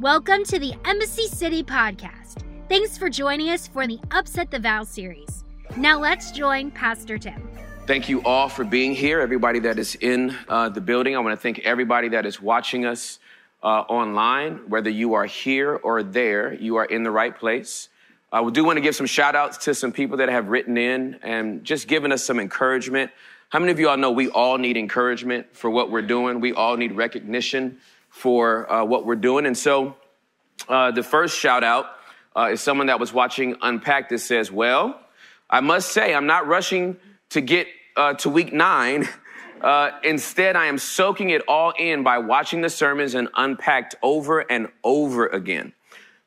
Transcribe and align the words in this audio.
Welcome 0.00 0.44
to 0.44 0.58
the 0.58 0.72
Embassy 0.86 1.26
City 1.26 1.62
podcast. 1.62 2.42
Thanks 2.70 2.96
for 2.96 3.10
joining 3.10 3.50
us 3.50 3.66
for 3.66 3.86
the 3.86 4.00
Upset 4.12 4.50
the 4.50 4.58
Vow 4.58 4.82
series. 4.82 5.44
Now 5.76 6.00
let's 6.00 6.32
join 6.32 6.70
Pastor 6.70 7.18
Tim. 7.18 7.46
Thank 7.86 8.08
you 8.08 8.22
all 8.22 8.48
for 8.48 8.64
being 8.64 8.94
here, 8.94 9.20
everybody 9.20 9.58
that 9.58 9.78
is 9.78 9.96
in 9.96 10.34
uh, 10.48 10.70
the 10.70 10.80
building. 10.80 11.16
I 11.16 11.18
want 11.18 11.38
to 11.38 11.42
thank 11.42 11.58
everybody 11.58 12.08
that 12.08 12.24
is 12.24 12.40
watching 12.40 12.86
us 12.86 13.18
uh, 13.62 13.82
online. 13.90 14.70
Whether 14.70 14.88
you 14.88 15.12
are 15.12 15.26
here 15.26 15.74
or 15.74 16.02
there, 16.02 16.54
you 16.54 16.76
are 16.76 16.86
in 16.86 17.02
the 17.02 17.10
right 17.10 17.36
place. 17.36 17.90
Uh, 18.32 18.40
we 18.42 18.52
do 18.52 18.64
want 18.64 18.78
to 18.78 18.80
give 18.80 18.96
some 18.96 19.04
shout 19.04 19.36
outs 19.36 19.58
to 19.66 19.74
some 19.74 19.92
people 19.92 20.16
that 20.16 20.30
have 20.30 20.48
written 20.48 20.78
in 20.78 21.18
and 21.22 21.62
just 21.62 21.88
given 21.88 22.10
us 22.10 22.24
some 22.24 22.40
encouragement. 22.40 23.10
How 23.50 23.58
many 23.58 23.70
of 23.70 23.78
you 23.78 23.90
all 23.90 23.98
know 23.98 24.12
we 24.12 24.30
all 24.30 24.56
need 24.56 24.78
encouragement 24.78 25.54
for 25.54 25.68
what 25.68 25.90
we're 25.90 26.00
doing? 26.00 26.40
We 26.40 26.54
all 26.54 26.78
need 26.78 26.92
recognition 26.92 27.80
for 28.10 28.70
uh, 28.70 28.84
what 28.84 29.06
we're 29.06 29.16
doing. 29.16 29.46
And 29.46 29.56
so 29.56 29.96
uh, 30.68 30.90
the 30.90 31.02
first 31.02 31.38
shout 31.38 31.64
out 31.64 31.86
uh, 32.36 32.50
is 32.52 32.60
someone 32.60 32.88
that 32.88 33.00
was 33.00 33.12
watching 33.12 33.56
Unpacked 33.62 34.10
that 34.10 34.18
says, 34.18 34.52
Well, 34.52 35.00
I 35.48 35.60
must 35.60 35.92
say, 35.92 36.14
I'm 36.14 36.26
not 36.26 36.46
rushing 36.46 36.96
to 37.30 37.40
get 37.40 37.66
uh, 37.96 38.14
to 38.14 38.30
week 38.30 38.52
nine. 38.52 39.08
Uh, 39.60 39.90
instead, 40.04 40.56
I 40.56 40.68
am 40.68 40.78
soaking 40.78 41.28
it 41.28 41.42
all 41.46 41.74
in 41.78 42.02
by 42.02 42.16
watching 42.16 42.62
the 42.62 42.70
sermons 42.70 43.14
and 43.14 43.28
unpacked 43.36 43.94
over 44.02 44.40
and 44.40 44.68
over 44.82 45.26
again. 45.26 45.74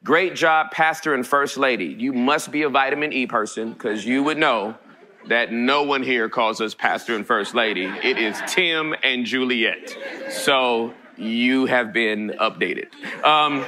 Great 0.04 0.36
job, 0.36 0.70
Pastor 0.70 1.16
and 1.16 1.26
First 1.26 1.58
Lady. 1.58 1.86
You 1.86 2.14
must 2.14 2.52
be 2.52 2.62
a 2.62 2.70
vitamin 2.70 3.12
E 3.12 3.26
person 3.26 3.74
because 3.74 4.06
you 4.06 4.22
would 4.22 4.38
know 4.38 4.76
that 5.30 5.52
no 5.52 5.82
one 5.82 6.04
here 6.04 6.30
calls 6.30 6.62
us 6.62 6.76
Pastor 6.76 7.16
and 7.16 7.26
First 7.26 7.56
Lady. 7.56 7.86
It 7.86 8.20
is 8.20 8.40
Tim 8.48 8.94
and 9.02 9.26
Juliet. 9.26 9.98
So 10.30 10.94
you 11.18 11.66
have 11.66 11.94
been 11.94 12.30
updated. 12.40 12.88
Um, 13.24 13.66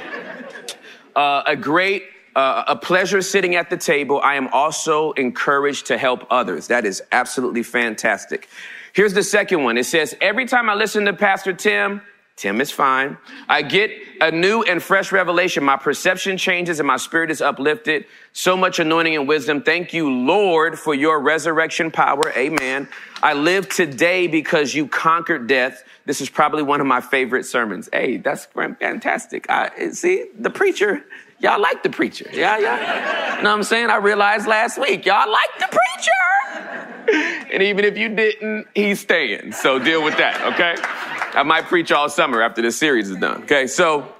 uh, 1.14 1.42
a 1.46 1.56
great, 1.56 2.04
uh, 2.34 2.64
a 2.68 2.76
pleasure 2.76 3.22
sitting 3.22 3.54
at 3.54 3.70
the 3.70 3.76
table. 3.76 4.20
I 4.20 4.34
am 4.34 4.48
also 4.48 5.12
encouraged 5.12 5.86
to 5.86 5.98
help 5.98 6.26
others. 6.30 6.68
That 6.68 6.84
is 6.84 7.02
absolutely 7.12 7.62
fantastic. 7.62 8.48
Here's 8.92 9.14
the 9.14 9.22
second 9.22 9.62
one. 9.62 9.78
It 9.78 9.84
says, 9.84 10.14
every 10.20 10.46
time 10.46 10.70
I 10.70 10.74
listen 10.74 11.04
to 11.04 11.12
Pastor 11.12 11.52
Tim, 11.52 12.02
Tim 12.36 12.60
is 12.60 12.70
fine. 12.70 13.16
I 13.48 13.62
get 13.62 13.90
a 14.20 14.30
new 14.30 14.62
and 14.62 14.82
fresh 14.82 15.10
revelation. 15.10 15.64
My 15.64 15.78
perception 15.78 16.36
changes 16.36 16.80
and 16.80 16.86
my 16.86 16.98
spirit 16.98 17.30
is 17.30 17.40
uplifted. 17.40 18.04
So 18.34 18.58
much 18.58 18.78
anointing 18.78 19.16
and 19.16 19.26
wisdom. 19.26 19.62
Thank 19.62 19.94
you, 19.94 20.10
Lord, 20.10 20.78
for 20.78 20.94
your 20.94 21.18
resurrection 21.18 21.90
power. 21.90 22.30
Amen. 22.36 22.88
I 23.22 23.32
live 23.32 23.70
today 23.70 24.26
because 24.26 24.74
you 24.74 24.86
conquered 24.86 25.46
death. 25.46 25.82
This 26.06 26.20
is 26.20 26.30
probably 26.30 26.62
one 26.62 26.80
of 26.80 26.86
my 26.86 27.00
favorite 27.00 27.44
sermons. 27.44 27.88
Hey, 27.92 28.16
that's 28.16 28.46
fantastic. 28.46 29.50
I 29.50 29.90
see 29.90 30.26
the 30.38 30.50
preacher. 30.50 31.04
Y'all 31.40 31.60
like 31.60 31.82
the 31.82 31.90
preacher. 31.90 32.30
Yeah, 32.32 32.58
yeah. 32.58 33.36
You 33.36 33.42
know 33.42 33.50
what 33.50 33.56
I'm 33.56 33.62
saying? 33.64 33.90
I 33.90 33.96
realized 33.96 34.46
last 34.46 34.78
week, 34.78 35.04
y'all 35.04 35.30
like 35.30 35.50
the 35.58 35.66
preacher. 35.66 37.48
And 37.52 37.62
even 37.62 37.84
if 37.84 37.98
you 37.98 38.08
didn't, 38.08 38.68
he's 38.74 39.00
staying. 39.00 39.52
So 39.52 39.78
deal 39.78 40.02
with 40.02 40.16
that, 40.16 40.40
okay? 40.54 40.76
I 41.38 41.42
might 41.42 41.66
preach 41.66 41.92
all 41.92 42.08
summer 42.08 42.40
after 42.40 42.62
this 42.62 42.78
series 42.78 43.10
is 43.10 43.16
done. 43.16 43.42
Okay, 43.42 43.66
so 43.66 44.10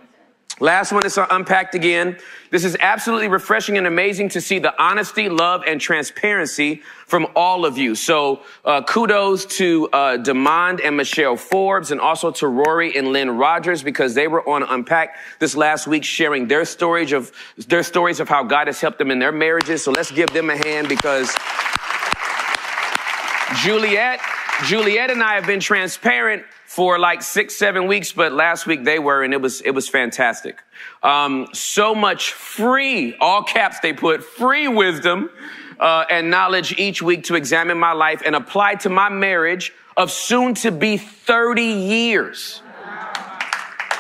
last 0.60 0.92
one 0.92 1.04
is 1.04 1.18
unpacked 1.18 1.74
again. 1.74 2.18
This 2.50 2.64
is 2.64 2.76
absolutely 2.80 3.28
refreshing 3.28 3.76
and 3.76 3.86
amazing 3.86 4.30
to 4.30 4.40
see 4.40 4.58
the 4.58 4.80
honesty, 4.82 5.28
love, 5.28 5.62
and 5.66 5.80
transparency 5.80 6.82
from 7.06 7.26
all 7.36 7.64
of 7.66 7.76
you. 7.76 7.94
So 7.94 8.42
uh, 8.64 8.82
kudos 8.82 9.46
to 9.56 9.88
uh, 9.92 10.16
Demond 10.18 10.80
and 10.82 10.96
Michelle 10.96 11.36
Forbes, 11.36 11.90
and 11.90 12.00
also 12.00 12.30
to 12.32 12.46
Rory 12.46 12.96
and 12.96 13.08
Lynn 13.08 13.30
Rogers 13.30 13.82
because 13.82 14.14
they 14.14 14.28
were 14.28 14.48
on 14.48 14.62
Unpack 14.62 15.16
this 15.38 15.56
last 15.56 15.86
week, 15.86 16.04
sharing 16.04 16.48
their 16.48 16.64
stories 16.64 17.12
of 17.12 17.32
their 17.68 17.82
stories 17.82 18.20
of 18.20 18.28
how 18.28 18.42
God 18.44 18.68
has 18.68 18.80
helped 18.80 18.98
them 18.98 19.10
in 19.10 19.18
their 19.18 19.32
marriages. 19.32 19.84
So 19.84 19.90
let's 19.90 20.10
give 20.10 20.30
them 20.30 20.50
a 20.50 20.56
hand 20.56 20.88
because 20.88 21.34
Juliet, 23.62 24.20
Juliet 24.64 25.10
and 25.10 25.22
I 25.22 25.34
have 25.34 25.46
been 25.46 25.60
transparent 25.60 26.44
for 26.76 26.98
like 26.98 27.22
six, 27.22 27.56
seven 27.56 27.86
weeks, 27.86 28.12
but 28.12 28.32
last 28.32 28.66
week 28.66 28.84
they 28.84 28.98
were, 28.98 29.22
and 29.22 29.32
it 29.32 29.40
was, 29.40 29.62
it 29.62 29.70
was 29.70 29.88
fantastic. 29.88 30.58
Um, 31.02 31.48
so 31.54 31.94
much 31.94 32.32
free, 32.32 33.16
all 33.18 33.42
caps 33.42 33.80
they 33.80 33.94
put, 33.94 34.22
free 34.22 34.68
wisdom, 34.68 35.30
uh, 35.80 36.04
and 36.10 36.28
knowledge 36.28 36.78
each 36.78 37.00
week 37.00 37.24
to 37.24 37.34
examine 37.34 37.78
my 37.78 37.92
life 37.92 38.20
and 38.26 38.36
apply 38.36 38.74
to 38.74 38.90
my 38.90 39.08
marriage 39.08 39.72
of 39.96 40.10
soon 40.10 40.52
to 40.52 40.70
be 40.70 40.98
30 40.98 41.62
years. 41.62 42.60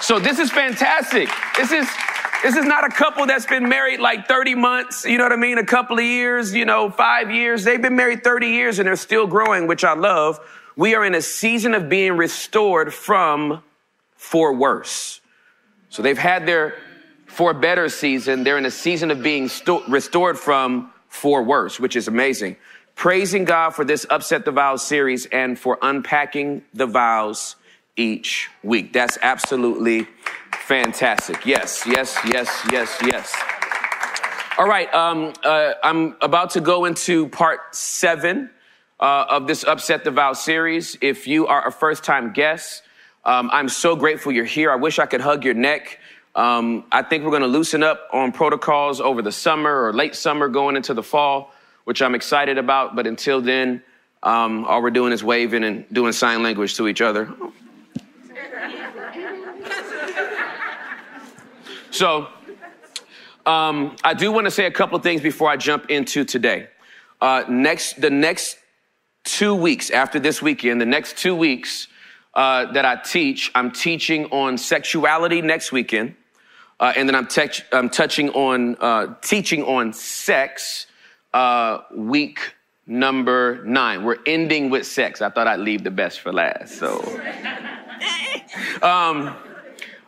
So 0.02 0.18
this 0.18 0.38
is 0.38 0.50
fantastic. 0.50 1.30
This 1.56 1.72
is, 1.72 1.88
this 2.42 2.56
is 2.56 2.66
not 2.66 2.84
a 2.84 2.90
couple 2.90 3.24
that's 3.24 3.46
been 3.46 3.70
married 3.70 4.00
like 4.00 4.28
30 4.28 4.54
months, 4.54 5.06
you 5.06 5.16
know 5.16 5.24
what 5.24 5.32
I 5.32 5.36
mean? 5.36 5.56
A 5.56 5.64
couple 5.64 5.96
of 5.96 6.04
years, 6.04 6.54
you 6.54 6.66
know, 6.66 6.90
five 6.90 7.30
years. 7.30 7.64
They've 7.64 7.80
been 7.80 7.96
married 7.96 8.22
30 8.22 8.48
years 8.48 8.78
and 8.78 8.86
they're 8.86 8.96
still 8.96 9.26
growing, 9.26 9.66
which 9.66 9.82
I 9.82 9.94
love 9.94 10.40
we 10.76 10.94
are 10.94 11.04
in 11.04 11.14
a 11.14 11.22
season 11.22 11.74
of 11.74 11.88
being 11.88 12.16
restored 12.16 12.92
from 12.92 13.62
for 14.14 14.52
worse. 14.52 15.20
So 15.88 16.02
they've 16.02 16.18
had 16.18 16.46
their 16.46 16.74
for 17.26 17.54
better 17.54 17.88
season. 17.88 18.44
They're 18.44 18.58
in 18.58 18.66
a 18.66 18.70
season 18.70 19.10
of 19.10 19.22
being 19.22 19.48
sto- 19.48 19.84
restored 19.88 20.38
from 20.38 20.92
for 21.08 21.42
worse, 21.42 21.80
which 21.80 21.96
is 21.96 22.08
amazing. 22.08 22.56
Praising 22.94 23.44
God 23.44 23.70
for 23.70 23.84
this 23.84 24.06
Upset 24.08 24.44
the 24.44 24.52
Vows 24.52 24.86
series 24.86 25.26
and 25.26 25.58
for 25.58 25.78
unpacking 25.82 26.62
the 26.72 26.86
vows 26.86 27.56
each 27.96 28.48
week. 28.62 28.92
That's 28.92 29.18
absolutely 29.22 30.06
fantastic. 30.52 31.44
Yes, 31.44 31.84
yes, 31.86 32.18
yes, 32.24 32.66
yes, 32.70 32.98
yes. 33.02 33.34
All 34.58 34.66
right, 34.66 34.92
um, 34.94 35.34
uh, 35.44 35.74
I'm 35.82 36.16
about 36.22 36.50
to 36.50 36.60
go 36.60 36.86
into 36.86 37.28
part 37.28 37.74
seven 37.74 38.50
uh, 39.00 39.26
of 39.28 39.46
this 39.46 39.64
Upset 39.64 40.04
the 40.04 40.10
Vow 40.10 40.32
series. 40.32 40.96
If 41.00 41.26
you 41.26 41.46
are 41.46 41.66
a 41.66 41.72
first 41.72 42.04
time 42.04 42.32
guest, 42.32 42.82
um, 43.24 43.50
I'm 43.52 43.68
so 43.68 43.96
grateful 43.96 44.32
you're 44.32 44.44
here. 44.44 44.70
I 44.70 44.76
wish 44.76 44.98
I 44.98 45.06
could 45.06 45.20
hug 45.20 45.44
your 45.44 45.54
neck. 45.54 45.98
Um, 46.34 46.84
I 46.92 47.02
think 47.02 47.24
we're 47.24 47.30
going 47.30 47.42
to 47.42 47.48
loosen 47.48 47.82
up 47.82 48.08
on 48.12 48.32
protocols 48.32 49.00
over 49.00 49.22
the 49.22 49.32
summer 49.32 49.84
or 49.84 49.92
late 49.92 50.14
summer 50.14 50.48
going 50.48 50.76
into 50.76 50.94
the 50.94 51.02
fall, 51.02 51.52
which 51.84 52.02
I'm 52.02 52.14
excited 52.14 52.58
about. 52.58 52.94
But 52.94 53.06
until 53.06 53.40
then, 53.40 53.82
um, 54.22 54.64
all 54.66 54.82
we're 54.82 54.90
doing 54.90 55.12
is 55.12 55.24
waving 55.24 55.64
and 55.64 55.84
doing 55.92 56.12
sign 56.12 56.42
language 56.42 56.76
to 56.76 56.88
each 56.88 57.00
other. 57.00 57.32
so, 61.90 62.28
um, 63.46 63.96
I 64.04 64.12
do 64.14 64.30
want 64.32 64.46
to 64.46 64.50
say 64.50 64.66
a 64.66 64.70
couple 64.70 64.96
of 64.96 65.02
things 65.02 65.20
before 65.20 65.48
I 65.48 65.56
jump 65.56 65.90
into 65.90 66.24
today. 66.24 66.68
Uh, 67.20 67.44
next, 67.48 68.00
the 68.00 68.10
next 68.10 68.58
two 69.26 69.54
weeks 69.54 69.90
after 69.90 70.18
this 70.18 70.40
weekend, 70.40 70.80
the 70.80 70.86
next 70.86 71.18
two 71.18 71.34
weeks 71.34 71.88
uh, 72.34 72.72
that 72.72 72.84
I 72.84 72.96
teach, 72.96 73.50
I'm 73.54 73.70
teaching 73.72 74.26
on 74.26 74.56
sexuality 74.56 75.42
next 75.42 75.72
weekend. 75.72 76.14
Uh, 76.78 76.92
and 76.96 77.08
then 77.08 77.16
I'm, 77.16 77.26
te- 77.26 77.64
I'm 77.72 77.90
touching 77.90 78.30
on 78.30 78.76
uh, 78.80 79.14
teaching 79.22 79.62
on 79.64 79.92
sex 79.92 80.86
uh, 81.34 81.80
week 81.94 82.54
number 82.86 83.64
nine. 83.64 84.04
We're 84.04 84.18
ending 84.26 84.70
with 84.70 84.86
sex. 84.86 85.20
I 85.20 85.30
thought 85.30 85.46
I'd 85.46 85.60
leave 85.60 85.82
the 85.84 85.90
best 85.90 86.20
for 86.20 86.32
last. 86.32 86.78
So, 86.78 87.00
um, 88.82 89.34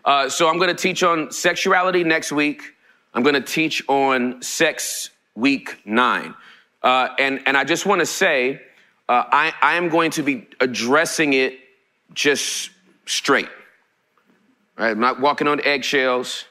uh, 0.05 0.29
so 0.29 0.49
I'm 0.49 0.59
going 0.59 0.69
to 0.69 0.81
teach 0.81 1.03
on 1.03 1.33
sexuality 1.33 2.05
next 2.05 2.33
week. 2.33 2.63
I'm 3.15 3.23
going 3.23 3.35
to 3.35 3.41
teach 3.41 3.83
on 3.89 4.43
sex 4.43 5.11
week 5.35 5.81
nine. 5.85 6.35
Uh, 6.83 7.09
and, 7.19 7.41
and 7.47 7.57
I 7.57 7.65
just 7.65 7.87
want 7.87 8.01
to 8.01 8.07
say, 8.07 8.61
uh, 9.09 9.25
I, 9.31 9.55
I 9.63 9.75
am 9.77 9.89
going 9.89 10.11
to 10.13 10.23
be 10.23 10.47
addressing 10.61 11.33
it 11.33 11.59
just 12.13 12.71
straight. 13.07 13.49
Right? 14.77 14.91
I'm 14.91 15.01
not 15.01 15.21
walking 15.21 15.49
on 15.49 15.65
eggshells 15.65 16.45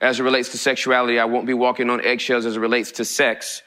as 0.00 0.18
it 0.18 0.22
relates 0.22 0.50
to 0.50 0.58
sexuality. 0.58 1.18
I 1.18 1.26
won't 1.26 1.46
be 1.46 1.54
walking 1.54 1.90
on 1.90 2.04
eggshells 2.04 2.46
as 2.46 2.56
it 2.56 2.60
relates 2.60 2.92
to 2.92 3.04
sex. 3.04 3.62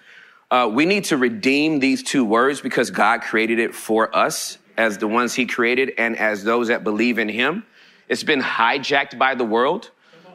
Uh, 0.49 0.69
we 0.71 0.85
need 0.85 1.05
to 1.05 1.17
redeem 1.17 1.79
these 1.79 2.03
two 2.03 2.25
words 2.25 2.59
because 2.61 2.91
God 2.91 3.21
created 3.21 3.59
it 3.59 3.73
for 3.73 4.15
us 4.15 4.57
as 4.77 4.97
the 4.97 5.07
ones 5.07 5.33
He 5.33 5.45
created 5.45 5.93
and 5.97 6.17
as 6.17 6.43
those 6.43 6.67
that 6.67 6.83
believe 6.83 7.19
in 7.19 7.29
Him. 7.29 7.65
It's 8.09 8.23
been 8.23 8.41
hijacked 8.41 9.17
by 9.17 9.35
the 9.35 9.45
world 9.45 9.91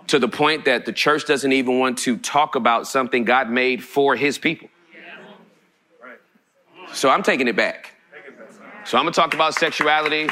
to 0.08 0.18
the 0.18 0.28
point 0.28 0.64
that 0.64 0.86
the 0.86 0.92
church 0.92 1.26
doesn't 1.26 1.52
even 1.52 1.78
want 1.78 1.98
to 1.98 2.16
talk 2.16 2.54
about 2.54 2.86
something 2.86 3.24
God 3.24 3.50
made 3.50 3.84
for 3.84 4.16
His 4.16 4.38
people. 4.38 4.68
So 6.92 7.10
I'm 7.10 7.22
taking 7.22 7.48
it 7.48 7.56
back. 7.56 7.92
So 8.84 8.98
I'm 8.98 9.04
gonna 9.04 9.12
talk 9.12 9.34
about 9.34 9.54
sexuality, 9.54 10.28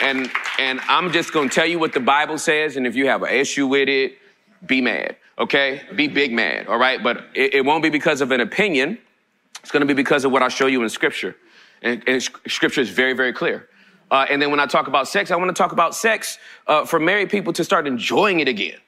and 0.00 0.30
and 0.58 0.80
I'm 0.88 1.12
just 1.12 1.32
gonna 1.32 1.48
tell 1.50 1.66
you 1.66 1.78
what 1.78 1.92
the 1.92 2.00
Bible 2.00 2.38
says. 2.38 2.76
And 2.76 2.86
if 2.86 2.96
you 2.96 3.08
have 3.08 3.22
an 3.22 3.34
issue 3.34 3.66
with 3.66 3.88
it, 3.88 4.18
be 4.66 4.80
mad. 4.80 5.16
Okay, 5.38 5.82
be 5.96 6.08
big 6.08 6.32
mad. 6.32 6.68
All 6.68 6.78
right, 6.78 7.02
but 7.02 7.26
it, 7.34 7.54
it 7.54 7.64
won't 7.64 7.82
be 7.82 7.90
because 7.90 8.20
of 8.20 8.30
an 8.32 8.40
opinion. 8.40 8.98
It's 9.62 9.70
gonna 9.72 9.86
be 9.86 9.94
because 9.94 10.24
of 10.24 10.32
what 10.32 10.42
I 10.42 10.48
show 10.48 10.66
you 10.66 10.82
in 10.82 10.88
Scripture, 10.90 11.36
and, 11.82 12.02
and 12.08 12.22
Scripture 12.22 12.80
is 12.82 12.90
very 12.90 13.14
very 13.14 13.32
clear. 13.32 13.68
Uh, 14.10 14.26
and 14.30 14.40
then 14.40 14.50
when 14.50 14.60
I 14.60 14.66
talk 14.66 14.88
about 14.88 15.08
sex, 15.08 15.30
I 15.30 15.36
want 15.36 15.48
to 15.54 15.54
talk 15.62 15.72
about 15.72 15.94
sex 15.94 16.38
uh, 16.66 16.84
for 16.86 16.98
married 17.00 17.30
people 17.30 17.52
to 17.54 17.64
start 17.64 17.86
enjoying 17.86 18.40
it 18.40 18.48
again. 18.48 18.78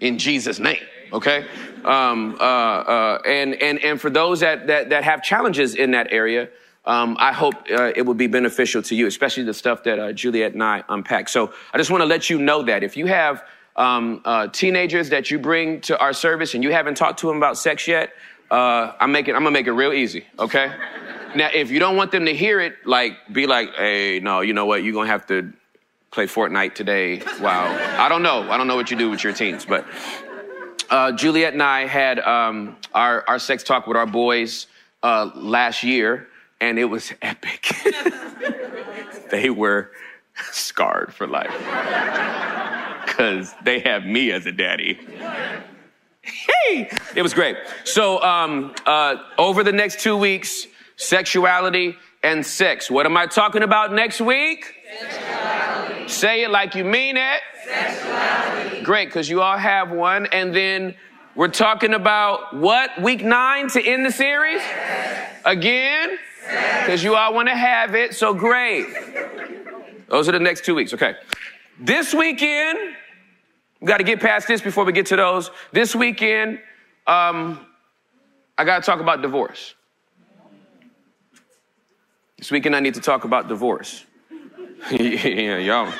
in 0.00 0.18
Jesus' 0.18 0.58
name. 0.58 0.82
Okay, 1.14 1.46
um, 1.84 2.36
uh, 2.40 2.42
uh, 2.42 3.22
and 3.24 3.54
and 3.62 3.78
and 3.84 4.00
for 4.00 4.10
those 4.10 4.40
that 4.40 4.66
that 4.66 4.90
that 4.90 5.04
have 5.04 5.22
challenges 5.22 5.74
in 5.74 5.92
that 5.92 6.08
area. 6.10 6.48
Um, 6.86 7.16
I 7.18 7.32
hope 7.32 7.54
uh, 7.70 7.92
it 7.96 8.02
will 8.02 8.12
be 8.12 8.26
beneficial 8.26 8.82
to 8.82 8.94
you, 8.94 9.06
especially 9.06 9.44
the 9.44 9.54
stuff 9.54 9.84
that 9.84 9.98
uh, 9.98 10.12
Juliet 10.12 10.52
and 10.52 10.62
I 10.62 10.84
unpack. 10.90 11.30
So 11.30 11.50
I 11.72 11.78
just 11.78 11.90
want 11.90 12.02
to 12.02 12.06
let 12.06 12.28
you 12.28 12.38
know 12.38 12.62
that 12.64 12.82
if 12.82 12.94
you 12.94 13.06
have 13.06 13.42
um, 13.76 14.20
uh, 14.26 14.48
teenagers 14.48 15.08
that 15.08 15.30
you 15.30 15.38
bring 15.38 15.80
to 15.82 15.98
our 15.98 16.12
service 16.12 16.52
and 16.52 16.62
you 16.62 16.72
haven't 16.72 16.96
talked 16.96 17.20
to 17.20 17.28
them 17.28 17.38
about 17.38 17.56
sex 17.56 17.88
yet, 17.88 18.12
uh, 18.50 18.92
I'm 19.00 19.12
making 19.12 19.34
I'm 19.34 19.40
gonna 19.40 19.52
make 19.52 19.66
it 19.66 19.72
real 19.72 19.94
easy. 19.94 20.26
Okay. 20.38 20.70
now, 21.34 21.48
if 21.54 21.70
you 21.70 21.78
don't 21.78 21.96
want 21.96 22.12
them 22.12 22.26
to 22.26 22.34
hear 22.34 22.60
it, 22.60 22.74
like 22.84 23.14
be 23.32 23.46
like, 23.46 23.74
hey, 23.76 24.20
no, 24.20 24.40
you 24.40 24.52
know 24.52 24.66
what? 24.66 24.84
You're 24.84 24.92
gonna 24.92 25.08
have 25.08 25.26
to 25.28 25.54
play 26.10 26.26
Fortnite 26.26 26.74
today. 26.74 27.22
Wow. 27.40 27.76
I 27.98 28.08
don't 28.08 28.22
know. 28.22 28.50
I 28.50 28.58
don't 28.58 28.66
know 28.66 28.76
what 28.76 28.90
you 28.90 28.96
do 28.96 29.10
with 29.10 29.24
your 29.24 29.32
teens, 29.32 29.64
but 29.64 29.86
uh, 30.94 31.10
Juliet 31.10 31.52
and 31.52 31.62
I 31.62 31.86
had 31.86 32.20
um, 32.20 32.76
our 32.94 33.24
our 33.26 33.40
sex 33.40 33.64
talk 33.64 33.88
with 33.88 33.96
our 33.96 34.06
boys 34.06 34.68
uh, 35.02 35.28
last 35.34 35.82
year 35.82 36.28
and 36.60 36.78
it 36.78 36.84
was 36.84 37.12
epic. 37.22 37.74
they 39.30 39.50
were 39.50 39.90
scarred 40.52 41.12
for 41.12 41.26
life 41.26 41.50
because 43.06 43.52
they 43.64 43.80
have 43.80 44.04
me 44.04 44.30
as 44.30 44.46
a 44.46 44.52
daddy. 44.52 44.98
Hey, 46.22 46.90
it 47.16 47.22
was 47.22 47.34
great. 47.34 47.56
So, 47.84 48.22
um, 48.22 48.74
uh, 48.86 49.16
over 49.36 49.62
the 49.62 49.72
next 49.72 50.00
two 50.00 50.16
weeks, 50.16 50.66
sexuality 50.96 51.96
and 52.22 52.46
sex. 52.46 52.90
What 52.90 53.04
am 53.04 53.16
I 53.16 53.26
talking 53.26 53.62
about 53.62 53.92
next 53.92 54.20
week? 54.20 54.74
Sexuality. 55.00 55.63
Say 56.06 56.44
it 56.44 56.50
like 56.50 56.74
you 56.74 56.84
mean 56.84 57.16
it. 57.16 57.40
Sexuality. 57.64 58.82
Great, 58.82 59.08
because 59.08 59.28
you 59.28 59.40
all 59.42 59.56
have 59.56 59.90
one. 59.90 60.26
And 60.26 60.54
then 60.54 60.94
we're 61.34 61.48
talking 61.48 61.94
about 61.94 62.54
what? 62.54 63.00
Week 63.00 63.24
nine 63.24 63.68
to 63.70 63.82
end 63.82 64.04
the 64.04 64.12
series? 64.12 64.62
Again? 65.44 66.18
Because 66.80 67.02
you 67.02 67.16
all 67.16 67.34
want 67.34 67.48
to 67.48 67.56
have 67.56 67.94
it, 67.94 68.14
so 68.14 68.34
great. 68.34 68.86
Those 70.08 70.28
are 70.28 70.32
the 70.32 70.38
next 70.38 70.64
two 70.64 70.74
weeks, 70.74 70.92
okay. 70.92 71.14
This 71.80 72.14
weekend, 72.14 72.78
we 73.80 73.86
got 73.86 73.96
to 73.96 74.04
get 74.04 74.20
past 74.20 74.46
this 74.46 74.60
before 74.60 74.84
we 74.84 74.92
get 74.92 75.06
to 75.06 75.16
those. 75.16 75.50
This 75.72 75.94
weekend, 75.96 76.60
um, 77.06 77.66
I 78.56 78.64
got 78.64 78.82
to 78.82 78.86
talk 78.86 79.00
about 79.00 79.22
divorce. 79.22 79.74
This 82.36 82.50
weekend, 82.50 82.76
I 82.76 82.80
need 82.80 82.94
to 82.94 83.00
talk 83.00 83.24
about 83.24 83.48
divorce. 83.48 84.04
yeah, 84.90 85.58
y'all. 85.58 85.92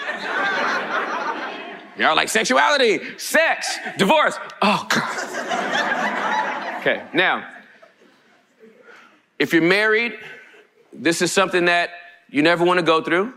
Y'all 1.97 2.17
like 2.17 2.29
sexuality, 2.29 3.19
sex, 3.19 3.79
divorce. 3.97 4.37
Oh, 4.61 4.87
God. 4.89 6.81
Okay, 6.81 7.03
now, 7.13 7.49
if 9.39 9.53
you're 9.53 9.63
married, 9.63 10.19
this 10.93 11.23
is 11.23 11.33
something 11.33 11.67
that 11.67 11.91
you 12.29 12.43
never 12.43 12.65
want 12.65 12.79
to 12.79 12.85
go 12.85 13.01
through. 13.01 13.33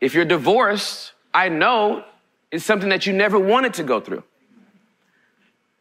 If 0.00 0.14
you're 0.14 0.24
divorced, 0.24 1.12
I 1.32 1.48
know 1.48 2.04
it's 2.50 2.64
something 2.64 2.90
that 2.90 3.06
you 3.06 3.12
never 3.12 3.38
wanted 3.38 3.74
to 3.74 3.82
go 3.82 4.00
through. 4.00 4.24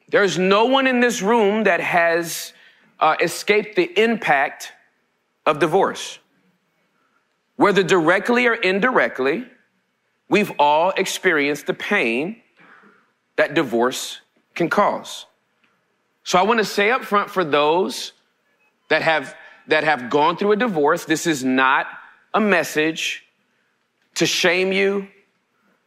There's 0.09 0.37
no 0.37 0.65
one 0.65 0.87
in 0.87 0.99
this 0.99 1.21
room 1.21 1.65
that 1.65 1.79
has 1.79 2.53
uh, 2.99 3.15
escaped 3.21 3.75
the 3.75 4.01
impact 4.01 4.71
of 5.45 5.59
divorce. 5.59 6.19
Whether 7.59 7.83
directly 7.83 8.47
or 8.47 8.53
indirectly, 8.53 9.45
we've 10.29 10.49
all 10.57 10.91
experienced 10.91 11.67
the 11.67 11.73
pain 11.73 12.41
that 13.35 13.53
divorce 13.53 14.21
can 14.55 14.69
cause. 14.69 15.25
So 16.23 16.39
I 16.39 16.43
want 16.43 16.59
to 16.59 16.63
say 16.63 16.89
up 16.89 17.03
front 17.03 17.29
for 17.29 17.43
those 17.43 18.13
that 18.87 19.01
have 19.01 19.35
that 19.67 19.83
have 19.83 20.09
gone 20.09 20.37
through 20.37 20.53
a 20.53 20.55
divorce, 20.55 21.03
this 21.03 21.27
is 21.27 21.43
not 21.43 21.85
a 22.33 22.39
message 22.39 23.25
to 24.15 24.25
shame 24.25 24.71
you, 24.71 25.09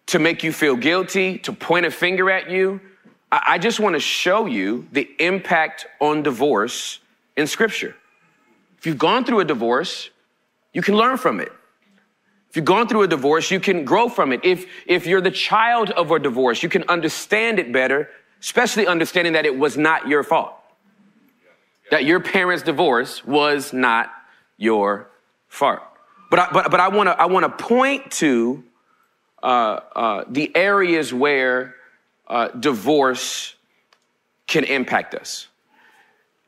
to 0.08 0.18
make 0.18 0.42
you 0.42 0.52
feel 0.52 0.76
guilty, 0.76 1.38
to 1.38 1.54
point 1.54 1.86
a 1.86 1.90
finger 1.90 2.30
at 2.30 2.50
you. 2.50 2.82
I 3.30 3.56
just 3.56 3.80
want 3.80 3.94
to 3.94 4.00
show 4.00 4.44
you 4.44 4.86
the 4.92 5.08
impact 5.18 5.86
on 6.02 6.22
divorce 6.22 6.98
in 7.34 7.46
Scripture. 7.46 7.96
If 8.76 8.86
you've 8.86 8.98
gone 8.98 9.24
through 9.24 9.40
a 9.40 9.46
divorce, 9.46 10.10
you 10.74 10.82
can 10.82 10.96
learn 10.96 11.16
from 11.16 11.40
it. 11.40 11.50
If 12.52 12.56
you've 12.56 12.64
gone 12.64 12.86
through 12.86 13.02
a 13.02 13.08
divorce, 13.08 13.50
you 13.50 13.58
can 13.58 13.84
grow 13.84 14.08
from 14.08 14.32
it. 14.32 14.44
If, 14.44 14.66
if 14.86 15.06
you're 15.06 15.20
the 15.20 15.30
child 15.30 15.90
of 15.90 16.10
a 16.12 16.18
divorce, 16.18 16.62
you 16.62 16.68
can 16.68 16.84
understand 16.88 17.58
it 17.58 17.72
better, 17.72 18.08
especially 18.40 18.86
understanding 18.86 19.32
that 19.32 19.44
it 19.44 19.58
was 19.58 19.76
not 19.76 20.06
your 20.06 20.22
fault 20.22 20.54
that 21.92 22.06
your 22.06 22.20
parents' 22.20 22.62
divorce 22.62 23.22
was 23.22 23.74
not 23.74 24.10
your 24.56 25.10
fault. 25.48 25.82
But 26.30 26.38
I, 26.38 26.48
but, 26.50 26.70
but 26.70 26.80
I 26.80 26.88
want 26.88 27.08
to 27.08 27.20
I 27.20 27.26
want 27.26 27.44
to 27.44 27.64
point 27.64 28.10
to 28.12 28.64
uh, 29.42 29.46
uh, 29.46 30.24
the 30.26 30.50
areas 30.56 31.12
where 31.12 31.74
uh, 32.26 32.48
divorce 32.48 33.54
can 34.46 34.64
impact 34.64 35.14
us. 35.14 35.48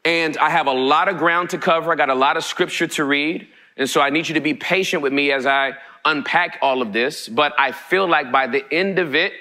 And 0.07 0.39
I 0.39 0.49
have 0.49 0.67
a 0.67 0.73
lot 0.73 1.09
of 1.09 1.19
ground 1.19 1.51
to 1.51 1.59
cover. 1.59 1.93
I 1.93 1.97
got 1.97 2.09
a 2.09 2.15
lot 2.15 2.39
of 2.39 2.45
scripture 2.45 2.87
to 2.87 3.05
read. 3.05 3.47
And 3.77 3.89
so 3.89 4.01
I 4.01 4.09
need 4.09 4.29
you 4.29 4.35
to 4.37 4.41
be 4.41 4.55
patient 4.55 5.03
with 5.03 5.13
me 5.13 5.31
as 5.31 5.45
I 5.45 5.75
unpack 6.05 6.59
all 6.63 6.83
of 6.83 6.93
this. 6.93 7.29
But 7.29 7.53
I 7.59 7.73
feel 7.73 8.09
like 8.09 8.31
by 8.31 8.47
the 8.47 8.65
end 8.73 8.99
of 8.99 9.15
it, 9.15 9.33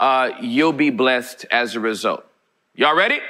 uh, 0.00 0.30
you'll 0.40 0.72
be 0.72 0.90
blessed 0.90 1.46
as 1.50 1.74
a 1.74 1.80
result. 1.80 2.26
Y'all 2.74 2.96
ready? 2.96 3.20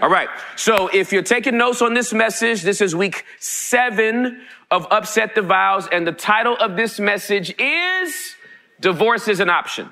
All 0.00 0.10
right. 0.10 0.28
So 0.56 0.88
if 0.88 1.12
you're 1.12 1.22
taking 1.22 1.56
notes 1.56 1.80
on 1.80 1.94
this 1.94 2.12
message, 2.12 2.62
this 2.62 2.80
is 2.80 2.94
week 2.94 3.24
seven 3.38 4.42
of 4.70 4.86
Upset 4.90 5.34
the 5.34 5.42
Vows. 5.42 5.88
And 5.90 6.06
the 6.06 6.12
title 6.12 6.56
of 6.56 6.76
this 6.76 6.98
message 6.98 7.54
is 7.58 8.34
Divorce 8.80 9.28
is 9.28 9.40
an 9.40 9.50
Option. 9.50 9.90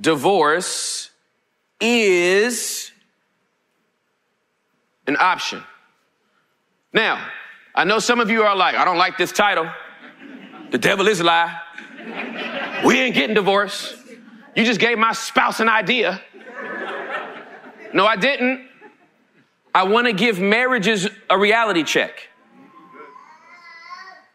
Divorce 0.00 1.10
is 1.80 2.92
an 5.06 5.16
option. 5.18 5.62
Now, 6.92 7.26
I 7.78 7.84
know 7.84 8.00
some 8.00 8.18
of 8.18 8.28
you 8.28 8.42
are 8.42 8.56
like, 8.56 8.74
I 8.74 8.84
don't 8.84 8.98
like 8.98 9.16
this 9.16 9.30
title. 9.30 9.70
The 10.72 10.78
devil 10.78 11.06
is 11.06 11.20
a 11.20 11.24
lie. 11.24 11.56
We 12.84 12.98
ain't 12.98 13.14
getting 13.14 13.36
divorced. 13.36 13.94
You 14.56 14.64
just 14.64 14.80
gave 14.80 14.98
my 14.98 15.12
spouse 15.12 15.60
an 15.60 15.68
idea. 15.68 16.20
No, 17.94 18.04
I 18.04 18.16
didn't. 18.16 18.66
I 19.72 19.84
want 19.84 20.08
to 20.08 20.12
give 20.12 20.40
marriages 20.40 21.06
a 21.30 21.38
reality 21.38 21.84
check. 21.84 22.28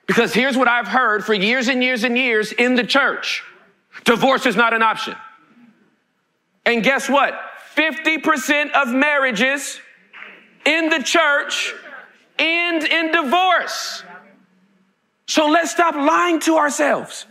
Because 0.08 0.34
here's 0.34 0.56
what 0.56 0.70
I've 0.70 0.88
heard 0.88 1.26
for 1.26 1.34
years 1.34 1.68
and 1.68 1.84
years 1.84 2.06
and 2.06 2.18
years 2.18 2.54
in 2.54 2.76
the 2.76 2.86
church 2.86 3.44
divorce 4.06 4.46
is 4.46 4.56
not 4.56 4.74
an 4.74 4.82
option. 4.82 5.18
And 6.66 6.82
guess 6.82 7.10
what? 7.10 7.38
50% 7.76 8.72
of 8.72 8.88
marriages 8.94 9.82
in 10.66 10.88
the 10.88 11.04
church 11.04 11.76
end 12.38 12.84
in 12.84 13.12
divorce. 13.12 14.04
So 15.28 15.48
let's 15.48 15.72
stop 15.72 15.96
lying 15.96 16.40
to 16.42 16.58
ourselves. 16.58 17.26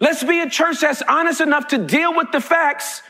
Let's 0.00 0.24
be 0.24 0.40
a 0.40 0.50
church 0.50 0.80
that's 0.80 1.02
honest 1.02 1.40
enough 1.40 1.68
to 1.68 1.78
deal 1.78 2.16
with 2.16 2.32
the 2.32 2.40
facts 2.40 3.02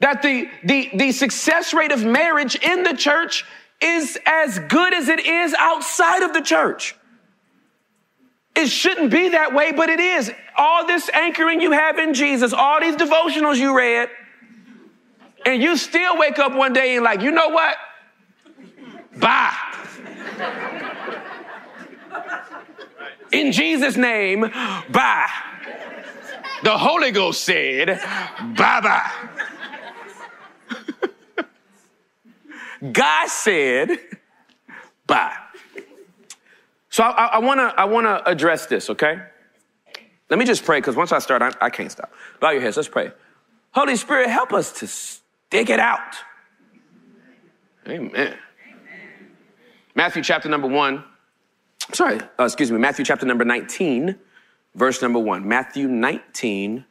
that 0.00 0.22
the, 0.22 0.48
the, 0.62 0.90
the 0.94 1.12
success 1.12 1.74
rate 1.74 1.92
of 1.92 2.04
marriage 2.04 2.56
in 2.56 2.82
the 2.82 2.94
church 2.94 3.44
is 3.80 4.18
as 4.26 4.58
good 4.60 4.94
as 4.94 5.08
it 5.08 5.24
is 5.24 5.54
outside 5.58 6.22
of 6.22 6.32
the 6.32 6.40
church. 6.40 6.94
It 8.54 8.68
shouldn't 8.68 9.10
be 9.10 9.30
that 9.30 9.54
way, 9.54 9.72
but 9.72 9.88
it 9.88 9.98
is. 9.98 10.30
All 10.56 10.86
this 10.86 11.08
anchoring 11.08 11.60
you 11.60 11.72
have 11.72 11.98
in 11.98 12.14
Jesus, 12.14 12.52
all 12.52 12.80
these 12.80 12.94
devotionals 12.94 13.56
you 13.56 13.76
read, 13.76 14.08
and 15.44 15.62
you 15.62 15.76
still 15.76 16.16
wake 16.16 16.38
up 16.38 16.54
one 16.54 16.72
day 16.72 16.96
and 16.96 17.04
like, 17.04 17.20
you 17.20 17.32
know 17.32 17.48
what? 17.48 17.76
Bye. 19.18 19.52
In 23.32 23.52
Jesus' 23.52 23.96
name, 23.96 24.40
bye. 24.40 25.30
The 26.62 26.78
Holy 26.78 27.10
Ghost 27.10 27.44
said, 27.44 28.00
bye 28.56 28.80
bye. 28.80 29.10
God 32.92 33.28
said, 33.28 33.98
bye. 35.06 35.36
So 36.90 37.02
I, 37.02 37.38
want 37.38 37.58
to 37.58 37.74
I 37.76 37.84
want 37.86 38.06
to 38.06 38.30
address 38.30 38.66
this, 38.66 38.88
okay? 38.88 39.20
Let 40.30 40.38
me 40.38 40.44
just 40.44 40.64
pray 40.64 40.78
because 40.78 40.94
once 40.94 41.10
I 41.12 41.18
start, 41.18 41.42
I, 41.42 41.50
I 41.60 41.70
can't 41.70 41.90
stop. 41.90 42.12
Bow 42.40 42.50
your 42.50 42.60
heads. 42.60 42.76
Let's 42.76 42.88
pray. 42.88 43.10
Holy 43.72 43.96
Spirit, 43.96 44.30
help 44.30 44.52
us 44.52 44.72
to 44.78 44.86
stick 44.86 45.70
it 45.70 45.80
out. 45.80 46.14
Amen. 47.88 48.38
Matthew 49.94 50.22
chapter 50.22 50.48
number 50.48 50.66
one. 50.66 51.04
Sorry, 51.92 52.18
uh, 52.38 52.44
excuse 52.44 52.72
me. 52.72 52.78
Matthew 52.78 53.04
chapter 53.04 53.26
number 53.26 53.44
19, 53.44 54.16
verse 54.74 55.00
number 55.00 55.18
one. 55.18 55.46
Matthew 55.46 55.86
19, 55.86 56.84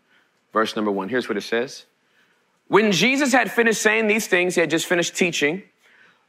verse 0.53 0.75
number 0.75 0.91
one. 0.91 1.09
Here's 1.09 1.27
what 1.27 1.37
it 1.37 1.41
says. 1.41 1.85
When 2.67 2.91
Jesus 2.91 3.33
had 3.33 3.51
finished 3.51 3.81
saying 3.81 4.07
these 4.07 4.27
things, 4.27 4.55
he 4.55 4.61
had 4.61 4.69
just 4.69 4.85
finished 4.85 5.15
teaching, 5.15 5.63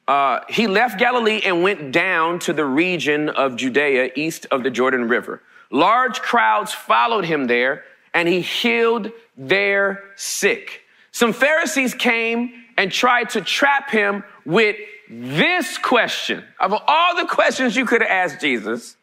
uh, 0.08 0.40
he 0.48 0.66
left 0.66 0.98
Galilee 0.98 1.40
and 1.44 1.62
went 1.62 1.92
down 1.92 2.38
to 2.40 2.52
the 2.52 2.64
region 2.64 3.28
of 3.28 3.56
Judea 3.56 4.10
east 4.16 4.46
of 4.50 4.62
the 4.62 4.70
Jordan 4.70 5.08
River. 5.08 5.42
Large 5.70 6.20
crowds 6.20 6.72
followed 6.72 7.24
him 7.24 7.46
there, 7.46 7.84
and 8.12 8.28
he 8.28 8.40
healed 8.40 9.10
their 9.36 10.04
sick. 10.16 10.82
Some 11.12 11.32
Pharisees 11.32 11.94
came 11.94 12.52
and 12.76 12.90
tried 12.90 13.30
to 13.30 13.40
trap 13.40 13.90
him 13.90 14.24
with 14.44 14.76
this 15.08 15.78
question. 15.78 16.44
Of 16.58 16.72
all 16.86 17.16
the 17.16 17.26
questions 17.26 17.76
you 17.76 17.84
could 17.84 18.02
asked 18.02 18.40
Jesus, 18.40 18.96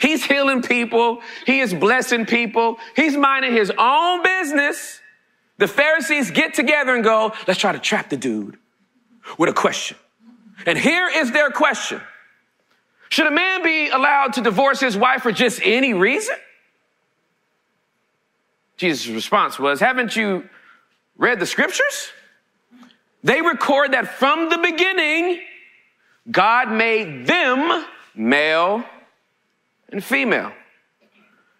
he's 0.00 0.24
healing 0.24 0.62
people, 0.62 1.20
he 1.46 1.60
is 1.60 1.72
blessing 1.74 2.26
people, 2.26 2.78
he's 2.94 3.16
minding 3.16 3.52
his 3.52 3.72
own 3.76 4.22
business. 4.22 5.00
The 5.58 5.68
Pharisees 5.68 6.30
get 6.30 6.54
together 6.54 6.94
and 6.94 7.02
go, 7.02 7.32
let's 7.46 7.58
try 7.58 7.72
to 7.72 7.78
trap 7.78 8.10
the 8.10 8.16
dude 8.16 8.56
with 9.38 9.50
a 9.50 9.52
question. 9.52 9.96
And 10.66 10.78
here 10.78 11.08
is 11.08 11.32
their 11.32 11.50
question. 11.50 12.00
Should 13.10 13.26
a 13.26 13.30
man 13.30 13.62
be 13.62 13.88
allowed 13.88 14.34
to 14.34 14.42
divorce 14.42 14.80
his 14.80 14.96
wife 14.96 15.22
for 15.22 15.32
just 15.32 15.60
any 15.64 15.94
reason? 15.94 16.36
Jesus' 18.76 19.08
response 19.08 19.58
was, 19.58 19.80
haven't 19.80 20.14
you 20.14 20.48
read 21.16 21.40
the 21.40 21.46
scriptures? 21.46 22.12
They 23.22 23.42
record 23.42 23.92
that 23.92 24.14
from 24.14 24.48
the 24.48 24.58
beginning, 24.58 25.40
God 26.30 26.70
made 26.70 27.26
them 27.26 27.84
male 28.14 28.84
and 29.90 30.02
female. 30.02 30.52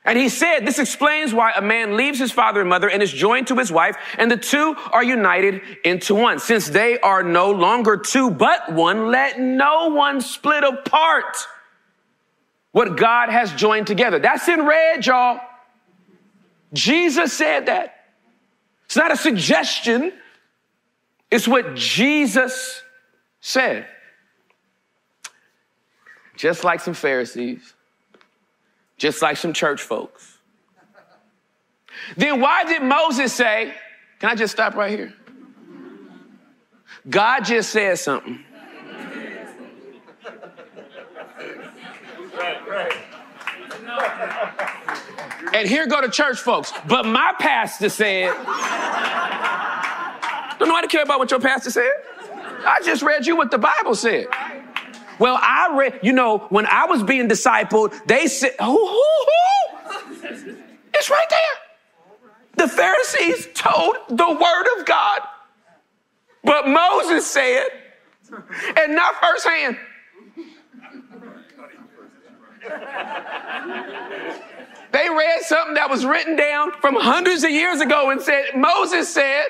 And 0.05 0.19
he 0.19 0.31
said, 0.31 0.61
this 0.61 0.79
explains 0.79 1.35
why 1.35 1.53
a 1.55 1.61
man 1.61 1.97
leaves 1.97 2.19
his 2.19 2.33
father 2.33 2.61
and 2.61 2.71
mother 2.71 2.89
and 2.89 3.03
is 3.03 3.13
joined 3.13 3.49
to 3.49 3.57
his 3.57 3.71
wife, 3.71 3.97
and 4.17 4.31
the 4.31 4.39
two 4.39 4.75
are 4.93 5.03
united 5.03 5.61
into 5.85 6.15
one. 6.15 6.39
Since 6.39 6.69
they 6.69 6.99
are 7.01 7.23
no 7.23 7.51
longer 7.51 7.99
two, 7.99 8.31
but 8.31 8.73
one, 8.73 9.09
let 9.09 9.39
no 9.39 9.89
one 9.89 10.23
split 10.23 10.65
apart 10.65 11.37
what 12.73 12.97
God 12.97 13.29
has 13.29 13.53
joined 13.53 13.87
together. 13.87 14.19
That's 14.19 14.49
in 14.49 14.65
red, 14.65 15.05
y'all. 15.05 15.41
Jesus 16.73 17.33
said 17.33 17.67
that. 17.67 18.07
It's 18.87 18.97
not 18.97 19.13
a 19.13 19.17
suggestion. 19.17 20.13
It's 21.31 21.47
what 21.47 21.75
Jesus 21.75 22.83
said. 23.41 23.87
Just 26.37 26.65
like 26.65 26.81
some 26.81 26.95
Pharisees 26.95 27.75
just 28.99 29.23
like 29.23 29.37
some 29.37 29.53
church 29.53 29.81
folks. 29.81 30.39
Then 32.17 32.41
why 32.41 32.65
did 32.65 32.83
Moses 32.83 33.33
say, 33.33 33.73
can 34.19 34.31
I 34.31 34.35
just 34.35 34.53
stop 34.53 34.75
right 34.75 34.91
here? 34.91 35.15
God 37.09 37.45
just 37.45 37.71
said 37.71 37.99
something. 37.99 38.45
And 45.55 45.67
here 45.67 45.87
go 45.87 46.03
the 46.03 46.11
church 46.11 46.39
folks. 46.41 46.73
But 46.87 47.07
my 47.07 47.33
pastor 47.39 47.89
said, 47.89 48.35
don't 50.59 50.69
nobody 50.69 50.89
care 50.89 51.03
about 51.03 51.19
what 51.19 51.31
your 51.31 51.41
pastor 51.41 51.71
said. 51.71 51.91
I 52.67 52.81
just 52.85 53.03
read 53.03 53.27
you 53.27 53.37
what 53.37 53.51
the 53.51 53.59
Bible 53.59 53.95
said. 53.95 54.27
Well, 55.19 55.39
I 55.41 55.75
read, 55.77 56.01
you 56.03 56.13
know, 56.13 56.39
when 56.51 56.67
I 56.67 56.87
was 56.87 57.03
being 57.03 57.29
discipled, 57.29 58.07
they 58.07 58.27
said, 58.27 58.55
who, 58.61 58.67
who, 58.67 59.03
who? 59.27 60.57
It's 60.95 61.11
right 61.11 61.27
there. 61.31 62.67
The 62.67 62.69
Pharisees 62.69 63.49
told 63.55 63.97
the 64.09 64.27
word 64.27 64.79
of 64.79 64.87
God, 64.87 65.21
but 66.43 66.69
Moses 66.69 67.27
said, 67.27 67.67
and 68.77 68.95
not 68.95 69.15
firsthand. 69.21 69.79
They 74.91 75.09
read 75.09 75.43
something 75.43 75.75
that 75.75 75.89
was 75.91 76.05
written 76.05 76.37
down 76.37 76.73
from 76.81 76.97
hundreds 76.97 77.45
of 77.45 77.51
years 77.51 77.81
ago 77.81 78.11
and 78.11 78.21
said, 78.21 78.57
Moses 78.57 79.13
said, 79.13 79.47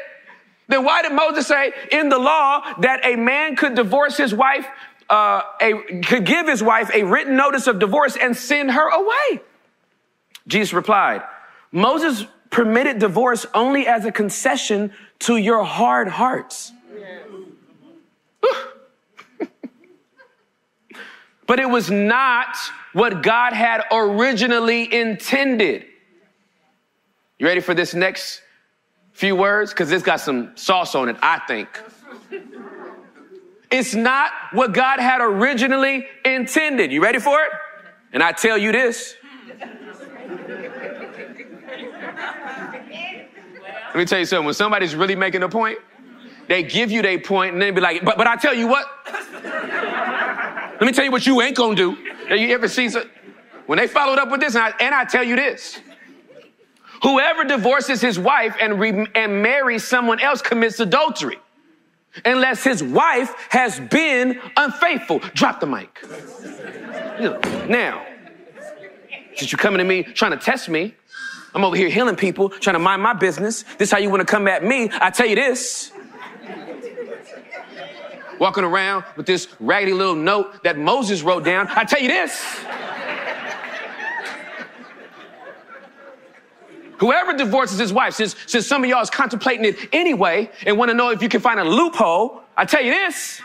then 0.68 0.84
why 0.84 1.02
did 1.02 1.12
Moses 1.12 1.46
say 1.46 1.72
in 1.90 2.08
the 2.08 2.18
law 2.18 2.62
that 2.80 3.04
a 3.04 3.16
man 3.16 3.56
could 3.56 3.74
divorce 3.74 4.16
his 4.16 4.34
wife 4.34 4.66
uh, 5.08 5.42
a, 5.60 6.02
could 6.02 6.24
give 6.26 6.46
his 6.46 6.62
wife 6.62 6.90
a 6.92 7.02
written 7.02 7.36
notice 7.36 7.66
of 7.66 7.78
divorce 7.78 8.16
and 8.16 8.36
send 8.36 8.70
her 8.70 8.88
away. 8.88 9.40
Jesus 10.46 10.72
replied, 10.72 11.22
Moses 11.72 12.26
permitted 12.50 12.98
divorce 12.98 13.46
only 13.54 13.86
as 13.86 14.04
a 14.04 14.12
concession 14.12 14.92
to 15.20 15.36
your 15.36 15.64
hard 15.64 16.08
hearts. 16.08 16.72
but 21.46 21.60
it 21.60 21.68
was 21.68 21.90
not 21.90 22.56
what 22.92 23.22
God 23.22 23.52
had 23.52 23.82
originally 23.90 24.92
intended. 24.92 25.84
You 27.38 27.46
ready 27.46 27.60
for 27.60 27.74
this 27.74 27.94
next 27.94 28.42
few 29.18 29.34
words? 29.34 29.72
Because 29.72 29.90
it's 29.90 30.04
got 30.04 30.20
some 30.20 30.56
sauce 30.56 30.94
on 30.94 31.08
it, 31.08 31.16
I 31.20 31.40
think. 31.48 31.68
It's 33.68 33.92
not 33.92 34.30
what 34.52 34.72
God 34.72 35.00
had 35.00 35.20
originally 35.20 36.06
intended. 36.24 36.92
You 36.92 37.02
ready 37.02 37.18
for 37.18 37.42
it? 37.42 37.50
And 38.12 38.22
I 38.22 38.30
tell 38.30 38.56
you 38.56 38.70
this. 38.70 39.16
Let 43.88 43.96
me 43.96 44.04
tell 44.04 44.20
you 44.20 44.24
something. 44.24 44.44
When 44.44 44.54
somebody's 44.54 44.94
really 44.94 45.16
making 45.16 45.42
a 45.42 45.48
point, 45.48 45.78
they 46.46 46.62
give 46.62 46.92
you 46.92 47.02
their 47.02 47.18
point 47.18 47.54
and 47.54 47.60
then 47.60 47.74
be 47.74 47.80
like, 47.80 48.04
but, 48.04 48.16
but 48.16 48.28
I 48.28 48.36
tell 48.36 48.54
you 48.54 48.68
what. 48.68 48.86
Let 49.42 50.82
me 50.82 50.92
tell 50.92 51.04
you 51.04 51.10
what 51.10 51.26
you 51.26 51.42
ain't 51.42 51.56
gonna 51.56 51.74
do. 51.74 51.96
Have 52.28 52.38
you 52.38 52.54
ever 52.54 52.68
seen 52.68 52.90
some, 52.90 53.10
when 53.66 53.78
they 53.78 53.88
followed 53.88 54.20
up 54.20 54.30
with 54.30 54.40
this, 54.40 54.54
and 54.54 54.62
I, 54.62 54.72
and 54.78 54.94
I 54.94 55.04
tell 55.04 55.24
you 55.24 55.34
this. 55.34 55.80
Whoever 57.02 57.44
divorces 57.44 58.00
his 58.00 58.18
wife 58.18 58.56
and, 58.60 58.80
re, 58.80 59.06
and 59.14 59.42
marries 59.42 59.86
someone 59.86 60.20
else 60.20 60.42
commits 60.42 60.80
adultery 60.80 61.38
unless 62.24 62.64
his 62.64 62.82
wife 62.82 63.34
has 63.50 63.78
been 63.78 64.40
unfaithful. 64.56 65.20
Drop 65.34 65.60
the 65.60 65.66
mic. 65.66 66.02
Now, 67.68 68.04
since 69.36 69.52
you're 69.52 69.58
coming 69.58 69.78
to 69.78 69.84
me 69.84 70.02
trying 70.02 70.32
to 70.32 70.38
test 70.38 70.68
me, 70.68 70.94
I'm 71.54 71.64
over 71.64 71.76
here 71.76 71.88
healing 71.88 72.16
people, 72.16 72.50
trying 72.50 72.74
to 72.74 72.80
mind 72.80 73.02
my 73.02 73.12
business. 73.14 73.64
This 73.78 73.90
how 73.90 73.98
you 73.98 74.10
want 74.10 74.20
to 74.20 74.26
come 74.26 74.48
at 74.48 74.64
me. 74.64 74.90
I 74.92 75.10
tell 75.10 75.26
you 75.26 75.34
this. 75.36 75.92
Walking 78.38 78.64
around 78.64 79.04
with 79.16 79.26
this 79.26 79.48
raggedy 79.58 79.92
little 79.92 80.14
note 80.14 80.62
that 80.62 80.78
Moses 80.78 81.22
wrote 81.22 81.44
down. 81.44 81.66
I 81.70 81.84
tell 81.84 82.00
you 82.00 82.08
this. 82.08 82.60
Whoever 86.98 87.32
divorces 87.32 87.78
his 87.78 87.92
wife, 87.92 88.14
since, 88.14 88.34
since 88.46 88.66
some 88.66 88.82
of 88.82 88.90
y'all 88.90 89.02
is 89.02 89.10
contemplating 89.10 89.64
it 89.64 89.76
anyway 89.92 90.50
and 90.66 90.76
want 90.76 90.90
to 90.90 90.94
know 90.94 91.10
if 91.10 91.22
you 91.22 91.28
can 91.28 91.40
find 91.40 91.60
a 91.60 91.64
loophole, 91.64 92.42
I 92.56 92.64
tell 92.64 92.82
you 92.82 92.90
this. 92.92 93.40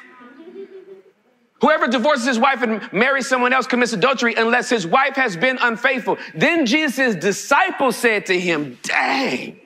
Whoever 1.62 1.88
divorces 1.88 2.26
his 2.26 2.40
wife 2.40 2.62
and 2.62 2.92
marries 2.92 3.30
someone 3.30 3.54
else 3.54 3.68
commits 3.68 3.94
adultery 3.94 4.34
unless 4.36 4.70
his 4.70 4.86
wife 4.86 5.16
has 5.16 5.38
been 5.38 5.58
unfaithful. 5.62 6.18
Then 6.36 6.66
Jesus' 6.66 7.16
disciples 7.16 7.96
said 7.96 8.26
to 8.26 8.38
him, 8.38 8.78
Dang. 8.82 9.60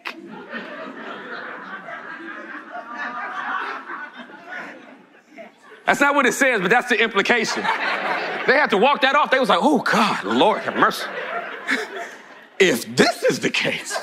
That's 5.85 6.01
not 6.01 6.13
what 6.13 6.25
it 6.25 6.33
says, 6.33 6.59
but 6.59 6.69
that's 6.69 6.89
the 6.89 7.01
implication. 7.01 7.63
They 7.63 8.53
had 8.53 8.69
to 8.71 8.77
walk 8.77 9.01
that 9.01 9.15
off. 9.15 9.31
They 9.31 9.39
was 9.39 9.47
like, 9.47 9.59
oh 9.61 9.79
God, 9.79 10.25
Lord 10.25 10.59
have 10.63 10.75
mercy 10.75 11.07
if 12.59 12.95
this 12.95 13.23
is 13.23 13.39
the 13.39 13.49
case, 13.49 13.97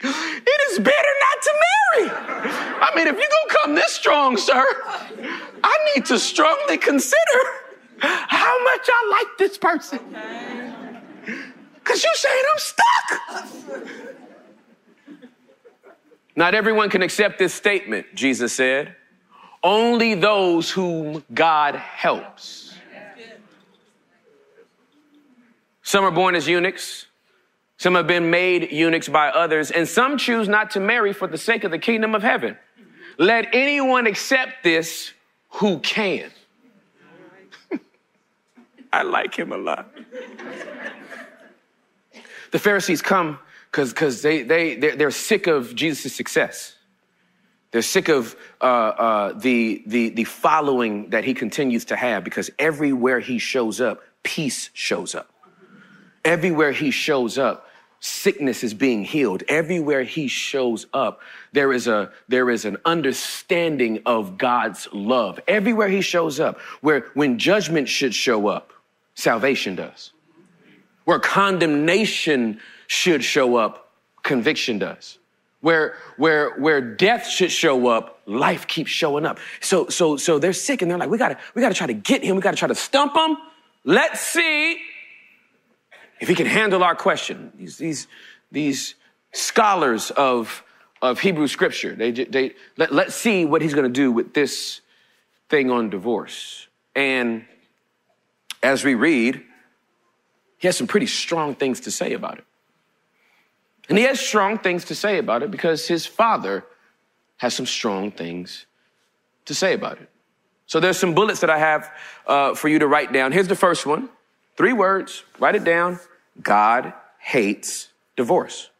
it 0.00 0.60
is 0.70 0.78
better 0.78 1.12
not 1.24 1.42
to 1.42 1.52
marry. 1.66 2.10
I 2.80 2.92
mean, 2.94 3.06
if 3.06 3.16
you're 3.16 3.26
gonna 3.26 3.62
come 3.62 3.74
this 3.74 3.92
strong, 3.92 4.36
sir, 4.36 4.64
I 5.64 5.78
need 5.94 6.04
to 6.06 6.18
strongly 6.18 6.78
consider 6.78 7.16
how 7.98 8.62
much 8.64 8.88
I 8.88 9.08
like 9.18 9.38
this 9.38 9.58
person. 9.58 9.98
Because 11.74 12.02
you're 12.02 12.14
saying 12.14 12.44
I'm 12.52 12.58
stuck. 12.58 12.86
Not 16.36 16.54
everyone 16.54 16.90
can 16.90 17.02
accept 17.02 17.38
this 17.38 17.54
statement, 17.54 18.06
Jesus 18.14 18.52
said. 18.52 18.94
Only 19.62 20.14
those 20.14 20.70
whom 20.70 21.24
God 21.32 21.74
helps. 21.76 22.65
Some 25.96 26.04
are 26.04 26.10
born 26.10 26.34
as 26.34 26.46
eunuchs. 26.46 27.06
Some 27.78 27.94
have 27.94 28.06
been 28.06 28.28
made 28.28 28.70
eunuchs 28.70 29.08
by 29.08 29.28
others, 29.28 29.70
and 29.70 29.88
some 29.88 30.18
choose 30.18 30.46
not 30.46 30.72
to 30.72 30.78
marry 30.78 31.14
for 31.14 31.26
the 31.26 31.38
sake 31.38 31.64
of 31.64 31.70
the 31.70 31.78
kingdom 31.78 32.14
of 32.14 32.22
heaven. 32.22 32.58
Let 33.16 33.46
anyone 33.54 34.06
accept 34.06 34.62
this 34.62 35.14
who 35.52 35.78
can. 35.78 36.30
I 38.92 39.04
like 39.04 39.34
him 39.38 39.52
a 39.52 39.56
lot. 39.56 39.90
The 42.50 42.58
Pharisees 42.58 43.00
come 43.00 43.38
because 43.72 44.20
they, 44.20 44.42
they, 44.42 44.76
they're, 44.76 44.96
they're 44.96 45.10
sick 45.10 45.46
of 45.46 45.74
Jesus' 45.74 46.14
success. 46.14 46.74
They're 47.70 47.80
sick 47.80 48.10
of 48.10 48.36
uh, 48.60 48.64
uh, 48.64 49.32
the, 49.32 49.82
the, 49.86 50.10
the 50.10 50.24
following 50.24 51.08
that 51.08 51.24
he 51.24 51.32
continues 51.32 51.86
to 51.86 51.96
have 51.96 52.22
because 52.22 52.50
everywhere 52.58 53.18
he 53.18 53.38
shows 53.38 53.80
up, 53.80 54.02
peace 54.22 54.68
shows 54.74 55.14
up. 55.14 55.30
Everywhere 56.26 56.72
he 56.72 56.90
shows 56.90 57.38
up, 57.38 57.68
sickness 58.00 58.64
is 58.64 58.74
being 58.74 59.04
healed. 59.04 59.44
Everywhere 59.46 60.02
he 60.02 60.26
shows 60.26 60.86
up, 60.92 61.20
there 61.52 61.72
is 61.72 61.86
a 61.86 62.10
there 62.26 62.50
is 62.50 62.64
an 62.64 62.78
understanding 62.84 64.02
of 64.06 64.36
God's 64.36 64.88
love. 64.92 65.38
Everywhere 65.46 65.88
he 65.88 66.00
shows 66.00 66.40
up, 66.40 66.58
where 66.80 67.06
when 67.14 67.38
judgment 67.38 67.88
should 67.88 68.12
show 68.12 68.48
up, 68.48 68.72
salvation 69.14 69.76
does. 69.76 70.12
Where 71.04 71.20
condemnation 71.20 72.60
should 72.88 73.22
show 73.22 73.54
up, 73.54 73.92
conviction 74.24 74.80
does. 74.80 75.18
Where, 75.60 75.94
where, 76.16 76.58
where 76.58 76.80
death 76.80 77.28
should 77.28 77.52
show 77.52 77.86
up, 77.86 78.20
life 78.26 78.66
keeps 78.66 78.90
showing 78.90 79.24
up. 79.24 79.38
So, 79.60 79.88
so, 79.88 80.16
so 80.16 80.40
they're 80.40 80.52
sick 80.52 80.82
and 80.82 80.90
they're 80.90 80.98
like, 80.98 81.08
we 81.08 81.18
gotta, 81.18 81.38
we 81.54 81.62
gotta 81.62 81.74
try 81.74 81.86
to 81.86 81.94
get 81.94 82.24
him. 82.24 82.34
We 82.34 82.42
gotta 82.42 82.56
try 82.56 82.66
to 82.66 82.74
stump 82.74 83.16
him. 83.16 83.36
Let's 83.84 84.20
see 84.20 84.80
if 86.20 86.28
he 86.28 86.34
can 86.34 86.46
handle 86.46 86.82
our 86.82 86.94
question. 86.94 87.52
These, 87.56 87.78
these, 87.78 88.06
these 88.50 88.94
scholars 89.32 90.10
of, 90.10 90.62
of 91.02 91.20
Hebrew 91.20 91.48
scripture, 91.48 91.94
they, 91.94 92.10
they, 92.10 92.54
let, 92.76 92.92
let's 92.92 93.14
see 93.14 93.44
what 93.44 93.62
he's 93.62 93.74
gonna 93.74 93.88
do 93.88 94.10
with 94.10 94.34
this 94.34 94.80
thing 95.48 95.70
on 95.70 95.90
divorce. 95.90 96.68
And 96.94 97.44
as 98.62 98.84
we 98.84 98.94
read, 98.94 99.42
he 100.58 100.68
has 100.68 100.76
some 100.76 100.86
pretty 100.86 101.06
strong 101.06 101.54
things 101.54 101.80
to 101.80 101.90
say 101.90 102.14
about 102.14 102.38
it. 102.38 102.44
And 103.88 103.96
he 103.96 104.04
has 104.04 104.18
strong 104.18 104.58
things 104.58 104.86
to 104.86 104.94
say 104.94 105.18
about 105.18 105.42
it 105.42 105.50
because 105.50 105.86
his 105.86 106.06
father 106.06 106.64
has 107.36 107.54
some 107.54 107.66
strong 107.66 108.10
things 108.10 108.66
to 109.44 109.54
say 109.54 109.74
about 109.74 110.00
it. 110.00 110.08
So 110.66 110.80
there's 110.80 110.98
some 110.98 111.14
bullets 111.14 111.40
that 111.40 111.50
I 111.50 111.58
have 111.58 111.92
uh, 112.26 112.54
for 112.54 112.68
you 112.68 112.80
to 112.80 112.88
write 112.88 113.12
down. 113.12 113.30
Here's 113.30 113.46
the 113.46 113.54
first 113.54 113.86
one 113.86 114.08
three 114.56 114.72
words, 114.72 115.24
write 115.38 115.54
it 115.54 115.64
down. 115.64 115.98
God 116.42 116.92
hates 117.18 117.88
divorce. 118.16 118.70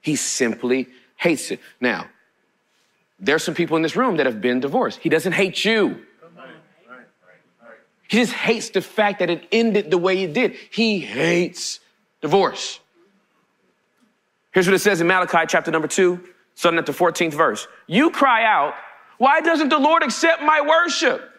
He 0.00 0.16
simply 0.16 0.88
hates 1.16 1.50
it. 1.50 1.60
Now, 1.80 2.08
there's 3.18 3.42
some 3.42 3.54
people 3.54 3.76
in 3.76 3.82
this 3.82 3.96
room 3.96 4.18
that 4.18 4.26
have 4.26 4.40
been 4.40 4.60
divorced. 4.60 5.00
He 5.00 5.08
doesn't 5.08 5.32
hate 5.32 5.64
you. 5.64 6.04
He 8.08 8.18
just 8.18 8.32
hates 8.32 8.70
the 8.70 8.82
fact 8.82 9.20
that 9.20 9.30
it 9.30 9.48
ended 9.50 9.90
the 9.90 9.98
way 9.98 10.22
it 10.22 10.34
did. 10.34 10.56
He 10.70 11.00
hates 11.00 11.80
divorce. 12.20 12.80
Here's 14.52 14.66
what 14.66 14.74
it 14.74 14.80
says 14.80 15.00
in 15.00 15.06
Malachi 15.06 15.46
chapter 15.48 15.70
number 15.70 15.88
two, 15.88 16.20
starting 16.54 16.78
at 16.78 16.86
the 16.86 16.92
14th 16.92 17.32
verse. 17.32 17.66
You 17.86 18.10
cry 18.10 18.44
out, 18.44 18.74
why 19.18 19.40
doesn't 19.40 19.68
the 19.68 19.78
Lord 19.78 20.02
accept 20.02 20.42
my 20.42 20.60
worship? 20.60 21.30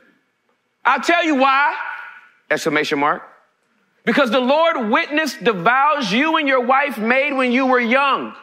I'll 0.83 1.01
tell 1.01 1.23
you 1.23 1.35
why! 1.35 1.75
Exclamation 2.49 2.99
mark. 2.99 3.23
Because 4.03 4.29
the 4.29 4.39
Lord 4.39 4.89
witnessed 4.89 5.43
the 5.43 5.53
vows 5.53 6.11
you 6.11 6.37
and 6.37 6.47
your 6.47 6.61
wife 6.61 6.97
made 6.97 7.33
when 7.33 7.51
you 7.51 7.65
were 7.65 7.79
young. 7.79 8.35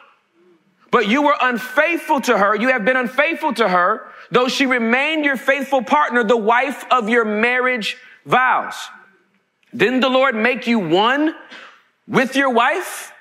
But 0.91 1.07
you 1.07 1.23
were 1.23 1.35
unfaithful 1.41 2.21
to 2.21 2.37
her. 2.37 2.55
You 2.55 2.67
have 2.67 2.85
been 2.85 2.97
unfaithful 2.97 3.53
to 3.55 3.67
her, 3.67 4.11
though 4.29 4.47
she 4.47 4.65
remained 4.65 5.25
your 5.25 5.37
faithful 5.37 5.81
partner, 5.81 6.23
the 6.23 6.37
wife 6.37 6.85
of 6.91 7.09
your 7.09 7.25
marriage 7.25 7.97
vows. 8.25 8.75
Didn't 9.75 10.01
the 10.01 10.09
Lord 10.09 10.35
make 10.35 10.67
you 10.67 10.77
one 10.77 11.33
with 12.07 12.35
your 12.35 12.51
wife? 12.51 13.11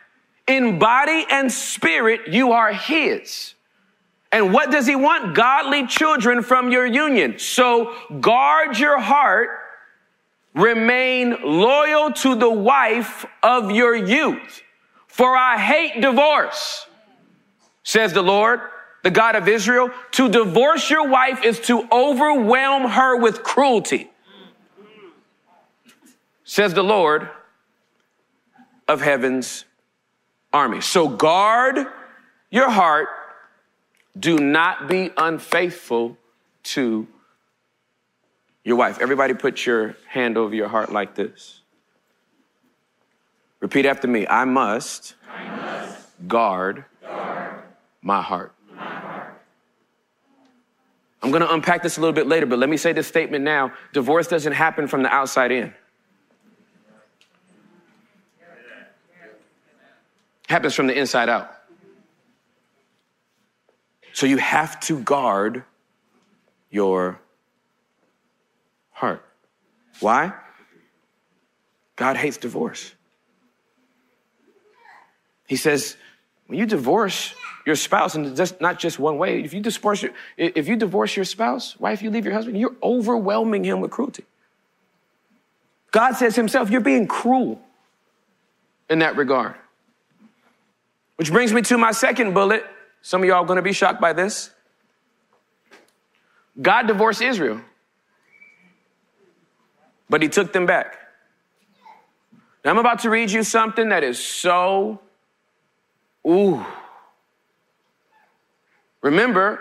In 0.47 0.79
body 0.79 1.25
and 1.31 1.51
spirit, 1.51 2.29
you 2.29 2.53
are 2.53 2.73
His. 2.73 3.55
And 4.33 4.53
what 4.53 4.71
does 4.71 4.87
He 4.87 4.97
want? 4.97 5.35
Godly 5.35 5.87
children 5.87 6.43
from 6.43 6.71
your 6.73 6.85
union. 6.85 7.39
So 7.39 7.95
guard 8.21 8.79
your 8.79 8.99
heart, 8.99 9.49
remain 10.55 11.37
loyal 11.43 12.13
to 12.13 12.35
the 12.35 12.51
wife 12.51 13.25
of 13.43 13.71
your 13.71 13.95
youth. 13.95 14.63
For 15.07 15.37
I 15.37 15.59
hate 15.59 16.01
divorce, 16.01 16.87
says 17.83 18.13
the 18.13 18.23
Lord, 18.23 18.61
the 19.03 19.11
God 19.11 19.37
of 19.37 19.49
Israel. 19.49 19.91
To 20.13 20.29
divorce 20.29 20.89
your 20.89 21.09
wife 21.09 21.45
is 21.45 21.61
to 21.61 21.87
overwhelm 21.93 22.91
her 22.91 23.17
with 23.17 23.43
cruelty 23.43 24.09
says 26.53 26.75
the 26.75 26.85
Lord 26.85 27.31
of 28.87 29.01
heaven's 29.01 29.65
army. 30.53 30.83
So 30.83 31.09
guard 31.09 31.87
your 32.51 32.69
heart. 32.69 33.09
Do 34.19 34.39
not 34.39 34.87
be 34.87 35.11
unfaithful 35.17 36.19
to 36.65 37.09
your 38.65 38.77
wife. 38.77 38.99
Everybody 39.01 39.35
put 39.35 39.67
your 39.67 39.97
hand 40.09 40.37
over 40.37 40.55
your 40.55 40.69
heart 40.69 40.93
like 40.93 41.15
this. 41.15 41.61
Repeat 43.61 43.87
after 43.87 44.09
me. 44.09 44.27
I 44.27 44.45
must, 44.45 45.15
I 45.29 45.45
must 45.57 46.29
guard, 46.29 46.85
guard 47.01 47.63
my 48.01 48.21
heart. 48.21 48.53
I'm 51.25 51.31
going 51.31 51.43
to 51.43 51.53
unpack 51.53 51.85
this 51.85 51.99
a 51.99 52.01
little 52.01 52.15
bit 52.15 52.27
later, 52.27 52.47
but 52.47 52.59
let 52.59 52.69
me 52.69 52.77
say 52.77 52.93
this 52.93 53.07
statement 53.07 53.45
now. 53.45 53.73
Divorce 53.93 54.27
doesn't 54.27 54.55
happen 54.55 54.89
from 54.89 55.05
the 55.05 55.09
outside 55.09 55.53
in. 55.53 55.73
happens 60.53 60.75
from 60.75 60.87
the 60.87 60.97
inside 60.97 61.31
out. 61.31 61.51
So 64.13 64.27
you 64.27 64.37
have 64.37 64.79
to 64.81 65.01
guard 65.01 65.65
your 66.71 67.19
heart. 69.03 69.25
Why? 69.99 70.33
God 71.97 72.17
hates 72.17 72.37
divorce. 72.37 72.93
He 75.49 75.57
says, 75.57 75.97
when 76.47 76.57
you 76.61 76.67
divorce 76.67 77.35
your 77.67 77.75
spouse, 77.75 78.15
and 78.15 78.37
just 78.37 78.61
not 78.61 78.79
just 78.79 79.01
one 79.01 79.19
way, 79.19 79.43
if 79.43 79.53
you 79.53 79.61
divorce 79.61 80.03
your, 80.03 80.13
if 80.37 80.69
you 80.69 80.77
divorce 80.77 81.17
your 81.17 81.25
spouse, 81.25 81.75
why 81.79 81.93
if 81.93 82.01
you 82.01 82.11
leave 82.11 82.25
your 82.25 82.35
husband, 82.35 82.57
you're 82.57 82.77
overwhelming 82.81 83.65
him 83.65 83.81
with 83.81 83.91
cruelty. 83.91 84.25
God 85.91 86.13
says 86.13 86.37
himself, 86.37 86.71
you're 86.71 86.81
being 86.81 87.09
cruel 87.09 87.61
in 88.89 89.01
that 89.01 89.17
regard. 89.17 89.57
Which 91.17 91.33
brings 91.33 91.53
me 91.53 91.63
to 91.63 91.77
my 91.77 91.91
second 91.91 92.35
bullet. 92.35 92.65
Some 93.03 93.23
of 93.23 93.29
y'all 93.29 93.43
are 93.43 93.47
going 93.47 93.57
to 93.57 93.63
be 93.63 93.73
shocked 93.73 94.01
by 94.01 94.13
this. 94.13 94.51
God 96.61 96.87
divorced 96.87 97.21
Israel, 97.21 97.61
but 100.13 100.21
he 100.21 100.29
took 100.29 100.53
them 100.53 100.67
back. 100.67 100.99
Now 102.63 102.71
I'm 102.71 102.77
about 102.77 102.99
to 102.99 103.09
read 103.09 103.31
you 103.31 103.43
something 103.43 103.89
that 103.89 104.05
is 104.05 104.23
so, 104.23 105.01
ooh. 106.29 106.63
Remember, 109.01 109.59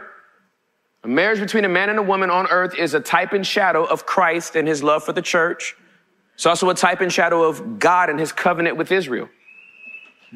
a 1.05 1.07
marriage 1.07 1.39
between 1.39 1.63
a 1.63 1.69
man 1.69 1.89
and 1.89 1.97
a 1.97 2.03
woman 2.03 2.29
on 2.29 2.47
earth 2.47 2.75
is 2.75 2.93
a 2.93 2.99
type 2.99 3.31
and 3.31 3.47
shadow 3.47 3.85
of 3.85 4.05
Christ 4.05 4.57
and 4.57 4.67
his 4.67 4.83
love 4.83 5.05
for 5.05 5.13
the 5.13 5.21
church. 5.21 5.73
It's 6.35 6.45
also 6.45 6.69
a 6.69 6.75
type 6.75 6.99
and 6.99 7.13
shadow 7.13 7.43
of 7.43 7.79
God 7.79 8.09
and 8.09 8.19
his 8.19 8.33
covenant 8.33 8.75
with 8.75 8.91
Israel. 8.91 9.29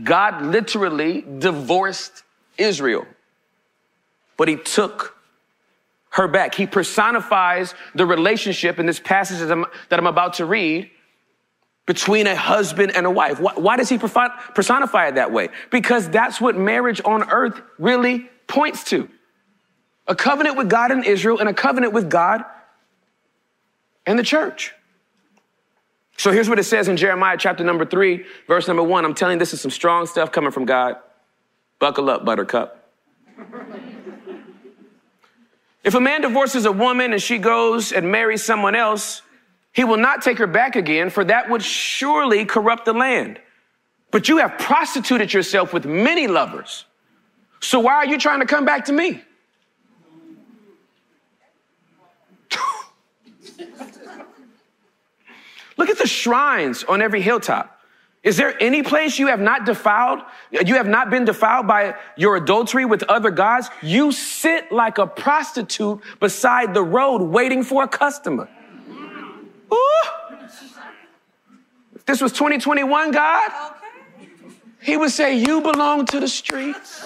God 0.02 0.42
literally 0.42 1.26
divorced 1.40 2.24
Israel, 2.58 3.06
but 4.38 4.48
he 4.48 4.56
took 4.56 5.18
her 6.16 6.30
back. 6.30 6.56
He 6.56 6.66
personifies 6.66 7.76
the 7.94 8.06
relationship 8.06 8.80
in 8.80 8.86
this 8.86 9.02
passage 9.02 9.40
that 9.40 9.52
I'm, 9.52 9.66
that 9.90 10.00
I'm 10.00 10.08
about 10.08 10.36
to 10.36 10.46
read 10.46 10.90
between 11.86 12.26
a 12.26 12.36
husband 12.36 12.96
and 12.96 13.06
a 13.06 13.12
wife. 13.12 13.40
Why, 13.42 13.52
why, 13.56 13.76
does 13.76 13.90
he 13.90 13.98
personify 13.98 15.10
it 15.10 15.16
that 15.16 15.34
way? 15.34 15.50
Because 15.72 16.10
that's 16.10 16.40
what 16.40 16.56
marriage 16.56 17.02
on 17.04 17.30
earth 17.30 17.62
really 17.78 18.30
points 18.48 18.86
to. 18.86 19.10
A 20.08 20.16
covenant 20.16 20.56
with 20.56 20.70
God 20.70 20.92
and 20.92 21.06
Israel 21.06 21.40
and 21.40 21.50
a 21.50 21.54
covenant 21.54 21.92
with 21.92 22.10
God 22.10 22.46
and 24.06 24.18
the 24.18 24.24
church. 24.24 24.74
So 26.18 26.32
here's 26.32 26.48
what 26.48 26.60
it 26.60 26.64
says 26.64 26.88
in 26.88 26.96
Jeremiah 26.96 27.36
chapter 27.38 27.66
number 27.66 27.86
three, 27.86 28.24
verse 28.48 28.70
number 28.70 28.84
one. 28.84 29.04
I'm 29.04 29.16
telling 29.16 29.36
you, 29.36 29.40
this 29.40 29.54
is 29.54 29.60
some 29.60 29.72
strong 29.72 30.06
stuff 30.06 30.32
coming 30.32 30.52
from 30.52 30.64
God. 30.64 30.96
Buckle 31.78 32.10
up, 32.10 32.24
buttercup. 32.24 32.90
If 35.86 35.94
a 35.94 36.02
man 36.02 36.22
divorces 36.22 36.66
a 36.66 36.72
woman 36.72 37.14
and 37.14 37.22
she 37.22 37.38
goes 37.38 37.92
and 37.92 38.12
marries 38.12 38.44
someone 38.44 38.74
else, 38.74 39.22
he 39.72 39.84
will 39.84 39.98
not 39.98 40.24
take 40.24 40.40
her 40.40 40.48
back 40.48 40.76
again, 40.76 41.12
for 41.12 41.24
that 41.24 41.48
would 41.48 41.62
surely 41.62 42.44
corrupt 42.44 42.86
the 42.86 42.94
land. 42.94 43.40
But 44.10 44.28
you 44.28 44.38
have 44.38 44.58
prostituted 44.58 45.32
yourself 45.32 45.74
with 45.74 45.86
many 45.86 46.26
lovers. 46.26 46.86
So 47.60 47.80
why 47.82 47.94
are 47.94 48.08
you 48.08 48.18
trying 48.18 48.40
to 48.40 48.48
come 48.48 48.66
back 48.66 48.86
to 48.86 48.94
me? 48.94 49.22
Look 55.78 55.90
at 55.90 56.00
the 56.00 56.08
shrines 56.08 56.84
on 56.84 57.04
every 57.04 57.22
hilltop. 57.22 57.75
Is 58.26 58.38
there 58.38 58.60
any 58.60 58.82
place 58.82 59.20
you 59.20 59.28
have 59.28 59.40
not 59.40 59.66
defiled? 59.66 60.20
You 60.50 60.74
have 60.76 60.88
not 60.88 61.12
been 61.12 61.26
defiled 61.26 61.68
by 61.68 61.94
your 62.18 62.36
adultery 62.36 62.84
with 62.84 63.04
other 63.04 63.30
gods? 63.30 63.70
You 63.84 64.12
sit 64.12 64.72
like 64.72 64.98
a 64.98 65.06
prostitute 65.06 66.02
beside 66.20 66.74
the 66.74 66.84
road 66.84 67.22
waiting 67.22 67.64
for 67.64 67.84
a 67.84 67.88
customer. 67.88 68.50
Ooh. 69.72 69.78
If 71.94 72.04
this 72.06 72.20
was 72.20 72.32
2021, 72.32 73.12
God, 73.12 73.52
He 74.82 74.98
would 74.98 75.12
say, 75.12 75.38
You 75.38 75.62
belong 75.62 76.08
to 76.08 76.20
the 76.20 76.28
streets. 76.28 77.06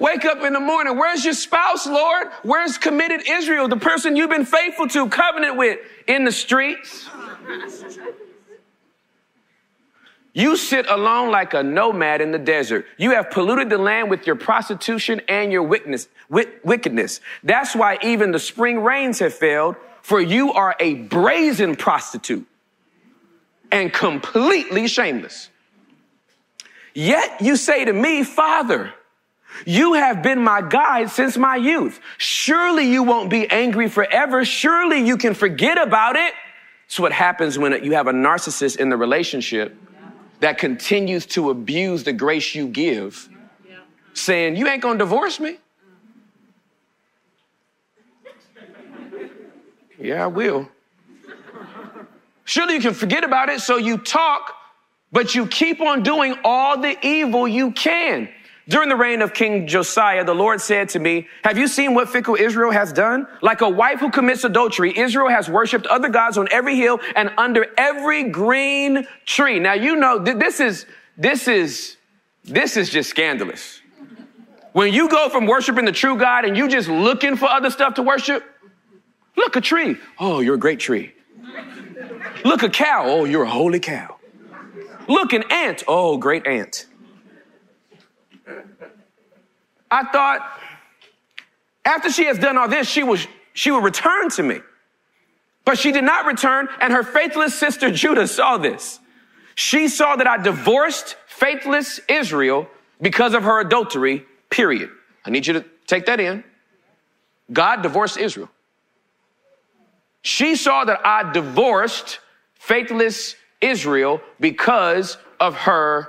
Wake 0.00 0.24
up 0.24 0.42
in 0.42 0.52
the 0.52 0.60
morning. 0.60 0.98
Where's 0.98 1.24
your 1.24 1.34
spouse, 1.34 1.86
Lord? 1.86 2.28
Where's 2.42 2.78
committed 2.78 3.28
Israel, 3.28 3.68
the 3.68 3.76
person 3.76 4.16
you've 4.16 4.30
been 4.30 4.44
faithful 4.44 4.88
to, 4.88 5.08
covenant 5.08 5.56
with 5.56 5.78
in 6.06 6.24
the 6.24 6.32
streets? 6.32 7.08
You 10.32 10.56
sit 10.56 10.90
alone 10.90 11.30
like 11.30 11.54
a 11.54 11.62
nomad 11.62 12.20
in 12.20 12.32
the 12.32 12.40
desert. 12.40 12.86
You 12.96 13.12
have 13.12 13.30
polluted 13.30 13.70
the 13.70 13.78
land 13.78 14.10
with 14.10 14.26
your 14.26 14.34
prostitution 14.34 15.20
and 15.28 15.52
your 15.52 15.62
wickedness. 15.62 17.20
That's 17.44 17.76
why 17.76 17.98
even 18.02 18.32
the 18.32 18.40
spring 18.40 18.80
rains 18.80 19.20
have 19.20 19.32
failed, 19.32 19.76
for 20.02 20.20
you 20.20 20.52
are 20.52 20.74
a 20.80 20.94
brazen 20.94 21.76
prostitute 21.76 22.48
and 23.70 23.92
completely 23.92 24.88
shameless. 24.88 25.50
Yet 26.94 27.40
you 27.40 27.54
say 27.54 27.84
to 27.84 27.92
me, 27.92 28.24
Father, 28.24 28.92
you 29.66 29.94
have 29.94 30.22
been 30.22 30.42
my 30.42 30.60
guide 30.60 31.10
since 31.10 31.36
my 31.36 31.56
youth. 31.56 32.00
Surely 32.18 32.90
you 32.90 33.02
won't 33.02 33.30
be 33.30 33.50
angry 33.50 33.88
forever. 33.88 34.44
Surely 34.44 35.06
you 35.06 35.16
can 35.16 35.34
forget 35.34 35.80
about 35.80 36.16
it. 36.16 36.32
It's 36.86 36.98
what 36.98 37.12
happens 37.12 37.58
when 37.58 37.82
you 37.84 37.92
have 37.92 38.06
a 38.06 38.12
narcissist 38.12 38.76
in 38.76 38.88
the 38.88 38.96
relationship 38.96 39.76
that 40.40 40.58
continues 40.58 41.26
to 41.26 41.50
abuse 41.50 42.04
the 42.04 42.12
grace 42.12 42.54
you 42.54 42.68
give, 42.68 43.28
saying, 44.12 44.56
You 44.56 44.68
ain't 44.68 44.82
gonna 44.82 44.98
divorce 44.98 45.40
me. 45.40 45.58
Yeah, 49.98 50.24
I 50.24 50.26
will. 50.26 50.68
Surely 52.44 52.74
you 52.74 52.80
can 52.80 52.94
forget 52.94 53.24
about 53.24 53.48
it, 53.48 53.60
so 53.60 53.78
you 53.78 53.96
talk, 53.96 54.54
but 55.10 55.34
you 55.34 55.46
keep 55.46 55.80
on 55.80 56.02
doing 56.02 56.36
all 56.44 56.78
the 56.78 56.98
evil 57.06 57.48
you 57.48 57.72
can. 57.72 58.28
During 58.66 58.88
the 58.88 58.96
reign 58.96 59.20
of 59.20 59.34
King 59.34 59.66
Josiah, 59.66 60.24
the 60.24 60.34
Lord 60.34 60.60
said 60.60 60.88
to 60.90 60.98
me, 60.98 61.28
Have 61.42 61.58
you 61.58 61.68
seen 61.68 61.94
what 61.94 62.08
fickle 62.08 62.34
Israel 62.34 62.70
has 62.70 62.92
done? 62.92 63.26
Like 63.42 63.60
a 63.60 63.68
wife 63.68 64.00
who 64.00 64.10
commits 64.10 64.44
adultery, 64.44 64.96
Israel 64.96 65.28
has 65.28 65.50
worshiped 65.50 65.86
other 65.86 66.08
gods 66.08 66.38
on 66.38 66.48
every 66.50 66.76
hill 66.76 66.98
and 67.14 67.30
under 67.36 67.66
every 67.76 68.30
green 68.30 69.06
tree. 69.26 69.58
Now, 69.58 69.74
you 69.74 69.96
know, 69.96 70.18
this 70.18 70.60
is, 70.60 70.86
this 71.18 71.46
is, 71.46 71.98
this 72.44 72.78
is 72.78 72.88
just 72.88 73.10
scandalous. 73.10 73.82
When 74.72 74.92
you 74.92 75.08
go 75.08 75.28
from 75.28 75.46
worshiping 75.46 75.84
the 75.84 75.92
true 75.92 76.16
God 76.16 76.44
and 76.44 76.56
you 76.56 76.66
just 76.66 76.88
looking 76.88 77.36
for 77.36 77.46
other 77.46 77.70
stuff 77.70 77.94
to 77.94 78.02
worship, 78.02 78.42
look 79.36 79.56
a 79.56 79.60
tree. 79.60 79.96
Oh, 80.18 80.40
you're 80.40 80.56
a 80.56 80.58
great 80.58 80.80
tree. 80.80 81.12
Look 82.44 82.62
a 82.62 82.70
cow. 82.70 83.04
Oh, 83.06 83.24
you're 83.24 83.44
a 83.44 83.50
holy 83.50 83.78
cow. 83.78 84.16
Look 85.06 85.34
an 85.34 85.44
ant. 85.50 85.84
Oh, 85.86 86.16
great 86.16 86.46
ant. 86.46 86.86
I 89.94 90.02
thought 90.10 90.60
after 91.84 92.10
she 92.10 92.24
has 92.24 92.36
done 92.36 92.58
all 92.58 92.68
this, 92.68 92.88
she 92.88 93.04
will, 93.04 93.18
she 93.52 93.70
would 93.70 93.84
return 93.84 94.28
to 94.30 94.42
me. 94.42 94.58
But 95.64 95.78
she 95.78 95.92
did 95.92 96.02
not 96.02 96.26
return, 96.26 96.68
and 96.80 96.92
her 96.92 97.04
faithless 97.04 97.54
sister 97.54 97.92
Judah 97.92 98.26
saw 98.26 98.58
this. 98.58 98.98
She 99.54 99.86
saw 99.86 100.16
that 100.16 100.26
I 100.26 100.36
divorced 100.38 101.16
faithless 101.28 102.00
Israel 102.08 102.68
because 103.00 103.34
of 103.34 103.44
her 103.44 103.60
adultery, 103.60 104.26
period. 104.50 104.90
I 105.24 105.30
need 105.30 105.46
you 105.46 105.54
to 105.54 105.64
take 105.86 106.06
that 106.06 106.18
in. 106.18 106.42
God 107.52 107.82
divorced 107.82 108.18
Israel. 108.18 108.50
She 110.22 110.56
saw 110.56 110.84
that 110.86 111.06
I 111.06 111.32
divorced 111.32 112.18
faithless 112.54 113.36
Israel 113.60 114.20
because 114.40 115.18
of 115.38 115.54
her 115.54 116.08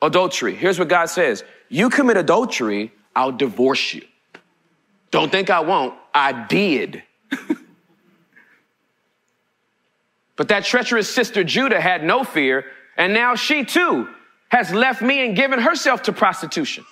adultery. 0.00 0.54
Here's 0.54 0.78
what 0.78 0.86
God 0.86 1.06
says 1.06 1.42
You 1.68 1.90
commit 1.90 2.16
adultery, 2.16 2.92
I'll 3.18 3.32
divorce 3.32 3.94
you. 3.94 4.02
Don't 5.10 5.32
think 5.32 5.50
I 5.50 5.58
won't. 5.58 5.92
I 6.14 6.46
did. 6.46 7.02
but 10.36 10.46
that 10.46 10.64
treacherous 10.64 11.12
sister 11.12 11.42
Judah 11.42 11.80
had 11.80 12.04
no 12.04 12.22
fear, 12.22 12.64
and 12.96 13.12
now 13.12 13.34
she 13.34 13.64
too 13.64 14.06
has 14.50 14.70
left 14.70 15.02
me 15.02 15.26
and 15.26 15.34
given 15.34 15.58
herself 15.58 16.02
to 16.04 16.12
prostitution. 16.12 16.84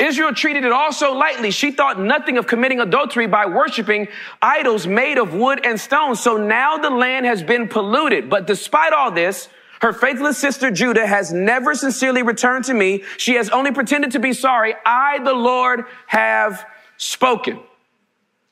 Israel 0.00 0.34
treated 0.34 0.64
it 0.64 0.72
all 0.72 0.90
so 0.92 1.12
lightly. 1.12 1.52
She 1.52 1.70
thought 1.70 2.00
nothing 2.00 2.36
of 2.36 2.48
committing 2.48 2.80
adultery 2.80 3.28
by 3.28 3.46
worshiping 3.46 4.08
idols 4.42 4.88
made 4.88 5.18
of 5.18 5.34
wood 5.34 5.64
and 5.64 5.80
stone. 5.80 6.16
So 6.16 6.36
now 6.36 6.78
the 6.78 6.90
land 6.90 7.26
has 7.26 7.44
been 7.44 7.68
polluted. 7.68 8.28
But 8.28 8.48
despite 8.48 8.92
all 8.92 9.12
this, 9.12 9.48
her 9.82 9.92
faithless 9.92 10.38
sister 10.38 10.70
Judah 10.70 11.04
has 11.04 11.32
never 11.32 11.74
sincerely 11.74 12.22
returned 12.22 12.64
to 12.66 12.74
me. 12.74 13.02
She 13.16 13.34
has 13.34 13.48
only 13.50 13.72
pretended 13.72 14.12
to 14.12 14.20
be 14.20 14.32
sorry. 14.32 14.74
I, 14.86 15.18
the 15.18 15.34
Lord, 15.34 15.86
have 16.06 16.64
spoken. 16.96 17.58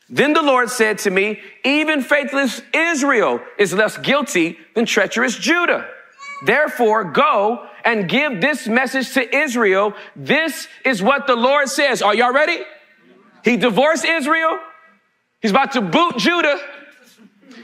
Then 0.08 0.32
the 0.32 0.42
Lord 0.42 0.70
said 0.70 0.98
to 0.98 1.10
me, 1.10 1.38
even 1.64 2.02
faithless 2.02 2.60
Israel 2.74 3.40
is 3.58 3.72
less 3.72 3.96
guilty 3.96 4.58
than 4.74 4.86
treacherous 4.86 5.38
Judah. 5.38 5.88
Therefore, 6.44 7.04
go 7.04 7.64
and 7.84 8.08
give 8.08 8.40
this 8.40 8.66
message 8.66 9.12
to 9.14 9.36
Israel. 9.36 9.94
This 10.16 10.66
is 10.84 11.00
what 11.00 11.28
the 11.28 11.36
Lord 11.36 11.68
says. 11.68 12.02
Are 12.02 12.14
y'all 12.14 12.32
ready? 12.32 12.58
He 13.44 13.56
divorced 13.56 14.04
Israel. 14.04 14.58
He's 15.40 15.52
about 15.52 15.72
to 15.72 15.80
boot 15.80 16.16
Judah. 16.18 16.58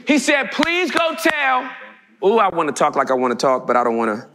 He 0.07 0.19
said, 0.19 0.53
please 0.53 0.89
go 0.89 1.15
tell 1.15 1.69
Ooh, 2.23 2.39
I 2.39 2.49
want 2.49 2.67
to 2.67 2.73
talk 2.73 2.95
like 2.95 3.11
I 3.11 3.13
want 3.13 3.37
to 3.37 3.45
talk, 3.45 3.67
but 3.67 3.75
I 3.75 3.83
don't 3.83 3.97
want 3.97 4.19
to 4.19 4.27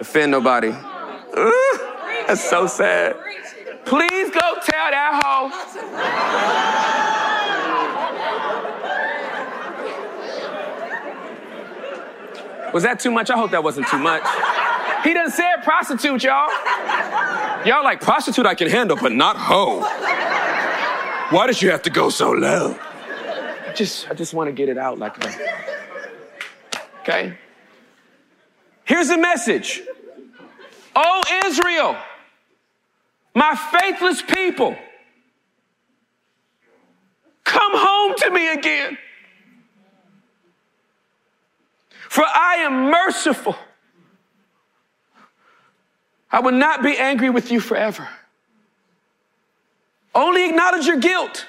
offend 0.00 0.30
nobody. 0.30 0.68
Ooh, 0.68 1.78
that's 2.26 2.48
so 2.48 2.66
sad. 2.68 3.16
Please 3.84 4.30
go 4.30 4.54
tell 4.62 4.90
that 4.90 5.20
hoe. 5.24 5.50
Was 12.72 12.82
that 12.84 13.00
too 13.00 13.10
much? 13.10 13.30
I 13.30 13.36
hope 13.36 13.50
that 13.52 13.64
wasn't 13.64 13.88
too 13.88 13.98
much. 13.98 14.22
He 15.02 15.14
done 15.14 15.30
said 15.30 15.62
prostitute, 15.64 16.22
y'all. 16.22 16.48
Y'all 17.64 17.82
like 17.82 18.00
prostitute 18.00 18.46
I 18.46 18.54
can 18.54 18.68
handle, 18.68 18.96
but 19.00 19.12
not 19.12 19.36
hoe. 19.36 19.80
Why 21.30 21.46
did 21.48 21.60
you 21.60 21.70
have 21.70 21.82
to 21.82 21.90
go 21.90 22.08
so 22.10 22.30
low? 22.30 22.78
I 22.78 23.72
just, 23.74 24.08
I 24.10 24.14
just 24.14 24.32
want 24.32 24.48
to 24.48 24.52
get 24.52 24.68
it 24.68 24.78
out 24.78 24.98
like 24.98 25.18
that. 25.20 25.64
Okay? 27.06 27.38
Here's 28.84 29.08
the 29.08 29.18
message. 29.18 29.80
Oh, 30.96 31.22
Israel, 31.44 31.96
my 33.32 33.54
faithless 33.54 34.22
people, 34.22 34.76
come 37.44 37.72
home 37.74 38.14
to 38.18 38.30
me 38.30 38.52
again. 38.52 38.98
For 42.08 42.24
I 42.24 42.56
am 42.60 42.90
merciful. 42.90 43.54
I 46.32 46.40
will 46.40 46.52
not 46.52 46.82
be 46.82 46.96
angry 46.96 47.30
with 47.30 47.52
you 47.52 47.60
forever. 47.60 48.08
Only 50.12 50.48
acknowledge 50.48 50.86
your 50.86 50.96
guilt. 50.96 51.46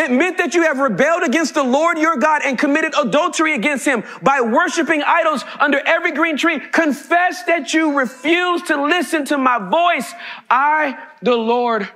Admit 0.00 0.38
that 0.38 0.54
you 0.54 0.62
have 0.62 0.78
rebelled 0.78 1.22
against 1.24 1.52
the 1.52 1.62
Lord 1.62 1.98
your 1.98 2.16
God 2.16 2.40
and 2.42 2.58
committed 2.58 2.94
adultery 2.98 3.54
against 3.54 3.84
him 3.84 4.02
by 4.22 4.40
worshiping 4.40 5.02
idols 5.02 5.44
under 5.58 5.78
every 5.80 6.12
green 6.12 6.38
tree. 6.38 6.58
Confess 6.58 7.44
that 7.44 7.74
you 7.74 7.98
refuse 7.98 8.62
to 8.62 8.82
listen 8.82 9.26
to 9.26 9.36
my 9.36 9.58
voice. 9.58 10.10
I, 10.48 10.98
the 11.20 11.36
Lord, 11.36 11.86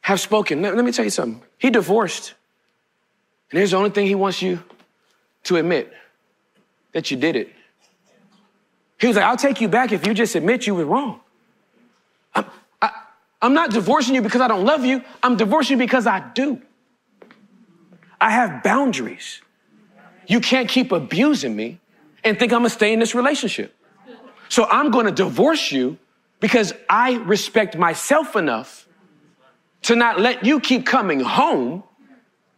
have 0.00 0.18
spoken. 0.18 0.60
Let, 0.60 0.74
let 0.74 0.84
me 0.84 0.90
tell 0.90 1.04
you 1.04 1.10
something. 1.10 1.40
He 1.56 1.70
divorced. 1.70 2.34
And 3.50 3.58
here's 3.58 3.70
the 3.70 3.76
only 3.76 3.90
thing 3.90 4.06
he 4.06 4.16
wants 4.16 4.42
you 4.42 4.60
to 5.44 5.56
admit 5.56 5.92
that 6.92 7.12
you 7.12 7.16
did 7.16 7.36
it. 7.36 7.52
He 8.98 9.06
was 9.06 9.14
like, 9.14 9.24
I'll 9.24 9.36
take 9.36 9.60
you 9.60 9.68
back 9.68 9.92
if 9.92 10.04
you 10.04 10.14
just 10.14 10.34
admit 10.34 10.66
you 10.66 10.74
were 10.74 10.84
wrong. 10.84 11.20
I'm, 13.44 13.54
not 13.54 13.70
divorcing 13.70 14.14
you 14.14 14.22
because 14.22 14.40
I 14.40 14.48
don't 14.48 14.64
love 14.64 14.84
you. 14.84 15.02
I'm 15.22 15.36
divorcing 15.36 15.78
you 15.78 15.84
because 15.84 16.06
I 16.06 16.20
do. 16.34 16.60
I 18.20 18.30
have 18.30 18.62
boundaries. 18.62 19.42
You 20.26 20.40
can't 20.40 20.68
keep 20.68 20.92
abusing 20.92 21.54
me 21.54 21.80
and 22.24 22.38
think 22.38 22.52
I'm 22.52 22.60
gonna 22.60 22.70
stay 22.70 22.92
in 22.92 23.00
this 23.00 23.14
relationship. 23.14 23.76
So 24.48 24.64
I'm 24.64 24.90
gonna 24.90 25.12
divorce 25.12 25.70
you 25.70 25.98
because 26.40 26.72
I 26.88 27.14
respect 27.16 27.76
myself 27.76 28.36
enough 28.36 28.88
to 29.82 29.94
not 29.94 30.20
let 30.20 30.44
you 30.44 30.60
keep 30.60 30.86
coming 30.86 31.20
home 31.20 31.84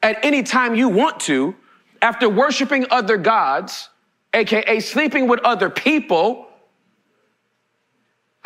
at 0.02 0.24
any 0.24 0.42
time 0.42 0.74
you 0.74 0.88
want 0.88 1.20
to 1.20 1.54
after 2.00 2.28
worshiping 2.28 2.86
other 2.90 3.16
gods, 3.16 3.88
aka 4.32 4.78
sleeping 4.80 5.26
with 5.26 5.40
other 5.40 5.68
people. 5.68 6.45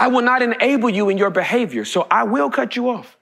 I 0.01 0.09
will 0.09 0.23
not 0.23 0.41
enable 0.41 0.89
you 0.89 1.11
in 1.11 1.19
your 1.19 1.29
behavior, 1.29 1.85
so 1.85 2.07
I 2.11 2.23
will 2.23 2.49
cut 2.49 2.75
you 2.75 2.89
off. 2.89 3.19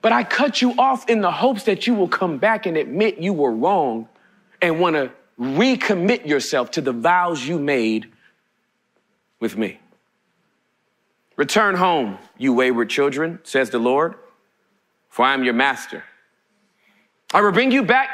But 0.00 0.10
I 0.10 0.24
cut 0.24 0.62
you 0.62 0.72
off 0.78 1.10
in 1.10 1.20
the 1.20 1.30
hopes 1.30 1.64
that 1.64 1.86
you 1.86 1.94
will 1.94 2.08
come 2.08 2.38
back 2.38 2.64
and 2.64 2.74
admit 2.74 3.18
you 3.18 3.34
were 3.34 3.52
wrong 3.52 4.08
and 4.62 4.80
want 4.80 4.96
to 4.96 5.12
recommit 5.38 6.24
yourself 6.24 6.70
to 6.70 6.80
the 6.80 6.92
vows 6.92 7.46
you 7.46 7.58
made 7.58 8.10
with 9.40 9.58
me. 9.58 9.78
Return 11.36 11.74
home, 11.74 12.16
you 12.38 12.54
wayward 12.54 12.88
children, 12.88 13.38
says 13.42 13.68
the 13.68 13.78
Lord, 13.78 14.14
for 15.10 15.26
I 15.26 15.34
am 15.34 15.44
your 15.44 15.52
master. 15.52 16.02
I 17.34 17.42
will 17.42 17.52
bring 17.52 17.72
you 17.72 17.82
back 17.82 18.08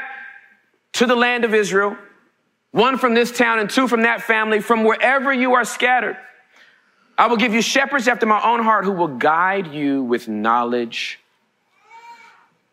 to 0.93 1.05
the 1.05 1.15
land 1.15 1.45
of 1.45 1.53
Israel, 1.53 1.95
one 2.71 2.97
from 2.97 3.13
this 3.13 3.31
town 3.31 3.59
and 3.59 3.69
two 3.69 3.87
from 3.87 4.01
that 4.01 4.23
family, 4.23 4.59
from 4.59 4.83
wherever 4.83 5.31
you 5.31 5.53
are 5.53 5.63
scattered. 5.63 6.17
I 7.19 7.27
will 7.27 7.35
give 7.35 7.53
you 7.53 7.61
shepherds 7.61 8.07
after 8.07 8.25
my 8.25 8.41
own 8.41 8.63
heart 8.63 8.85
who 8.85 8.93
will 8.93 9.09
guide 9.09 9.67
you 9.73 10.01
with 10.01 10.29
knowledge 10.29 11.19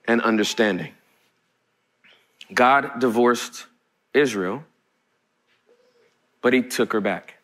and 0.06 0.22
understanding. 0.22 0.92
God 2.54 3.00
divorced 3.00 3.66
Israel, 4.14 4.62
but 6.42 6.52
he 6.52 6.62
took 6.62 6.92
her 6.92 7.00
back. 7.00 7.38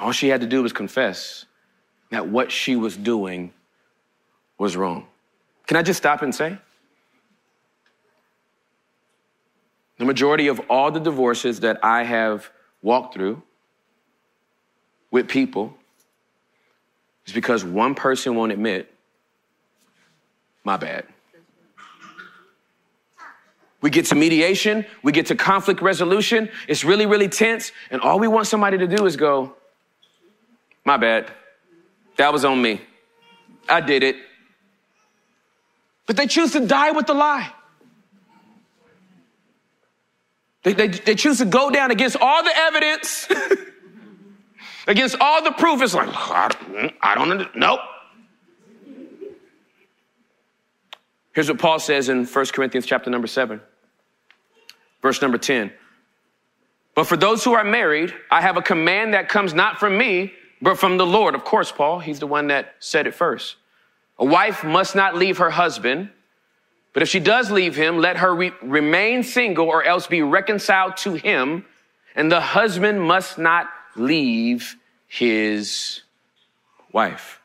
All 0.00 0.12
she 0.12 0.28
had 0.28 0.40
to 0.40 0.46
do 0.46 0.62
was 0.62 0.72
confess 0.72 1.44
that 2.08 2.26
what 2.26 2.50
she 2.50 2.74
was 2.74 2.96
doing 2.96 3.52
was 4.56 4.78
wrong. 4.78 5.06
Can 5.66 5.76
I 5.76 5.82
just 5.82 5.98
stop 5.98 6.22
and 6.22 6.34
say? 6.34 6.56
The 9.98 10.06
majority 10.06 10.48
of 10.48 10.58
all 10.70 10.90
the 10.90 11.00
divorces 11.00 11.60
that 11.60 11.84
I 11.84 12.04
have 12.04 12.48
walked 12.80 13.12
through 13.12 13.42
with 15.10 15.28
people 15.28 15.74
is 17.26 17.32
because 17.32 17.64
one 17.64 17.94
person 17.94 18.34
won't 18.34 18.52
admit, 18.52 18.92
my 20.64 20.76
bad. 20.76 21.04
We 23.80 23.90
get 23.90 24.06
to 24.06 24.14
mediation, 24.14 24.84
we 25.02 25.12
get 25.12 25.26
to 25.26 25.36
conflict 25.36 25.80
resolution, 25.80 26.50
it's 26.66 26.84
really, 26.84 27.06
really 27.06 27.28
tense, 27.28 27.70
and 27.90 28.00
all 28.00 28.18
we 28.18 28.26
want 28.26 28.46
somebody 28.46 28.78
to 28.78 28.86
do 28.88 29.06
is 29.06 29.16
go, 29.16 29.54
my 30.84 30.96
bad. 30.96 31.30
That 32.16 32.32
was 32.32 32.44
on 32.44 32.60
me. 32.60 32.80
I 33.68 33.80
did 33.80 34.02
it. 34.02 34.16
But 36.06 36.16
they 36.16 36.26
choose 36.26 36.52
to 36.52 36.66
die 36.66 36.90
with 36.90 37.06
the 37.06 37.14
lie. 37.14 37.52
They, 40.64 40.72
they, 40.72 40.88
they 40.88 41.14
choose 41.14 41.38
to 41.38 41.44
go 41.44 41.70
down 41.70 41.90
against 41.90 42.16
all 42.20 42.42
the 42.42 42.56
evidence, 42.56 43.28
against 44.88 45.16
all 45.20 45.44
the 45.44 45.52
proof. 45.52 45.80
It's 45.80 45.94
like, 45.94 46.08
I, 46.10 46.92
I 47.00 47.14
don't. 47.14 47.54
Nope. 47.54 47.80
Here's 51.32 51.48
what 51.48 51.60
Paul 51.60 51.78
says 51.78 52.08
in 52.08 52.24
1 52.24 52.46
Corinthians 52.46 52.84
chapter 52.84 53.10
number 53.10 53.28
7, 53.28 53.60
verse 55.02 55.22
number 55.22 55.38
10. 55.38 55.72
But 56.96 57.04
for 57.04 57.16
those 57.16 57.44
who 57.44 57.52
are 57.52 57.62
married, 57.62 58.12
I 58.28 58.40
have 58.40 58.56
a 58.56 58.62
command 58.62 59.14
that 59.14 59.28
comes 59.28 59.54
not 59.54 59.78
from 59.78 59.96
me, 59.96 60.32
but 60.60 60.80
from 60.80 60.96
the 60.96 61.06
Lord. 61.06 61.36
Of 61.36 61.44
course, 61.44 61.70
Paul, 61.70 62.00
he's 62.00 62.18
the 62.18 62.26
one 62.26 62.48
that 62.48 62.74
said 62.80 63.06
it 63.06 63.14
first. 63.14 63.54
A 64.18 64.24
wife 64.24 64.64
must 64.64 64.96
not 64.96 65.14
leave 65.14 65.38
her 65.38 65.50
husband, 65.50 66.10
but 66.92 67.04
if 67.04 67.08
she 67.08 67.20
does 67.20 67.52
leave 67.52 67.76
him, 67.76 67.98
let 67.98 68.16
her 68.16 68.34
re- 68.34 68.52
remain 68.60 69.22
single 69.22 69.68
or 69.68 69.84
else 69.84 70.08
be 70.08 70.22
reconciled 70.22 70.96
to 70.96 71.14
him. 71.14 71.64
And 72.16 72.32
the 72.32 72.40
husband 72.40 73.00
must 73.00 73.38
not 73.38 73.68
leave 73.94 74.74
his 75.08 76.02
wife. 76.92 77.40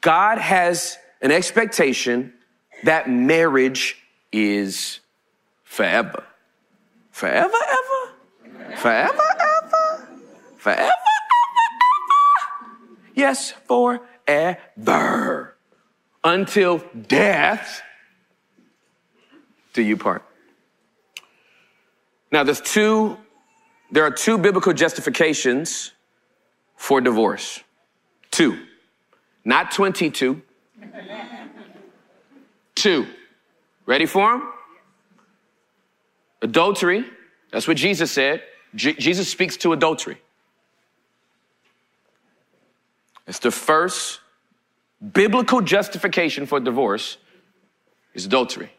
God 0.00 0.38
has 0.38 0.98
an 1.22 1.30
expectation 1.30 2.34
that 2.82 3.08
marriage 3.08 3.96
is 4.32 5.00
forever. 5.62 6.24
Forever, 7.10 7.54
ever? 7.54 8.76
Forever, 8.76 9.22
ever? 9.40 10.08
Forever? 10.56 10.82
ever, 10.82 10.92
Yes, 13.14 13.52
forever. 13.68 15.54
Until 16.24 16.82
death 17.06 17.82
do 19.72 19.82
you 19.82 19.96
part. 19.96 20.24
Now, 22.32 22.42
there's 22.42 22.60
two, 22.60 23.16
there 23.92 24.04
are 24.04 24.10
two 24.10 24.38
biblical 24.38 24.72
justifications 24.72 25.92
for 26.76 27.00
divorce. 27.00 27.62
Two. 28.30 28.58
Not 29.44 29.70
22. 29.70 30.42
two. 32.74 33.06
Ready 33.86 34.06
for 34.06 34.32
them? 34.32 34.52
Adultery. 36.42 37.04
That's 37.52 37.68
what 37.68 37.76
Jesus 37.76 38.10
said. 38.10 38.42
J- 38.74 38.94
Jesus 38.94 39.28
speaks 39.28 39.56
to 39.58 39.72
adultery. 39.72 40.18
It's 43.26 43.38
the 43.38 43.50
first 43.50 44.20
biblical 45.12 45.60
justification 45.60 46.46
for 46.46 46.60
divorce 46.60 47.18
is 48.14 48.26
adultery. 48.26 48.70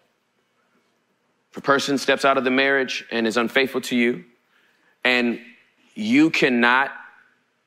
If 1.52 1.58
a 1.58 1.62
person 1.62 1.98
steps 1.98 2.26
out 2.26 2.38
of 2.38 2.44
the 2.44 2.52
marriage 2.52 3.06
and 3.12 3.26
is 3.26 3.38
unfaithful 3.38 3.82
to 3.82 3.96
you, 3.96 4.26
and 5.04 5.40
you 5.94 6.30
cannot 6.30 6.92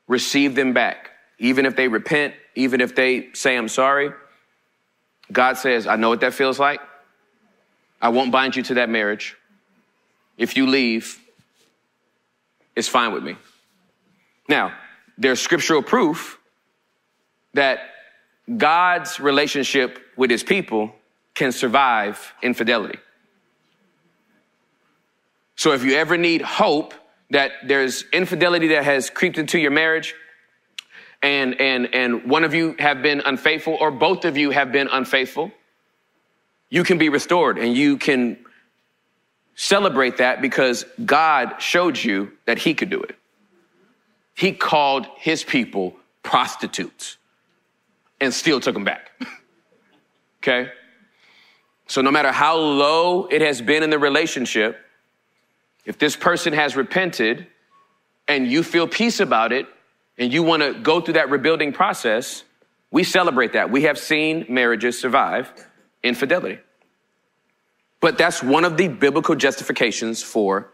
receive 0.09 0.55
them 0.55 0.73
back, 0.73 1.11
even 1.39 1.67
if 1.67 1.77
they 1.77 1.87
repent, 1.87 2.35
even 2.55 2.81
if 2.81 2.95
they 2.97 3.29
say, 3.35 3.57
I'm 3.57 3.69
sorry, 3.69 4.11
God 5.31 5.59
says, 5.59 5.87
I 5.87 5.97
know 5.97 6.09
what 6.09 6.21
that 6.21 6.35
feels 6.35 6.59
like. 6.59 6.81
I 8.01 8.09
won't 8.09 8.33
bind 8.33 8.57
you 8.57 8.63
to 8.65 8.75
that 8.75 8.89
marriage. 8.89 9.37
If 10.37 10.57
you 10.57 10.67
leave, 10.67 11.19
it's 12.75 12.89
fine 12.89 13.13
with 13.13 13.23
me. 13.23 13.37
Now, 14.49 14.73
there's 15.19 15.41
scriptural 15.41 15.83
proof 15.83 16.39
that 17.55 17.81
God's 18.57 19.21
relationship 19.21 19.99
with 20.17 20.31
his 20.31 20.43
people 20.43 20.93
can 21.35 21.53
survive 21.53 22.33
infidelity. 22.43 22.99
So 25.57 25.73
if 25.73 25.85
you 25.85 25.95
ever 25.95 26.17
need 26.17 26.41
hope 26.41 26.95
that 27.31 27.53
there's 27.67 28.05
infidelity 28.13 28.69
that 28.69 28.85
has 28.85 29.11
creeped 29.11 29.39
into 29.39 29.59
your 29.59 29.71
marriage, 29.71 30.15
and 31.23 31.61
and 31.61 31.95
and 31.95 32.25
one 32.31 32.45
of 32.45 32.55
you 32.55 32.75
have 32.79 33.03
been 33.03 33.21
unfaithful 33.21 33.77
or 33.81 33.91
both 33.91 34.25
of 34.25 34.37
you 34.37 34.51
have 34.51 34.71
been 34.71 34.89
unfaithful 34.89 35.51
you 36.71 36.85
can 36.85 36.99
be 36.99 37.09
restored 37.09 37.59
and 37.59 37.75
you 37.75 37.97
can 37.97 38.39
celebrate 39.57 40.19
that 40.19 40.41
because 40.41 40.85
god 41.05 41.57
showed 41.59 41.99
you 41.99 42.31
that 42.47 42.57
he 42.59 42.73
could 42.73 42.89
do 42.89 43.03
it 43.03 43.19
he 44.39 44.53
called 44.53 45.09
his 45.17 45.43
people 45.43 45.97
prostitutes 46.23 47.17
and 48.21 48.33
still 48.33 48.61
took 48.61 48.75
them 48.75 48.85
back. 48.85 49.11
okay? 50.41 50.71
So 51.89 52.03
no 52.03 52.13
matter 52.13 52.31
how 52.31 52.57
low 52.57 53.27
it 53.27 53.41
has 53.41 53.61
been 53.61 53.83
in 53.83 53.91
the 53.91 53.99
relationship, 53.99 54.79
if 55.89 55.97
this 55.97 56.17
person 56.17 56.53
has 56.53 56.77
repented 56.77 57.47
and 58.29 58.47
you 58.47 58.63
feel 58.63 58.87
peace 58.87 59.21
about 59.21 59.53
it 59.53 59.67
and 60.19 60.31
you 60.31 60.43
want 60.43 60.63
to 60.63 60.75
go 60.75 61.01
through 61.01 61.15
that 61.15 61.31
rebuilding 61.31 61.73
process, 61.73 62.45
we 62.91 63.03
celebrate 63.03 63.55
that. 63.55 63.71
We 63.71 63.85
have 63.85 63.99
seen 63.99 64.45
marriages 64.51 65.01
survive 65.01 65.51
infidelity. 66.03 66.59
But 68.01 68.19
that's 68.19 68.43
one 68.43 68.67
of 68.67 68.77
the 68.77 68.89
biblical 68.89 69.35
justifications 69.35 70.23
for 70.23 70.71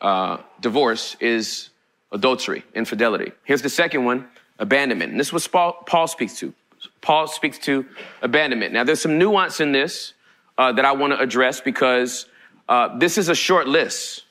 uh, 0.00 0.38
divorce 0.58 1.16
is 1.20 1.68
adultery, 2.10 2.64
infidelity. 2.74 3.30
Here's 3.44 3.60
the 3.60 3.68
second 3.68 4.06
one 4.06 4.26
abandonment. 4.58 5.10
And 5.10 5.20
this 5.20 5.34
is 5.34 5.52
what 5.52 5.84
Paul, 5.84 6.06
speaks 6.06 6.38
to. 6.38 6.54
Paul 7.02 7.26
speaks 7.26 7.58
to 7.58 7.84
abandonment. 8.22 8.72
Now, 8.72 8.84
there's 8.84 9.02
some 9.02 9.18
nuance 9.18 9.60
in 9.60 9.72
this 9.72 10.14
uh, 10.56 10.72
that 10.72 10.86
I 10.86 10.92
want 10.92 11.12
to 11.12 11.20
address 11.20 11.60
because 11.60 12.24
uh, 12.68 12.96
this 12.98 13.18
is 13.18 13.28
a 13.28 13.34
short 13.34 13.68
list 13.68 14.24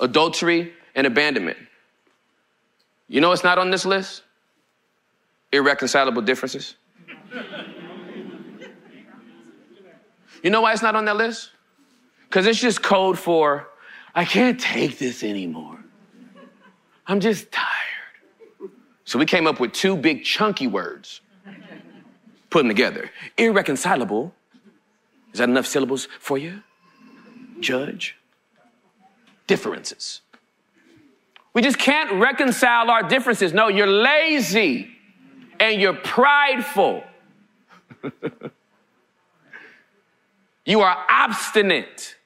adultery 0.00 0.72
and 0.94 1.06
abandonment. 1.06 1.58
You 3.08 3.20
know 3.20 3.28
what's 3.28 3.44
not 3.44 3.58
on 3.58 3.70
this 3.70 3.84
list? 3.84 4.22
Irreconcilable 5.52 6.22
differences. 6.22 6.74
you 10.42 10.50
know 10.50 10.60
why 10.60 10.72
it's 10.72 10.82
not 10.82 10.96
on 10.96 11.04
that 11.04 11.16
list? 11.16 11.50
Because 12.28 12.46
it's 12.46 12.60
just 12.60 12.82
code 12.82 13.18
for, 13.18 13.68
I 14.14 14.24
can't 14.24 14.58
take 14.58 14.98
this 14.98 15.22
anymore. 15.22 15.78
I'm 17.06 17.20
just 17.20 17.52
tired. 17.52 17.68
So 19.04 19.18
we 19.18 19.26
came 19.26 19.46
up 19.46 19.60
with 19.60 19.72
two 19.72 19.96
big 19.96 20.24
chunky 20.24 20.66
words 20.66 21.20
put 22.52 22.60
them 22.60 22.68
together. 22.68 23.10
Irreconcilable. 23.36 24.32
Is 25.32 25.38
that 25.38 25.48
enough 25.48 25.66
syllables 25.66 26.08
for 26.20 26.36
you? 26.38 26.62
Judge. 27.60 28.16
Differences. 29.46 30.20
We 31.54 31.62
just 31.62 31.78
can't 31.78 32.20
reconcile 32.20 32.90
our 32.90 33.02
differences. 33.02 33.52
No, 33.52 33.68
you're 33.68 33.86
lazy 33.86 34.90
and 35.60 35.80
you're 35.80 35.94
prideful. 35.94 37.04
you 40.64 40.80
are 40.80 41.04
obstinate. 41.08 42.16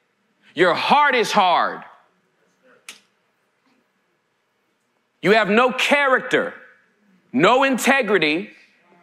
Your 0.55 0.75
heart 0.75 1.15
is 1.15 1.33
hard. 1.33 1.83
You 5.23 5.33
have 5.33 5.51
no 5.51 5.73
character, 5.73 6.55
no 7.33 7.65
integrity, 7.65 8.51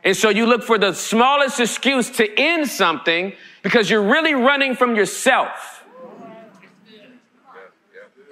and 0.04 0.16
so 0.16 0.30
you 0.30 0.46
look 0.46 0.64
for 0.64 0.78
the 0.78 0.94
smallest 0.94 1.60
excuse 1.60 2.10
to 2.12 2.40
end 2.40 2.70
something 2.70 3.34
because 3.64 3.90
you're 3.90 4.04
really 4.04 4.36
running 4.36 4.76
from 4.76 4.96
yourself. 4.96 5.84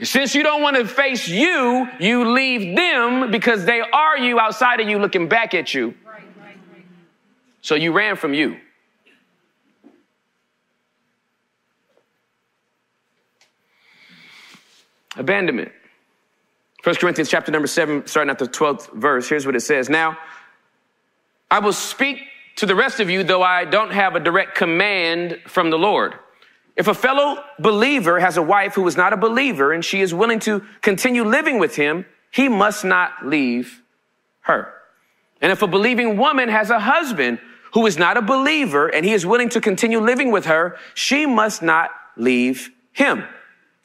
Since 0.03 0.35
you 0.35 0.43
don't 0.43 0.61
want 0.61 0.77
to 0.77 0.85
face 0.85 1.27
you, 1.27 1.87
you 1.99 2.31
leave 2.31 2.75
them 2.75 3.31
because 3.31 3.65
they 3.65 3.81
are 3.81 4.17
you 4.17 4.39
outside 4.39 4.79
of 4.79 4.89
you 4.89 4.99
looking 4.99 5.27
back 5.27 5.53
at 5.53 5.73
you. 5.73 5.95
So 7.61 7.75
you 7.75 7.91
ran 7.91 8.15
from 8.15 8.33
you. 8.33 8.57
Abandonment. 15.15 15.71
1 16.83 16.95
Corinthians 16.95 17.29
chapter 17.29 17.51
number 17.51 17.67
7, 17.67 18.07
starting 18.07 18.31
at 18.31 18.39
the 18.39 18.47
12th 18.47 18.91
verse. 18.93 19.29
Here's 19.29 19.45
what 19.45 19.55
it 19.55 19.59
says. 19.59 19.87
Now, 19.87 20.17
I 21.51 21.59
will 21.59 21.73
speak 21.73 22.17
to 22.57 22.65
the 22.65 22.75
rest 22.75 22.99
of 22.99 23.09
you, 23.09 23.23
though 23.23 23.43
I 23.43 23.65
don't 23.65 23.91
have 23.91 24.15
a 24.15 24.19
direct 24.19 24.55
command 24.55 25.39
from 25.47 25.69
the 25.69 25.77
Lord. 25.77 26.15
If 26.75 26.87
a 26.87 26.93
fellow 26.93 27.43
believer 27.59 28.19
has 28.19 28.37
a 28.37 28.41
wife 28.41 28.75
who 28.75 28.87
is 28.87 28.97
not 28.97 29.13
a 29.13 29.17
believer 29.17 29.73
and 29.73 29.83
she 29.83 30.01
is 30.01 30.13
willing 30.13 30.39
to 30.41 30.63
continue 30.81 31.23
living 31.23 31.59
with 31.59 31.75
him, 31.75 32.05
he 32.31 32.47
must 32.47 32.85
not 32.85 33.25
leave 33.25 33.81
her. 34.41 34.73
And 35.41 35.51
if 35.51 35.61
a 35.61 35.67
believing 35.67 36.17
woman 36.17 36.49
has 36.49 36.69
a 36.69 36.79
husband 36.79 37.39
who 37.73 37.85
is 37.85 37.97
not 37.97 38.17
a 38.17 38.21
believer 38.21 38.87
and 38.87 39.05
he 39.05 39.13
is 39.13 39.25
willing 39.25 39.49
to 39.49 39.61
continue 39.61 39.99
living 39.99 40.31
with 40.31 40.45
her, 40.45 40.77
she 40.93 41.25
must 41.25 41.61
not 41.61 41.91
leave 42.15 42.69
him. 42.93 43.23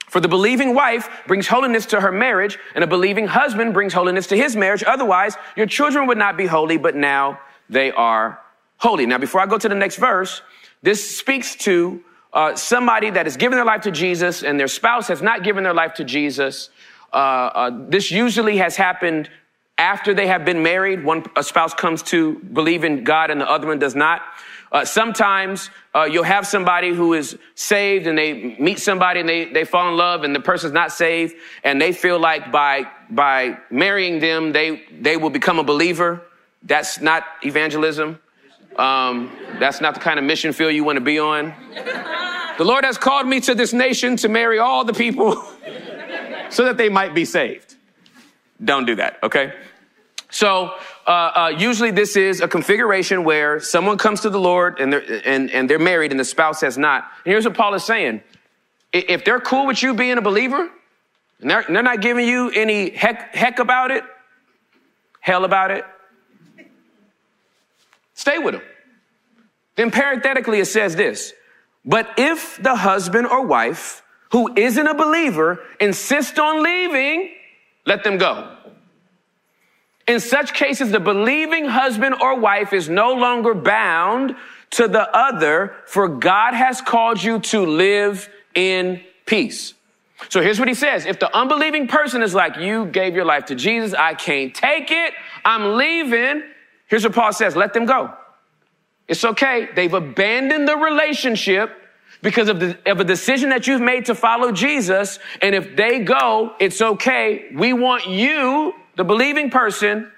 For 0.08 0.20
the 0.20 0.28
believing 0.28 0.74
wife 0.74 1.08
brings 1.26 1.48
holiness 1.48 1.86
to 1.86 2.00
her 2.00 2.12
marriage, 2.12 2.58
and 2.74 2.84
a 2.84 2.86
believing 2.86 3.26
husband 3.26 3.74
brings 3.74 3.92
holiness 3.92 4.28
to 4.28 4.36
his 4.36 4.54
marriage. 4.54 4.84
Otherwise, 4.86 5.36
your 5.56 5.66
children 5.66 6.06
would 6.06 6.18
not 6.18 6.36
be 6.36 6.46
holy, 6.46 6.76
but 6.76 6.94
now 6.94 7.40
they 7.68 7.90
are 7.90 8.40
holy. 8.78 9.06
Now, 9.06 9.18
before 9.18 9.40
I 9.40 9.46
go 9.46 9.58
to 9.58 9.68
the 9.68 9.74
next 9.74 9.96
verse, 9.96 10.42
this 10.82 11.18
speaks 11.18 11.54
to 11.56 12.02
uh, 12.32 12.54
somebody 12.54 13.10
that 13.10 13.26
has 13.26 13.36
given 13.36 13.56
their 13.56 13.64
life 13.64 13.82
to 13.82 13.90
Jesus 13.90 14.42
and 14.42 14.60
their 14.60 14.68
spouse 14.68 15.08
has 15.08 15.22
not 15.22 15.42
given 15.42 15.64
their 15.64 15.74
life 15.74 15.94
to 15.94 16.04
Jesus. 16.04 16.70
Uh, 17.12 17.16
uh, 17.16 17.70
this 17.88 18.10
usually 18.10 18.58
has 18.58 18.76
happened 18.76 19.30
after 19.78 20.14
they 20.14 20.26
have 20.26 20.44
been 20.44 20.62
married. 20.62 21.04
One 21.04 21.24
a 21.36 21.42
spouse 21.42 21.74
comes 21.74 22.02
to 22.04 22.38
believe 22.38 22.84
in 22.84 23.04
God 23.04 23.30
and 23.30 23.40
the 23.40 23.48
other 23.48 23.66
one 23.66 23.78
does 23.78 23.94
not. 23.94 24.22
Uh, 24.72 24.84
sometimes 24.84 25.70
uh, 25.94 26.04
you'll 26.04 26.24
have 26.24 26.46
somebody 26.46 26.92
who 26.92 27.14
is 27.14 27.38
saved 27.54 28.06
and 28.06 28.18
they 28.18 28.56
meet 28.58 28.78
somebody 28.80 29.20
and 29.20 29.28
they, 29.28 29.46
they 29.46 29.64
fall 29.64 29.88
in 29.88 29.96
love 29.96 30.24
and 30.24 30.34
the 30.34 30.40
person's 30.40 30.72
not 30.72 30.92
saved 30.92 31.34
and 31.62 31.80
they 31.80 31.92
feel 31.92 32.18
like 32.18 32.50
by 32.50 32.86
by 33.10 33.56
marrying 33.70 34.18
them 34.18 34.52
they 34.52 34.82
they 35.00 35.16
will 35.16 35.30
become 35.30 35.58
a 35.58 35.64
believer. 35.64 36.22
That's 36.62 37.00
not 37.00 37.24
evangelism. 37.42 38.18
Um, 38.78 39.30
that's 39.58 39.80
not 39.80 39.94
the 39.94 40.00
kind 40.00 40.18
of 40.18 40.24
mission 40.24 40.52
field 40.52 40.74
you 40.74 40.84
want 40.84 40.96
to 40.96 41.04
be 41.04 41.18
on. 41.18 41.54
The 42.58 42.64
Lord 42.64 42.84
has 42.84 42.98
called 42.98 43.26
me 43.26 43.40
to 43.40 43.54
this 43.54 43.72
nation 43.72 44.16
to 44.18 44.28
marry 44.28 44.58
all 44.58 44.84
the 44.84 44.92
people 44.92 45.34
so 46.50 46.64
that 46.64 46.76
they 46.76 46.88
might 46.88 47.14
be 47.14 47.24
saved. 47.24 47.74
Don't 48.62 48.86
do 48.86 48.94
that, 48.96 49.18
okay? 49.22 49.52
So, 50.30 50.74
uh, 51.06 51.10
uh, 51.10 51.54
usually 51.56 51.90
this 51.90 52.16
is 52.16 52.40
a 52.40 52.48
configuration 52.48 53.24
where 53.24 53.60
someone 53.60 53.96
comes 53.96 54.20
to 54.22 54.30
the 54.30 54.40
Lord 54.40 54.80
and 54.80 54.92
they're, 54.92 55.22
and, 55.24 55.50
and 55.50 55.70
they're 55.70 55.78
married 55.78 56.10
and 56.10 56.18
the 56.18 56.24
spouse 56.24 56.60
has 56.62 56.76
not. 56.76 57.04
And 57.24 57.32
here's 57.32 57.44
what 57.44 57.54
Paul 57.54 57.74
is 57.74 57.84
saying. 57.84 58.22
If 58.92 59.24
they're 59.24 59.40
cool 59.40 59.66
with 59.66 59.82
you 59.82 59.94
being 59.94 60.18
a 60.18 60.22
believer 60.22 60.68
and 61.40 61.50
they're, 61.50 61.64
they're 61.68 61.82
not 61.82 62.00
giving 62.00 62.26
you 62.26 62.50
any 62.50 62.90
heck, 62.90 63.34
heck 63.34 63.58
about 63.58 63.90
it, 63.90 64.04
hell 65.20 65.44
about 65.44 65.70
it, 65.70 65.84
stay 68.16 68.38
with 68.38 68.54
them. 68.54 68.64
Then 69.76 69.92
parenthetically, 69.92 70.58
it 70.58 70.64
says 70.64 70.96
this, 70.96 71.32
but 71.84 72.10
if 72.18 72.60
the 72.60 72.74
husband 72.74 73.28
or 73.28 73.46
wife 73.46 74.02
who 74.32 74.52
isn't 74.56 74.86
a 74.86 74.94
believer 74.94 75.60
insists 75.78 76.38
on 76.38 76.62
leaving, 76.62 77.30
let 77.86 78.02
them 78.02 78.18
go. 78.18 78.56
In 80.08 80.18
such 80.18 80.52
cases, 80.54 80.90
the 80.90 81.00
believing 81.00 81.66
husband 81.66 82.16
or 82.20 82.38
wife 82.38 82.72
is 82.72 82.88
no 82.88 83.12
longer 83.12 83.54
bound 83.54 84.34
to 84.70 84.88
the 84.88 85.08
other, 85.16 85.74
for 85.86 86.08
God 86.08 86.54
has 86.54 86.80
called 86.80 87.22
you 87.22 87.38
to 87.40 87.60
live 87.60 88.28
in 88.54 89.00
peace. 89.26 89.74
So 90.28 90.40
here's 90.40 90.58
what 90.58 90.68
he 90.68 90.74
says. 90.74 91.06
If 91.06 91.20
the 91.20 91.34
unbelieving 91.36 91.86
person 91.86 92.22
is 92.22 92.34
like, 92.34 92.56
you 92.56 92.86
gave 92.86 93.14
your 93.14 93.24
life 93.24 93.46
to 93.46 93.54
Jesus, 93.54 93.94
I 93.94 94.14
can't 94.14 94.54
take 94.54 94.90
it, 94.90 95.12
I'm 95.44 95.76
leaving. 95.76 96.42
Here's 96.86 97.04
what 97.04 97.14
Paul 97.14 97.32
says, 97.32 97.56
let 97.56 97.72
them 97.72 97.86
go. 97.86 98.14
It's 99.08 99.24
okay. 99.24 99.68
They've 99.74 99.92
abandoned 99.92 100.68
the 100.68 100.76
relationship 100.76 101.70
because 102.22 102.48
of, 102.48 102.60
the, 102.60 102.78
of 102.86 103.00
a 103.00 103.04
decision 103.04 103.50
that 103.50 103.66
you've 103.66 103.80
made 103.80 104.06
to 104.06 104.14
follow 104.14 104.52
Jesus. 104.52 105.18
And 105.42 105.54
if 105.54 105.76
they 105.76 106.00
go, 106.00 106.54
it's 106.58 106.80
okay. 106.80 107.50
We 107.54 107.72
want 107.72 108.06
you 108.06 108.74
the 108.96 109.04
believing 109.04 109.50
person, 109.50 110.10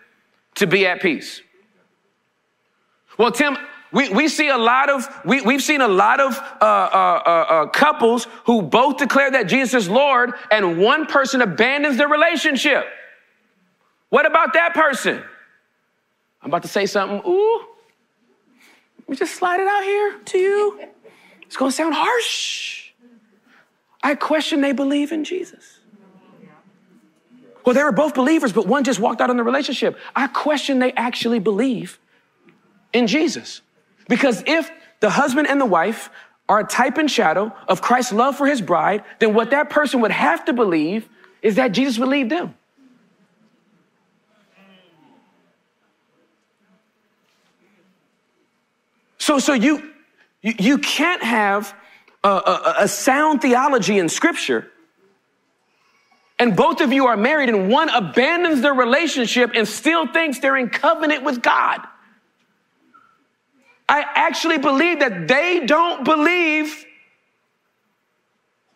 to 0.54 0.66
be 0.66 0.86
at 0.86 1.02
peace. 1.02 1.42
Well, 3.16 3.32
Tim, 3.32 3.56
we, 3.92 4.08
we 4.10 4.28
see 4.28 4.48
a 4.48 4.58
lot 4.58 4.88
of, 4.88 5.08
we, 5.24 5.40
we've 5.40 5.62
seen 5.62 5.80
a 5.80 5.88
lot 5.88 6.20
of 6.20 6.38
uh, 6.38 6.64
uh, 6.64 7.22
uh, 7.26 7.30
uh, 7.30 7.66
couples 7.66 8.26
who 8.44 8.62
both 8.62 8.98
declare 8.98 9.30
that 9.32 9.48
Jesus 9.48 9.84
is 9.84 9.88
Lord 9.88 10.32
and 10.50 10.78
one 10.78 11.06
person 11.06 11.42
abandons 11.42 11.96
their 11.96 12.08
relationship. 12.08 12.84
What 14.10 14.26
about 14.26 14.54
that 14.54 14.74
person? 14.74 15.22
I'm 16.42 16.50
about 16.50 16.62
to 16.62 16.68
say 16.68 16.86
something. 16.86 17.20
Ooh, 17.26 17.60
let 19.00 19.08
me 19.08 19.16
just 19.16 19.34
slide 19.34 19.60
it 19.60 19.66
out 19.66 19.82
here 19.82 20.18
to 20.18 20.38
you. 20.38 20.80
It's 21.42 21.56
going 21.56 21.70
to 21.70 21.76
sound 21.76 21.94
harsh. 21.94 22.90
I 24.02 24.14
question 24.14 24.60
they 24.60 24.72
believe 24.72 25.12
in 25.12 25.24
Jesus. 25.24 25.80
Well, 27.64 27.74
they 27.74 27.82
were 27.82 27.92
both 27.92 28.14
believers, 28.14 28.52
but 28.52 28.66
one 28.66 28.84
just 28.84 29.00
walked 29.00 29.20
out 29.20 29.30
on 29.30 29.36
the 29.36 29.42
relationship. 29.42 29.98
I 30.16 30.28
question 30.28 30.78
they 30.78 30.92
actually 30.92 31.38
believe 31.38 31.98
in 32.92 33.06
Jesus. 33.06 33.60
Because 34.08 34.42
if 34.46 34.70
the 35.00 35.10
husband 35.10 35.48
and 35.48 35.60
the 35.60 35.66
wife 35.66 36.10
are 36.48 36.60
a 36.60 36.64
type 36.64 36.96
and 36.96 37.10
shadow 37.10 37.52
of 37.66 37.82
Christ's 37.82 38.12
love 38.12 38.36
for 38.36 38.46
his 38.46 38.62
bride, 38.62 39.04
then 39.18 39.34
what 39.34 39.50
that 39.50 39.68
person 39.68 40.00
would 40.00 40.10
have 40.10 40.44
to 40.46 40.52
believe 40.52 41.08
is 41.42 41.56
that 41.56 41.72
Jesus 41.72 41.98
would 41.98 42.08
leave 42.08 42.30
them. 42.30 42.54
So, 49.28 49.38
so 49.38 49.52
you, 49.52 49.92
you, 50.40 50.78
can't 50.78 51.22
have 51.22 51.74
a, 52.24 52.28
a, 52.30 52.74
a 52.78 52.88
sound 52.88 53.42
theology 53.42 53.98
in 53.98 54.08
scripture 54.08 54.70
and 56.38 56.56
both 56.56 56.80
of 56.80 56.94
you 56.94 57.08
are 57.08 57.16
married 57.18 57.50
and 57.50 57.68
one 57.68 57.90
abandons 57.90 58.62
their 58.62 58.72
relationship 58.72 59.50
and 59.54 59.68
still 59.68 60.10
thinks 60.10 60.38
they're 60.38 60.56
in 60.56 60.70
covenant 60.70 61.24
with 61.24 61.42
God. 61.42 61.80
I 63.86 64.02
actually 64.14 64.56
believe 64.56 65.00
that 65.00 65.28
they 65.28 65.66
don't 65.66 66.06
believe 66.06 66.86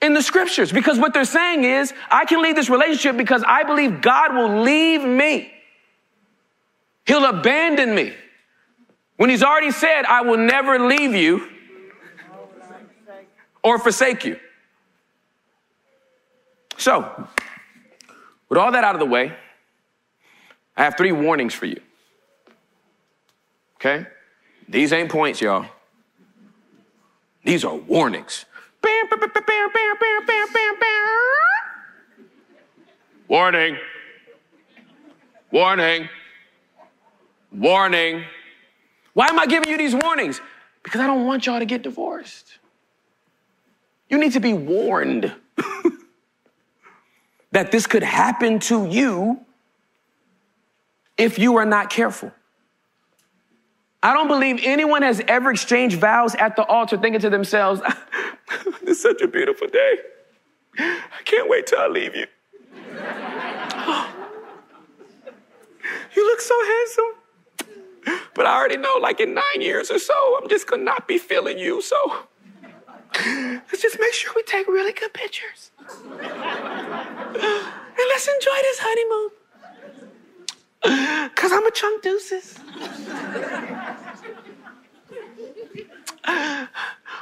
in 0.03 0.13
the 0.13 0.23
scriptures 0.23 0.71
because 0.71 0.99
what 0.99 1.15
they're 1.15 1.25
saying 1.25 1.65
is, 1.65 1.95
I 2.11 2.27
can 2.27 2.43
leave 2.43 2.57
this 2.57 2.69
relationship 2.69 3.17
because 3.17 3.43
I 3.43 3.63
believe 3.63 4.03
God 4.03 4.35
will 4.35 4.61
leave 4.61 5.03
me. 5.03 5.51
He'll 7.07 7.25
abandon 7.25 7.95
me. 7.95 8.13
When 9.17 9.31
he's 9.31 9.43
already 9.43 9.71
said, 9.71 10.05
I 10.05 10.23
will 10.23 10.39
never 10.39 10.79
leave 10.79 11.15
you 11.15 11.49
or 13.63 13.79
forsake 13.79 14.25
you. 14.25 14.39
So, 16.77 17.29
with 18.49 18.59
all 18.59 18.73
that 18.73 18.85
out 18.85 18.95
of 18.95 18.99
the 18.99 19.07
way, 19.07 19.33
I 20.77 20.85
have 20.85 20.97
three 20.97 21.13
warnings 21.13 21.55
for 21.55 21.67
you. 21.67 21.81
Okay? 23.77 24.07
These 24.69 24.93
ain't 24.93 25.11
points, 25.11 25.41
y'all. 25.41 25.67
These 27.45 27.65
are 27.65 27.75
warnings. 27.75 28.45
Warning. 33.29 33.77
Warning. 35.51 36.09
Warning. 37.53 38.25
Why 39.15 39.29
am 39.29 39.39
I 39.39 39.47
giving 39.47 39.69
you 39.69 39.77
these 39.77 39.95
warnings? 39.95 40.41
Because 40.83 41.01
I 41.01 41.07
don't 41.07 41.27
want 41.27 41.47
y'all 41.47 41.59
to 41.59 41.65
get 41.65 41.83
divorced. 41.83 42.59
You 44.09 44.19
need 44.19 44.33
to 44.33 44.41
be 44.41 44.53
warned 44.53 45.35
that 47.53 47.73
this 47.73 47.87
could 47.87 48.03
happen 48.03 48.59
to 48.61 48.87
you 48.87 49.41
if 51.17 51.39
you 51.39 51.57
are 51.57 51.67
not 51.67 51.91
careful. 51.91 52.33
I 54.03 54.13
don't 54.13 54.27
believe 54.27 54.61
anyone 54.65 55.03
has 55.03 55.23
ever 55.29 55.53
exchanged 55.53 55.99
vows 55.99 56.35
at 56.35 56.57
the 56.57 56.65
altar 56.65 56.99
thinking 56.99 57.21
to 57.21 57.31
themselves, 57.31 57.81
this 58.83 58.97
is 58.97 59.03
such 59.03 59.23
a 59.23 59.29
beautiful 59.29 59.69
day. 59.69 59.99
I 60.79 61.23
can't 61.25 61.49
wait 61.49 61.69
till 61.69 61.79
I 61.79 61.87
leave 61.87 62.17
you. 62.17 62.27
you 66.17 66.27
look 66.27 66.41
so 66.41 66.65
handsome. 66.65 67.22
But 68.35 68.47
I 68.47 68.57
already 68.57 68.79
know, 68.79 68.97
like 69.01 69.21
in 69.21 69.35
nine 69.35 69.61
years 69.61 69.91
or 69.91 69.99
so, 69.99 70.39
I'm 70.41 70.49
just 70.49 70.67
gonna 70.67 70.83
not 70.83 71.07
be 71.07 71.19
feeling 71.19 71.59
you. 71.59 71.83
So 71.83 71.97
let's 73.27 73.83
just 73.83 74.01
make 74.01 74.15
sure 74.15 74.33
we 74.35 74.43
take 74.45 74.67
really 74.69 74.93
good 74.93 75.13
pictures. 75.13 75.71
and 75.79 76.01
let's 78.09 78.29
enjoy 78.29 78.59
this 78.63 78.79
honeymoon. 78.81 79.31
Cause 81.35 81.53
I'm 81.53 81.67
a 81.67 81.71
chunk 81.71 82.03
deuces. 82.03 82.59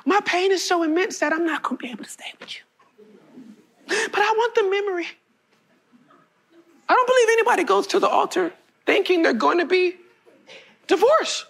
My 0.06 0.20
pain 0.24 0.52
is 0.52 0.66
so 0.66 0.82
immense 0.82 1.18
that 1.18 1.32
I'm 1.32 1.44
not 1.44 1.62
gonna 1.62 1.76
be 1.76 1.90
able 1.90 2.04
to 2.04 2.10
stay 2.10 2.32
with 2.38 2.54
you. 2.54 2.62
But 3.86 4.20
I 4.20 4.30
want 4.30 4.54
the 4.54 4.62
memory. 4.62 5.08
I 6.88 6.94
don't 6.94 7.06
believe 7.06 7.28
anybody 7.32 7.64
goes 7.64 7.86
to 7.88 7.98
the 7.98 8.08
altar 8.08 8.52
thinking 8.86 9.22
they're 9.22 9.32
to 9.32 9.66
be 9.66 9.96
divorced. 10.90 11.46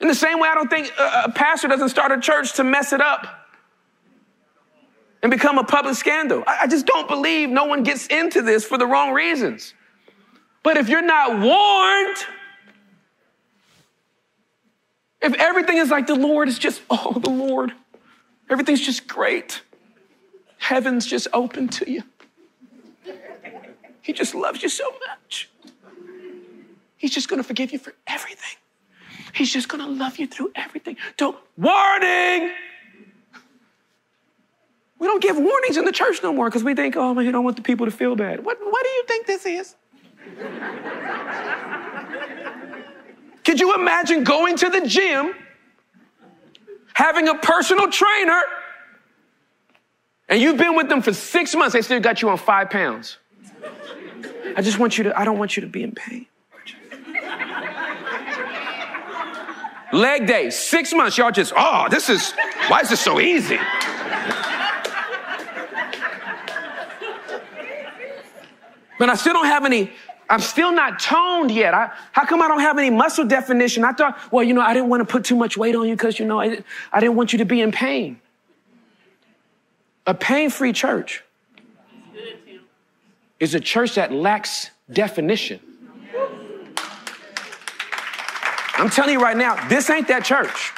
In 0.00 0.06
the 0.06 0.14
same 0.14 0.38
way, 0.38 0.48
I 0.48 0.54
don't 0.54 0.70
think 0.70 0.92
a 0.98 1.30
pastor 1.32 1.66
doesn't 1.66 1.88
start 1.88 2.12
a 2.12 2.20
church 2.20 2.54
to 2.54 2.64
mess 2.64 2.92
it 2.92 3.00
up 3.00 3.26
and 5.22 5.30
become 5.30 5.58
a 5.58 5.64
public 5.64 5.96
scandal. 5.96 6.44
I 6.46 6.68
just 6.68 6.86
don't 6.86 7.08
believe 7.08 7.48
no 7.48 7.64
one 7.64 7.82
gets 7.82 8.06
into 8.06 8.42
this 8.42 8.64
for 8.64 8.78
the 8.78 8.86
wrong 8.86 9.12
reasons. 9.12 9.74
But 10.62 10.76
if 10.76 10.88
you're 10.88 11.02
not 11.02 11.40
warned, 11.40 12.16
if 15.20 15.34
everything 15.34 15.78
is 15.78 15.90
like 15.90 16.06
the 16.06 16.14
Lord 16.14 16.48
is 16.48 16.58
just, 16.58 16.80
oh, 16.90 17.18
the 17.18 17.30
Lord, 17.30 17.72
everything's 18.48 18.84
just 18.84 19.08
great, 19.08 19.62
heaven's 20.58 21.06
just 21.06 21.26
open 21.32 21.68
to 21.68 21.90
you. 21.90 22.02
He 24.00 24.12
just 24.12 24.34
loves 24.34 24.62
you 24.62 24.68
so 24.68 24.84
much. 25.06 25.50
He's 26.98 27.12
just 27.12 27.28
gonna 27.28 27.42
forgive 27.42 27.72
you 27.72 27.78
for 27.78 27.94
everything. 28.06 28.56
He's 29.32 29.52
just 29.52 29.68
gonna 29.68 29.86
love 29.86 30.18
you 30.18 30.26
through 30.26 30.52
everything. 30.54 30.96
Don't, 31.16 31.36
warning! 31.56 32.52
We 34.98 35.06
don't 35.06 35.22
give 35.22 35.36
warnings 35.36 35.76
in 35.76 35.84
the 35.84 35.92
church 35.92 36.22
no 36.22 36.32
more 36.32 36.48
because 36.48 36.64
we 36.64 36.74
think, 36.74 36.96
oh 36.96 37.14
man, 37.14 37.24
you 37.24 37.32
don't 37.32 37.44
want 37.44 37.56
the 37.56 37.62
people 37.62 37.86
to 37.86 37.92
feel 37.92 38.16
bad. 38.16 38.44
What, 38.44 38.58
what 38.60 38.84
do 38.84 38.90
you 38.90 39.04
think 39.06 39.26
this 39.26 39.46
is? 39.46 39.74
Could 43.44 43.60
you 43.60 43.74
imagine 43.74 44.24
going 44.24 44.56
to 44.56 44.68
the 44.68 44.86
gym, 44.86 45.32
having 46.92 47.28
a 47.28 47.34
personal 47.36 47.90
trainer, 47.90 48.42
and 50.28 50.40
you've 50.40 50.58
been 50.58 50.76
with 50.76 50.88
them 50.88 51.00
for 51.00 51.14
six 51.14 51.54
months, 51.54 51.72
they 51.72 51.80
still 51.80 52.00
got 52.00 52.20
you 52.20 52.28
on 52.28 52.36
five 52.36 52.68
pounds? 52.68 53.16
I 54.56 54.60
just 54.60 54.78
want 54.78 54.98
you 54.98 55.04
to, 55.04 55.18
I 55.18 55.24
don't 55.24 55.38
want 55.38 55.56
you 55.56 55.62
to 55.62 55.68
be 55.68 55.82
in 55.82 55.92
pain. 55.92 56.26
Leg 59.92 60.26
day, 60.26 60.50
six 60.50 60.92
months, 60.92 61.16
y'all 61.16 61.30
just, 61.30 61.52
oh, 61.56 61.86
this 61.90 62.08
is, 62.08 62.32
why 62.68 62.80
is 62.80 62.90
this 62.90 63.00
so 63.00 63.20
easy? 63.20 63.58
But 68.98 69.08
I 69.08 69.14
still 69.14 69.32
don't 69.32 69.46
have 69.46 69.64
any 69.64 69.92
I'm 70.30 70.40
still 70.40 70.72
not 70.72 70.98
toned 70.98 71.50
yet. 71.50 71.72
I, 71.72 71.90
how 72.12 72.26
come 72.26 72.42
I 72.42 72.48
don't 72.48 72.60
have 72.60 72.76
any 72.76 72.90
muscle 72.90 73.24
definition? 73.24 73.82
I 73.82 73.92
thought, 73.92 74.18
well, 74.30 74.44
you 74.44 74.52
know, 74.52 74.60
I 74.60 74.74
didn't 74.74 74.90
want 74.90 75.00
to 75.00 75.10
put 75.10 75.24
too 75.24 75.36
much 75.36 75.56
weight 75.56 75.74
on 75.74 75.88
you 75.88 75.94
because, 75.94 76.18
you 76.18 76.26
know, 76.26 76.40
I, 76.40 76.62
I 76.92 77.00
didn't 77.00 77.16
want 77.16 77.32
you 77.32 77.38
to 77.38 77.46
be 77.46 77.62
in 77.62 77.72
pain. 77.72 78.20
A 80.06 80.14
pain 80.14 80.50
free 80.50 80.72
church 80.72 81.24
is 83.40 83.54
a 83.54 83.60
church 83.60 83.94
that 83.94 84.12
lacks 84.12 84.70
definition. 84.90 85.60
I'm 88.78 88.88
telling 88.88 89.12
you 89.12 89.20
right 89.20 89.36
now, 89.36 89.68
this 89.68 89.90
ain't 89.90 90.06
that 90.06 90.24
church. 90.24 90.72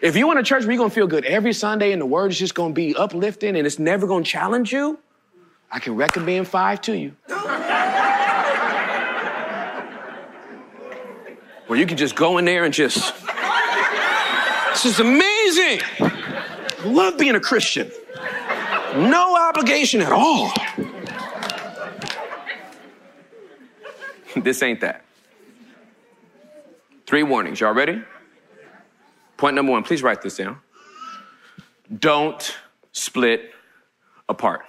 If 0.00 0.16
you 0.16 0.28
want 0.28 0.38
a 0.38 0.44
church 0.44 0.62
where 0.62 0.70
you're 0.70 0.78
gonna 0.78 0.90
feel 0.90 1.08
good 1.08 1.24
every 1.24 1.52
Sunday 1.52 1.90
and 1.90 2.00
the 2.00 2.06
word 2.06 2.30
is 2.30 2.38
just 2.38 2.54
gonna 2.54 2.72
be 2.72 2.94
uplifting 2.94 3.56
and 3.56 3.66
it's 3.66 3.80
never 3.80 4.06
gonna 4.06 4.24
challenge 4.24 4.72
you, 4.72 4.96
I 5.72 5.80
can 5.80 5.96
recommend 5.96 6.46
five 6.46 6.80
to 6.82 6.96
you. 6.96 7.16
where 11.66 11.78
you 11.78 11.86
can 11.86 11.96
just 11.96 12.14
go 12.16 12.38
in 12.38 12.44
there 12.44 12.64
and 12.64 12.72
just, 12.72 13.12
this 14.70 14.84
is 14.86 15.00
amazing. 15.00 15.80
Love 16.84 17.18
being 17.18 17.34
a 17.34 17.40
Christian. 17.40 17.90
No 18.94 19.36
obligation 19.36 20.00
at 20.00 20.12
all. 20.12 20.52
this 24.42 24.62
ain't 24.62 24.80
that. 24.80 25.04
Three 27.10 27.24
warnings. 27.24 27.58
Y'all 27.58 27.74
ready? 27.74 28.00
Point 29.36 29.56
number 29.56 29.72
one, 29.72 29.82
please 29.82 30.00
write 30.00 30.22
this 30.22 30.36
down. 30.36 30.60
Don't 31.98 32.56
split 32.92 33.50
apart. 34.28 34.60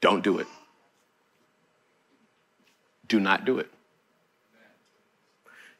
Don't 0.00 0.22
do 0.22 0.38
it. 0.38 0.46
Do 3.08 3.18
not 3.18 3.44
do 3.44 3.58
it. 3.58 3.68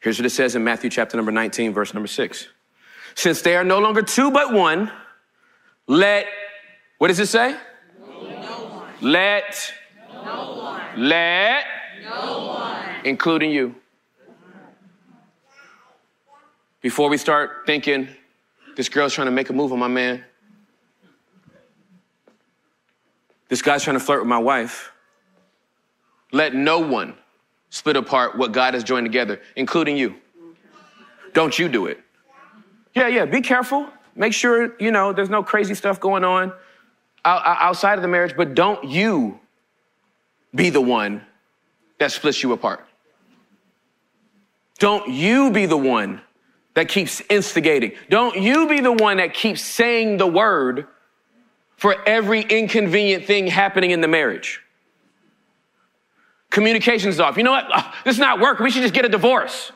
Here's 0.01 0.18
what 0.18 0.26
it 0.26 0.30
says 0.30 0.57
in 0.57 0.64
Matthew 0.64 0.90
chapter 0.90 1.16
number 1.16 1.30
19, 1.30 1.72
verse 1.72 1.95
number 1.95 2.09
6. 2.09 2.49
Since 3.14 3.43
they 3.43 3.55
are 3.55 3.62
no 3.62 3.78
longer 3.78 4.03
two 4.03 4.32
but 4.32 4.53
one, 4.53 4.90
let, 5.86 6.26
what 6.99 7.07
does 7.07 7.20
it 7.20 7.28
say? 7.28 7.57
No 8.01 8.82
let, 9.01 9.72
no 10.12 10.80
let, 10.97 11.64
no 12.03 12.84
including 13.05 13.53
you. 13.53 13.76
Before 16.83 17.09
we 17.09 17.16
start 17.16 17.62
thinking, 17.64 18.09
this 18.76 18.89
girl's 18.89 19.14
trying 19.14 19.28
to 19.28 19.33
make 19.33 19.49
a 19.51 19.53
move 19.53 19.72
on 19.72 19.78
my 19.78 19.89
man, 19.89 20.24
this 23.49 23.62
guy's 23.62 23.85
trying 23.85 23.99
to 23.99 24.05
flirt 24.05 24.20
with 24.20 24.28
my 24.28 24.39
wife, 24.39 24.93
let 26.33 26.55
no 26.55 26.80
one 26.80 27.14
split 27.70 27.97
apart 27.97 28.37
what 28.37 28.53
God 28.53 28.74
has 28.74 28.83
joined 28.83 29.07
together, 29.07 29.41
including 29.55 29.97
you. 29.97 30.16
Don't 31.33 31.57
you 31.59 31.68
do 31.68 31.87
it. 31.87 32.01
Yeah, 32.95 33.07
yeah, 33.07 33.26
be 33.26 33.41
careful. 33.41 33.89
Make 34.16 34.35
sure, 34.35 34.74
you 34.80 34.91
know, 34.91 35.12
there's 35.12 35.30
no 35.30 35.43
crazy 35.43 35.74
stuff 35.74 36.01
going 36.01 36.24
on 36.24 36.53
outside 37.24 37.95
of 37.95 38.03
the 38.03 38.09
marriage, 38.09 38.35
but 38.37 38.55
don't 38.55 38.85
you 38.85 39.39
be 40.55 40.68
the 40.68 40.80
one 40.80 41.22
that 41.99 42.11
splits 42.11 42.43
you 42.43 42.53
apart. 42.53 42.85
Don't 44.78 45.09
you 45.09 45.53
be 45.53 45.66
the 45.66 45.76
one 45.76 46.20
that 46.75 46.89
keeps 46.89 47.20
instigating. 47.29 47.93
Don't 48.09 48.37
you 48.37 48.68
be 48.68 48.81
the 48.81 48.93
one 48.93 49.18
that 49.18 49.35
keeps 49.35 49.62
saying 49.62 50.16
the 50.16 50.27
word 50.27 50.87
for 51.77 51.97
every 52.07 52.43
inconvenient 52.43 53.25
thing 53.25 53.49
happening 53.49 53.91
in 53.91 54.01
the 54.01 54.07
marriage. 54.09 54.62
Communication's 56.51 57.18
off. 57.18 57.37
You 57.37 57.43
know 57.43 57.51
what? 57.51 57.66
This 58.05 58.14
is 58.14 58.20
not 58.20 58.39
working. 58.39 58.62
We 58.62 58.70
should 58.70 58.83
just 58.83 58.95
get 58.95 59.05
a 59.05 59.09
divorce. 59.09 59.73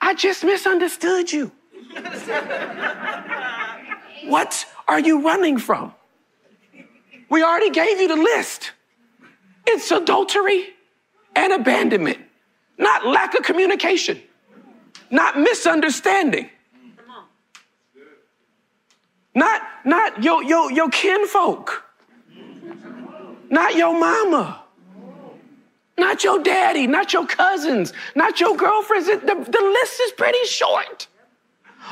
I 0.00 0.12
just 0.14 0.44
misunderstood 0.44 1.32
you. 1.32 1.50
what 4.26 4.66
are 4.86 5.00
you 5.00 5.24
running 5.24 5.56
from? 5.56 5.94
We 7.30 7.42
already 7.42 7.70
gave 7.70 8.00
you 8.00 8.08
the 8.08 8.16
list. 8.16 8.72
It's 9.66 9.90
adultery 9.90 10.74
and 11.34 11.54
abandonment, 11.54 12.18
not 12.76 13.06
lack 13.06 13.34
of 13.34 13.44
communication, 13.44 14.20
not 15.10 15.38
misunderstanding. 15.38 16.50
Not, 19.34 19.62
not 19.84 20.22
your, 20.22 20.42
your, 20.42 20.72
your 20.72 20.90
kinfolk, 20.90 21.84
not 23.48 23.76
your 23.76 23.98
mama 23.98 24.60
not 26.00 26.24
your 26.24 26.42
daddy, 26.42 26.88
not 26.88 27.12
your 27.12 27.26
cousins, 27.26 27.92
not 28.16 28.40
your 28.40 28.56
girlfriends. 28.56 29.06
The, 29.06 29.18
the 29.18 29.62
list 29.80 30.00
is 30.00 30.12
pretty 30.12 30.44
short. 30.46 31.06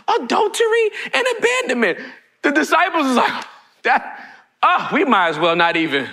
Adultery 0.08 0.90
and 1.12 1.24
abandonment. 1.38 1.98
The 2.42 2.50
disciples 2.50 3.06
is 3.06 3.16
like, 3.16 3.44
that, 3.84 4.34
oh, 4.62 4.88
we 4.92 5.04
might 5.04 5.28
as 5.28 5.38
well 5.38 5.54
not 5.54 5.76
even. 5.76 6.02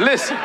Listen, 0.00 0.36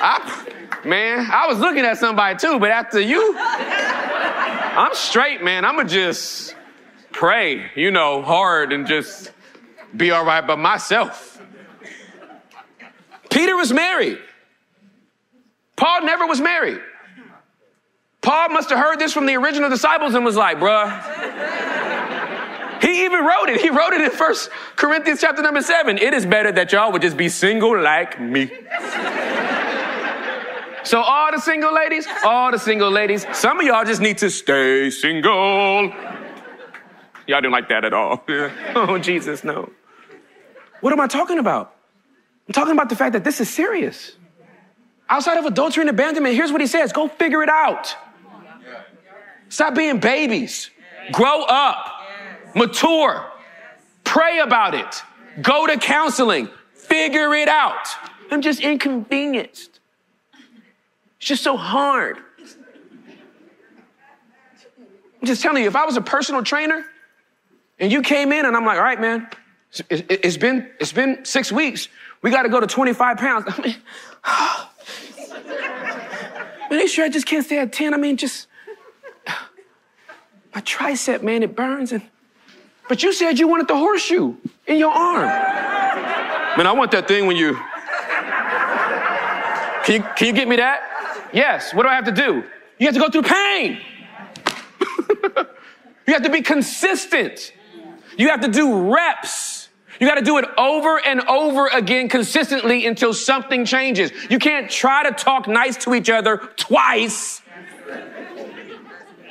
I, 0.00 0.46
man. 0.84 1.28
I 1.30 1.46
was 1.46 1.58
looking 1.58 1.84
at 1.84 1.98
somebody 1.98 2.38
too, 2.38 2.58
but 2.58 2.70
after 2.70 3.00
you, 3.00 3.34
I'm 3.38 4.94
straight, 4.94 5.42
man. 5.42 5.64
I'ma 5.64 5.84
just 5.84 6.54
pray, 7.12 7.70
you 7.74 7.90
know, 7.90 8.22
hard 8.22 8.72
and 8.72 8.86
just 8.86 9.32
be 9.96 10.10
all 10.10 10.24
right 10.24 10.46
by 10.46 10.54
myself. 10.54 11.40
Peter 13.30 13.56
was 13.56 13.72
married. 13.72 14.18
Paul 15.76 16.02
never 16.02 16.26
was 16.26 16.40
married. 16.40 16.80
Paul 18.20 18.48
must 18.50 18.70
have 18.70 18.78
heard 18.78 18.98
this 18.98 19.12
from 19.12 19.26
the 19.26 19.34
original 19.36 19.70
disciples 19.70 20.14
and 20.14 20.24
was 20.24 20.36
like, 20.36 20.58
bruh. 20.58 20.88
He 22.80 23.04
even 23.04 23.24
wrote 23.24 23.48
it. 23.48 23.60
He 23.60 23.70
wrote 23.70 23.92
it 23.92 24.00
in 24.00 24.10
First 24.10 24.50
Corinthians 24.76 25.20
chapter 25.20 25.42
number 25.42 25.62
seven. 25.62 25.98
It 25.98 26.14
is 26.14 26.24
better 26.24 26.52
that 26.52 26.72
y'all 26.72 26.92
would 26.92 27.02
just 27.02 27.16
be 27.16 27.28
single 27.28 27.80
like 27.80 28.20
me. 28.20 28.50
So 30.88 31.02
all 31.02 31.30
the 31.30 31.38
single 31.38 31.74
ladies, 31.74 32.06
all 32.24 32.50
the 32.50 32.58
single 32.58 32.90
ladies, 32.90 33.26
some 33.34 33.60
of 33.60 33.66
y'all 33.66 33.84
just 33.84 34.00
need 34.00 34.16
to 34.18 34.30
stay 34.30 34.88
single. 34.88 35.92
Y'all 37.26 37.42
didn't 37.42 37.52
like 37.52 37.68
that 37.68 37.84
at 37.84 37.92
all. 37.92 38.24
oh, 38.74 38.96
Jesus, 38.96 39.44
no. 39.44 39.70
What 40.80 40.94
am 40.94 41.00
I 41.00 41.06
talking 41.06 41.38
about? 41.38 41.74
I'm 42.46 42.54
talking 42.54 42.72
about 42.72 42.88
the 42.88 42.96
fact 42.96 43.12
that 43.12 43.22
this 43.22 43.38
is 43.38 43.50
serious. 43.50 44.16
Outside 45.10 45.36
of 45.36 45.44
adultery 45.44 45.82
and 45.82 45.90
abandonment, 45.90 46.34
here's 46.34 46.52
what 46.52 46.62
he 46.62 46.66
says 46.66 46.90
go 46.90 47.08
figure 47.08 47.42
it 47.42 47.50
out. 47.50 47.94
Stop 49.50 49.74
being 49.74 50.00
babies. 50.00 50.70
Grow 51.12 51.42
up. 51.42 52.00
Mature. 52.54 53.30
Pray 54.04 54.38
about 54.38 54.74
it. 54.74 55.02
Go 55.42 55.66
to 55.66 55.76
counseling. 55.76 56.48
Figure 56.72 57.34
it 57.34 57.48
out. 57.48 57.88
I'm 58.30 58.40
just 58.40 58.60
inconvenienced. 58.60 59.77
It's 61.18 61.26
just 61.26 61.42
so 61.42 61.56
hard. 61.56 62.18
I'm 65.20 65.26
just 65.26 65.42
telling 65.42 65.62
you, 65.62 65.68
if 65.68 65.76
I 65.76 65.84
was 65.84 65.96
a 65.96 66.00
personal 66.00 66.44
trainer 66.44 66.84
and 67.78 67.90
you 67.90 68.02
came 68.02 68.32
in 68.32 68.46
and 68.46 68.56
I'm 68.56 68.64
like, 68.64 68.78
all 68.78 68.84
right, 68.84 69.00
man, 69.00 69.28
it's 69.78 70.36
been, 70.36 70.70
it's 70.78 70.92
been 70.92 71.24
six 71.24 71.50
weeks. 71.50 71.88
We 72.22 72.30
got 72.30 72.44
to 72.44 72.48
go 72.48 72.60
to 72.60 72.66
25 72.66 73.16
pounds. 73.16 73.44
I 73.48 73.60
mean, 73.60 73.76
man, 76.70 76.78
they 76.78 76.86
sure 76.86 77.04
I 77.04 77.08
just 77.08 77.26
can't 77.26 77.44
stay 77.44 77.58
at 77.58 77.72
10. 77.72 77.94
I 77.94 77.96
mean, 77.96 78.16
just 78.16 78.46
my 80.54 80.60
tricep, 80.60 81.22
man, 81.22 81.42
it 81.42 81.56
burns. 81.56 81.90
And 81.92 82.02
but 82.88 83.02
you 83.02 83.12
said 83.12 83.40
you 83.40 83.48
wanted 83.48 83.66
the 83.66 83.76
horseshoe 83.76 84.36
in 84.66 84.78
your 84.78 84.92
arm. 84.92 85.26
Man, 86.56 86.66
I 86.66 86.72
want 86.72 86.92
that 86.92 87.08
thing 87.08 87.26
when 87.26 87.36
you. 87.36 87.58
Can 89.84 90.02
you, 90.02 90.08
can 90.16 90.26
you 90.26 90.32
get 90.34 90.48
me 90.48 90.56
that? 90.56 90.87
Yes. 91.32 91.74
What 91.74 91.84
do 91.84 91.88
I 91.88 91.94
have 91.94 92.04
to 92.06 92.12
do? 92.12 92.44
You 92.78 92.86
have 92.86 92.94
to 92.94 93.00
go 93.00 93.10
through 93.10 93.22
pain. 93.22 93.80
you 96.06 96.14
have 96.14 96.22
to 96.22 96.30
be 96.30 96.42
consistent. 96.42 97.52
You 98.16 98.28
have 98.28 98.40
to 98.40 98.48
do 98.48 98.92
reps. 98.92 99.68
You 100.00 100.06
got 100.06 100.14
to 100.14 100.24
do 100.24 100.38
it 100.38 100.44
over 100.56 101.04
and 101.04 101.20
over 101.22 101.66
again 101.68 102.08
consistently 102.08 102.86
until 102.86 103.12
something 103.12 103.64
changes. 103.64 104.12
You 104.30 104.38
can't 104.38 104.70
try 104.70 105.02
to 105.02 105.10
talk 105.10 105.48
nice 105.48 105.76
to 105.84 105.94
each 105.94 106.08
other 106.08 106.36
twice 106.56 107.42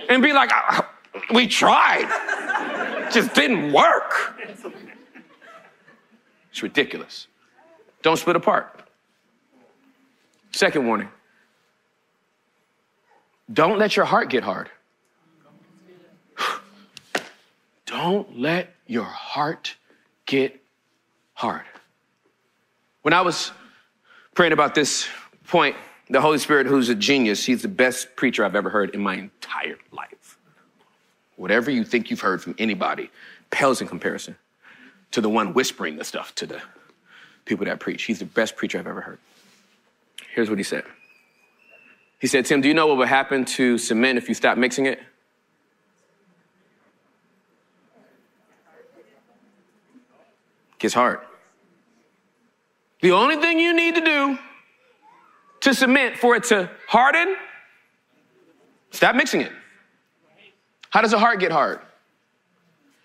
and 0.10 0.22
be 0.22 0.34
like, 0.34 0.50
ah, 0.54 0.90
we 1.34 1.48
tried. 1.48 2.08
Just 3.12 3.34
didn't 3.34 3.72
work. 3.72 4.36
It's 6.52 6.62
ridiculous. 6.62 7.28
Don't 8.02 8.18
split 8.18 8.36
apart. 8.36 8.82
Second 10.52 10.88
warning 10.88 11.10
don't 13.52 13.80
let 13.80 13.96
your 13.96 14.06
heart 14.06 14.30
get 14.30 14.44
hard. 14.44 14.70
Don't 17.86 18.40
let 18.40 18.76
your 18.86 19.06
heart 19.06 19.76
get 20.26 20.62
hard. 21.34 21.64
When 23.02 23.14
I 23.14 23.22
was 23.22 23.52
praying 24.36 24.52
about 24.52 24.76
this 24.76 25.08
point, 25.48 25.76
the 26.10 26.20
Holy 26.20 26.38
Spirit, 26.38 26.68
who's 26.68 26.90
a 26.90 26.96
genius, 26.96 27.46
he's 27.46 27.62
the 27.62 27.70
best 27.70 28.16
preacher 28.16 28.44
I've 28.44 28.56
ever 28.56 28.70
heard 28.70 28.92
in 28.92 29.02
my 29.02 29.16
entire 29.16 29.78
life. 29.92 30.38
Whatever 31.38 31.72
you 31.72 31.84
think 31.84 32.10
you've 32.10 32.22
heard 32.22 32.42
from 32.42 32.56
anybody 32.58 33.10
pales 33.50 33.82
in 33.82 33.88
comparison 33.88 34.36
to 35.12 35.22
the 35.22 35.30
one 35.30 35.54
whispering 35.54 35.96
the 35.96 36.04
stuff 36.04 36.36
to 36.36 36.46
the 36.46 36.62
people 37.46 37.66
that 37.66 37.80
preach. 37.80 38.04
He's 38.04 38.20
the 38.20 38.26
best 38.26 38.56
preacher 38.56 38.78
I've 38.78 38.88
ever 38.88 39.02
heard. 39.02 39.20
Here's 40.34 40.50
what 40.50 40.60
he 40.60 40.64
said. 40.64 40.84
He 42.20 42.28
said, 42.28 42.46
Tim, 42.46 42.62
do 42.62 42.68
you 42.68 42.74
know 42.74 42.88
what 42.88 42.98
would 42.98 43.08
happen 43.08 43.46
to 43.46 43.78
cement 43.78 44.18
if 44.18 44.28
you 44.28 44.34
stop 44.34 44.58
mixing 44.58 44.88
it? 44.88 45.00
Gets 50.80 50.94
hard. 50.94 51.20
The 53.02 53.12
only 53.12 53.38
thing 53.38 53.60
you 53.60 53.76
need 53.76 53.96
to 53.96 54.02
do 54.02 54.40
to 55.62 55.74
cement 55.74 56.18
for 56.18 56.36
it 56.36 56.44
to 56.46 56.70
harden, 56.88 57.36
stop 58.92 59.16
mixing 59.16 59.42
it. 59.42 59.52
How 60.90 61.02
does 61.02 61.14
a 61.14 61.20
heart 61.20 61.40
get 61.40 61.52
hard? 61.52 61.80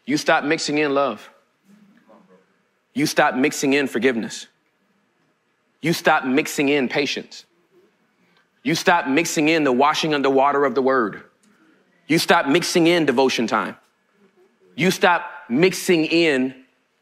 You 0.06 0.16
stop 0.16 0.44
mixing 0.44 0.78
in 0.78 0.94
love. 0.94 1.28
You 2.94 3.06
stop 3.06 3.34
mixing 3.34 3.72
in 3.72 3.86
forgiveness. 3.86 4.46
You 5.80 5.92
stop 5.92 6.24
mixing 6.24 6.68
in 6.68 6.88
patience. 6.88 7.44
You 8.62 8.74
stop 8.74 9.08
mixing 9.08 9.48
in 9.48 9.64
the 9.64 9.72
washing 9.72 10.14
under 10.14 10.30
water 10.30 10.64
of 10.64 10.74
the 10.74 10.82
word. 10.82 11.22
You 12.06 12.18
stop 12.18 12.46
mixing 12.46 12.86
in 12.86 13.06
devotion 13.06 13.46
time. 13.46 13.76
You 14.76 14.90
stop 14.90 15.28
mixing 15.48 16.04
in 16.04 16.54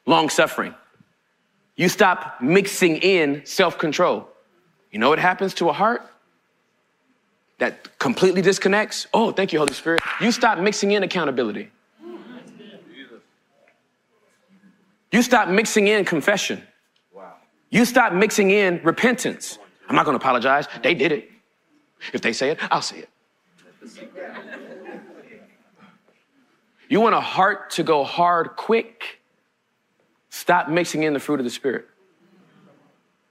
long 0.06 0.28
suffering. 0.28 0.74
You 1.76 1.88
stop 1.88 2.40
mixing 2.40 2.96
in 2.96 3.42
self 3.44 3.78
control. 3.78 4.28
You 4.90 4.98
know 4.98 5.08
what 5.08 5.18
happens 5.18 5.54
to 5.54 5.68
a 5.68 5.72
heart? 5.72 6.10
that 7.60 7.98
completely 7.98 8.42
disconnects, 8.42 9.06
oh, 9.14 9.30
thank 9.30 9.52
you, 9.52 9.58
Holy 9.58 9.74
Spirit. 9.74 10.00
You 10.20 10.32
stop 10.32 10.58
mixing 10.58 10.92
in 10.92 11.02
accountability. 11.02 11.70
You 15.12 15.22
stop 15.22 15.48
mixing 15.48 15.88
in 15.88 16.04
confession. 16.04 16.62
You 17.70 17.84
stop 17.84 18.12
mixing 18.12 18.50
in 18.50 18.80
repentance. 18.82 19.58
I'm 19.88 19.94
not 19.94 20.04
going 20.04 20.18
to 20.18 20.22
apologize. 20.22 20.66
They 20.82 20.94
did 20.94 21.12
it. 21.12 21.29
If 22.12 22.20
they 22.20 22.32
say 22.32 22.50
it, 22.50 22.58
I'll 22.70 22.82
say 22.82 22.98
it. 22.98 23.08
You 26.88 27.00
want 27.00 27.14
a 27.14 27.20
heart 27.20 27.70
to 27.70 27.82
go 27.82 28.02
hard 28.04 28.56
quick? 28.56 29.20
Stop 30.30 30.68
mixing 30.68 31.02
in 31.02 31.12
the 31.12 31.20
fruit 31.20 31.40
of 31.40 31.44
the 31.44 31.50
Spirit. 31.50 31.86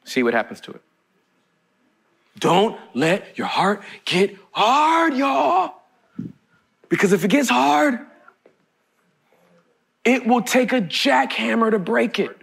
See 0.06 0.24
what 0.24 0.34
happens 0.34 0.62
to 0.62 0.72
it. 0.72 0.82
Don't 2.40 2.80
let 2.94 3.38
your 3.38 3.48
heart 3.48 3.84
get 4.06 4.38
hard, 4.52 5.14
y'all. 5.16 5.74
Because 6.88 7.12
if 7.12 7.24
it 7.24 7.28
gets 7.28 7.50
hard, 7.50 8.00
it 10.06 10.26
will 10.26 10.42
take 10.42 10.72
a 10.72 10.82
jackhammer 10.82 11.72
to 11.72 11.80
break 11.80 12.18
it. 12.20 12.36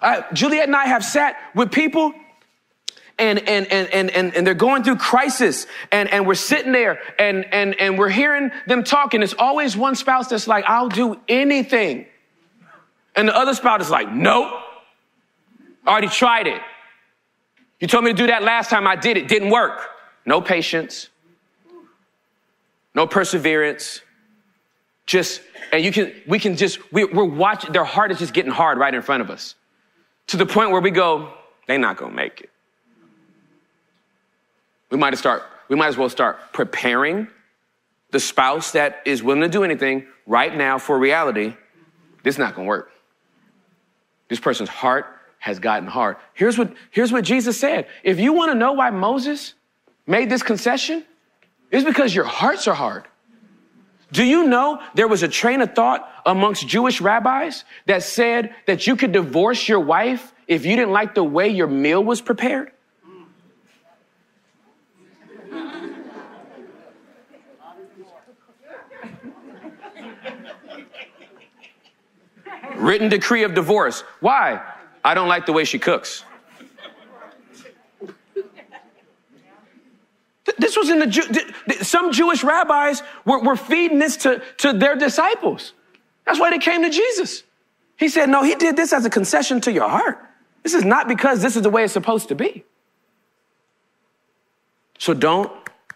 Uh, 0.00 0.22
Juliet 0.32 0.66
and 0.66 0.76
I 0.76 0.86
have 0.86 1.04
sat 1.04 1.36
with 1.54 1.70
people 1.70 2.12
and, 3.18 3.38
and, 3.48 3.66
and, 3.70 3.88
and, 3.92 4.10
and, 4.10 4.34
and 4.34 4.46
they're 4.46 4.54
going 4.54 4.82
through 4.82 4.96
crisis 4.96 5.66
and, 5.92 6.08
and 6.10 6.26
we're 6.26 6.34
sitting 6.34 6.72
there 6.72 6.98
and, 7.18 7.44
and, 7.52 7.80
and 7.80 7.98
we're 7.98 8.08
hearing 8.08 8.50
them 8.66 8.82
talking. 8.82 9.22
it's 9.22 9.34
always 9.38 9.76
one 9.76 9.94
spouse 9.94 10.28
that's 10.28 10.48
like, 10.48 10.64
I'll 10.66 10.88
do 10.88 11.20
anything. 11.28 12.06
And 13.14 13.28
the 13.28 13.36
other 13.36 13.54
spouse 13.54 13.82
is 13.82 13.90
like, 13.90 14.10
nope, 14.10 14.52
already 15.86 16.08
tried 16.08 16.48
it. 16.48 16.60
You 17.78 17.86
told 17.86 18.04
me 18.04 18.10
to 18.10 18.16
do 18.16 18.26
that 18.28 18.42
last 18.42 18.70
time 18.70 18.86
I 18.86 18.96
did 18.96 19.16
it, 19.16 19.28
didn't 19.28 19.50
work. 19.50 19.88
No 20.26 20.40
patience, 20.40 21.08
no 22.94 23.06
perseverance. 23.06 24.00
Just, 25.06 25.42
and 25.70 25.84
you 25.84 25.92
can, 25.92 26.12
we 26.26 26.38
can 26.38 26.56
just, 26.56 26.78
we, 26.90 27.04
we're 27.04 27.24
watching, 27.24 27.72
their 27.72 27.84
heart 27.84 28.10
is 28.10 28.18
just 28.18 28.32
getting 28.32 28.50
hard 28.50 28.78
right 28.78 28.94
in 28.94 29.02
front 29.02 29.20
of 29.20 29.30
us 29.30 29.54
to 30.28 30.38
the 30.38 30.46
point 30.46 30.70
where 30.70 30.80
we 30.80 30.90
go, 30.90 31.30
they're 31.66 31.78
not 31.78 31.98
gonna 31.98 32.14
make 32.14 32.40
it. 32.40 32.50
We 34.94 35.00
might 35.00 35.18
start, 35.18 35.42
we 35.66 35.74
might 35.74 35.88
as 35.88 35.96
well 35.96 36.08
start 36.08 36.52
preparing 36.52 37.26
the 38.12 38.20
spouse 38.20 38.70
that 38.70 39.02
is 39.04 39.24
willing 39.24 39.40
to 39.40 39.48
do 39.48 39.64
anything 39.64 40.06
right 40.24 40.56
now 40.56 40.78
for 40.78 40.96
reality. 40.96 41.56
This 42.22 42.36
is 42.36 42.38
not 42.38 42.54
gonna 42.54 42.68
work. 42.68 42.92
This 44.28 44.38
person's 44.38 44.68
heart 44.68 45.06
has 45.40 45.58
gotten 45.58 45.88
hard. 45.88 46.16
Here's 46.32 46.56
what, 46.56 46.72
here's 46.92 47.10
what 47.10 47.24
Jesus 47.24 47.58
said. 47.58 47.88
If 48.04 48.20
you 48.20 48.34
want 48.34 48.52
to 48.52 48.54
know 48.54 48.74
why 48.74 48.90
Moses 48.90 49.54
made 50.06 50.30
this 50.30 50.44
concession, 50.44 51.04
it's 51.72 51.84
because 51.84 52.14
your 52.14 52.24
hearts 52.24 52.68
are 52.68 52.74
hard. 52.74 53.02
Do 54.12 54.22
you 54.22 54.46
know 54.46 54.80
there 54.94 55.08
was 55.08 55.24
a 55.24 55.28
train 55.28 55.60
of 55.60 55.74
thought 55.74 56.08
amongst 56.24 56.68
Jewish 56.68 57.00
rabbis 57.00 57.64
that 57.86 58.04
said 58.04 58.54
that 58.68 58.86
you 58.86 58.94
could 58.94 59.10
divorce 59.10 59.68
your 59.68 59.80
wife 59.80 60.32
if 60.46 60.64
you 60.64 60.76
didn't 60.76 60.92
like 60.92 61.16
the 61.16 61.24
way 61.24 61.48
your 61.48 61.66
meal 61.66 62.04
was 62.04 62.20
prepared? 62.20 62.70
Written 72.84 73.08
decree 73.08 73.44
of 73.44 73.54
divorce. 73.54 74.04
Why? 74.20 74.60
I 75.02 75.14
don't 75.14 75.28
like 75.28 75.46
the 75.46 75.52
way 75.52 75.64
she 75.64 75.78
cooks. 75.78 76.24
This 80.58 80.76
was 80.76 80.90
in 80.90 80.98
the, 80.98 81.06
Jew, 81.06 81.22
some 81.80 82.12
Jewish 82.12 82.44
rabbis 82.44 83.02
were, 83.24 83.42
were 83.42 83.56
feeding 83.56 83.98
this 83.98 84.18
to, 84.18 84.42
to 84.58 84.74
their 84.74 84.96
disciples. 84.96 85.72
That's 86.26 86.38
why 86.38 86.50
they 86.50 86.58
came 86.58 86.82
to 86.82 86.90
Jesus. 86.90 87.42
He 87.96 88.08
said, 88.08 88.28
no, 88.28 88.42
he 88.42 88.54
did 88.54 88.76
this 88.76 88.92
as 88.92 89.06
a 89.06 89.10
concession 89.10 89.62
to 89.62 89.72
your 89.72 89.88
heart. 89.88 90.18
This 90.62 90.74
is 90.74 90.84
not 90.84 91.08
because 91.08 91.40
this 91.40 91.56
is 91.56 91.62
the 91.62 91.70
way 91.70 91.84
it's 91.84 91.92
supposed 91.92 92.28
to 92.28 92.34
be. 92.34 92.64
So 94.98 95.14
don't 95.14 95.50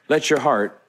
let 0.09 0.31
your 0.31 0.41
heart 0.41 0.83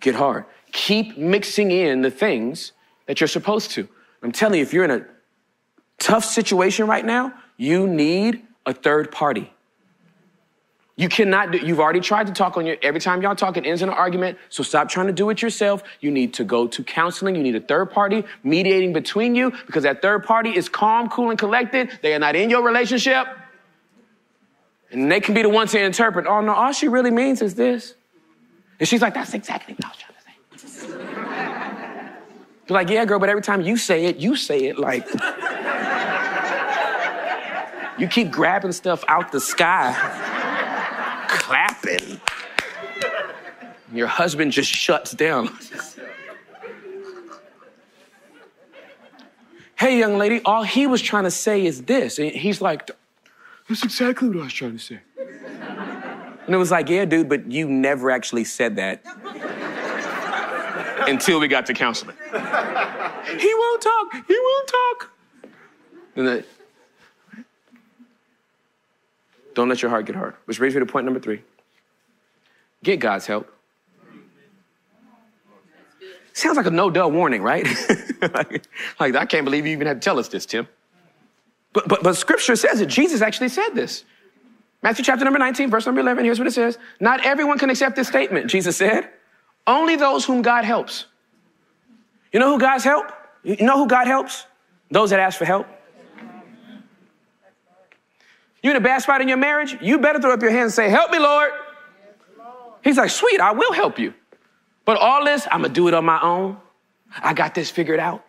get 0.00 0.16
hard. 0.16 0.44
Keep 0.72 1.16
mixing 1.18 1.70
in 1.70 2.02
the 2.02 2.10
things 2.10 2.72
that 3.06 3.20
you're 3.20 3.28
supposed 3.28 3.70
to. 3.72 3.88
I'm 4.22 4.32
telling 4.32 4.58
you, 4.58 4.62
if 4.62 4.72
you're 4.72 4.84
in 4.84 4.90
a 4.90 5.06
tough 6.00 6.24
situation 6.24 6.88
right 6.88 7.04
now, 7.04 7.32
you 7.56 7.86
need 7.86 8.42
a 8.66 8.74
third 8.74 9.12
party. 9.12 9.52
You 10.96 11.08
cannot 11.08 11.52
do, 11.52 11.58
you've 11.58 11.80
already 11.80 12.00
tried 12.00 12.26
to 12.26 12.32
talk 12.32 12.58
on 12.58 12.66
your, 12.66 12.76
every 12.82 13.00
time 13.00 13.22
y'all 13.22 13.34
talk, 13.34 13.56
it 13.56 13.64
ends 13.64 13.80
in 13.80 13.88
an 13.88 13.94
argument. 13.94 14.36
So 14.50 14.62
stop 14.62 14.90
trying 14.90 15.06
to 15.06 15.14
do 15.14 15.30
it 15.30 15.40
yourself. 15.40 15.82
You 16.00 16.10
need 16.10 16.34
to 16.34 16.44
go 16.44 16.66
to 16.66 16.84
counseling. 16.84 17.36
You 17.36 17.42
need 17.42 17.54
a 17.54 17.60
third 17.60 17.90
party 17.90 18.24
mediating 18.42 18.92
between 18.92 19.34
you 19.34 19.52
because 19.66 19.84
that 19.84 20.02
third 20.02 20.24
party 20.24 20.54
is 20.54 20.68
calm, 20.68 21.08
cool, 21.08 21.30
and 21.30 21.38
collected. 21.38 21.98
They 22.02 22.12
are 22.12 22.18
not 22.18 22.36
in 22.36 22.50
your 22.50 22.62
relationship. 22.62 23.26
And 24.90 25.10
they 25.10 25.20
can 25.20 25.34
be 25.34 25.40
the 25.40 25.48
ones 25.48 25.72
to 25.72 25.82
interpret, 25.82 26.26
oh 26.26 26.42
no, 26.42 26.52
all 26.52 26.72
she 26.72 26.88
really 26.88 27.10
means 27.10 27.40
is 27.40 27.54
this. 27.54 27.94
And 28.78 28.86
she's 28.86 29.00
like, 29.00 29.14
that's 29.14 29.32
exactly 29.32 29.74
what 29.74 29.84
I 29.84 29.88
was 29.88 29.96
trying 29.96 30.16
to 30.58 30.68
say. 30.68 30.88
You're 32.68 32.74
like, 32.74 32.90
yeah, 32.90 33.06
girl, 33.06 33.18
but 33.18 33.30
every 33.30 33.42
time 33.42 33.62
you 33.62 33.78
say 33.78 34.04
it, 34.04 34.16
you 34.16 34.36
say 34.36 34.64
it 34.64 34.78
like. 34.78 35.06
You 38.00 38.08
keep 38.08 38.30
grabbing 38.30 38.72
stuff 38.72 39.04
out 39.08 39.30
the 39.30 39.40
sky 39.40 39.94
clapping. 41.28 42.20
Your 43.92 44.06
husband 44.06 44.52
just 44.52 44.70
shuts 44.70 45.12
down. 45.12 45.50
hey, 49.76 49.98
young 49.98 50.18
lady, 50.18 50.40
all 50.44 50.62
he 50.62 50.86
was 50.86 51.02
trying 51.02 51.24
to 51.24 51.30
say 51.30 51.64
is 51.64 51.82
this. 51.82 52.18
And 52.18 52.30
he's 52.30 52.60
like, 52.60 52.90
that's 53.68 53.84
exactly 53.84 54.28
what 54.28 54.38
I 54.38 54.42
was 54.44 54.52
trying 54.52 54.72
to 54.72 54.78
say. 54.78 55.00
And 56.46 56.54
it 56.54 56.58
was 56.58 56.70
like, 56.70 56.88
yeah, 56.88 57.04
dude, 57.04 57.28
but 57.28 57.50
you 57.50 57.68
never 57.68 58.10
actually 58.10 58.44
said 58.44 58.76
that 58.76 59.02
until 61.08 61.38
we 61.40 61.48
got 61.48 61.66
to 61.66 61.74
counseling. 61.74 62.16
he 62.24 63.54
won't 63.54 63.82
talk. 63.82 64.14
He 64.26 64.38
won't 64.38 64.68
talk. 64.68 65.12
And 66.16 66.26
the, 66.26 66.44
don't 69.54 69.68
let 69.68 69.82
your 69.82 69.90
heart 69.90 70.06
get 70.06 70.16
hard. 70.16 70.34
Which 70.44 70.58
brings 70.58 70.74
me 70.74 70.80
to 70.80 70.86
point 70.86 71.04
number 71.04 71.20
three 71.20 71.42
get 72.82 72.98
God's 72.98 73.26
help. 73.26 73.52
Sounds 76.32 76.56
like 76.56 76.66
a 76.66 76.70
no 76.70 76.90
duh 76.90 77.08
warning, 77.08 77.42
right? 77.42 77.66
like, 78.22 78.66
like, 78.98 79.14
I 79.14 79.26
can't 79.26 79.44
believe 79.44 79.66
you 79.66 79.72
even 79.72 79.86
had 79.86 80.00
to 80.00 80.04
tell 80.04 80.18
us 80.18 80.28
this, 80.28 80.46
Tim. 80.46 80.68
But, 81.72 81.88
but, 81.88 82.02
but 82.02 82.16
scripture 82.16 82.56
says 82.56 82.80
it. 82.80 82.86
Jesus 82.86 83.20
actually 83.20 83.48
said 83.48 83.70
this. 83.70 84.04
Matthew 84.82 85.04
chapter 85.04 85.24
number 85.24 85.38
19, 85.38 85.70
verse 85.70 85.84
number 85.84 86.00
11, 86.00 86.24
here's 86.24 86.38
what 86.38 86.48
it 86.48 86.52
says. 86.52 86.78
Not 87.00 87.24
everyone 87.24 87.58
can 87.58 87.68
accept 87.68 87.96
this 87.96 88.08
statement, 88.08 88.50
Jesus 88.50 88.76
said. 88.76 89.10
Only 89.66 89.96
those 89.96 90.24
whom 90.24 90.40
God 90.40 90.64
helps. 90.64 91.06
You 92.32 92.40
know 92.40 92.52
who 92.52 92.58
God's 92.58 92.84
help? 92.84 93.12
You 93.42 93.56
know 93.60 93.76
who 93.76 93.86
God 93.86 94.06
helps? 94.06 94.46
Those 94.90 95.10
that 95.10 95.20
ask 95.20 95.38
for 95.38 95.44
help. 95.44 95.66
You 98.62 98.70
in 98.70 98.76
a 98.76 98.80
bad 98.80 99.00
spot 99.02 99.20
in 99.20 99.28
your 99.28 99.38
marriage? 99.38 99.76
You 99.80 99.98
better 99.98 100.20
throw 100.20 100.32
up 100.32 100.42
your 100.42 100.50
hands 100.50 100.64
and 100.64 100.72
say, 100.72 100.88
Help 100.88 101.10
me, 101.10 101.18
Lord. 101.18 101.50
He's 102.82 102.96
like, 102.96 103.10
Sweet, 103.10 103.40
I 103.40 103.52
will 103.52 103.72
help 103.72 103.98
you. 103.98 104.14
But 104.84 104.98
all 104.98 105.24
this, 105.24 105.46
I'm 105.50 105.60
going 105.60 105.72
to 105.72 105.74
do 105.74 105.88
it 105.88 105.94
on 105.94 106.04
my 106.04 106.20
own. 106.20 106.56
I 107.18 107.34
got 107.34 107.54
this 107.54 107.70
figured 107.70 108.00
out. 108.00 108.24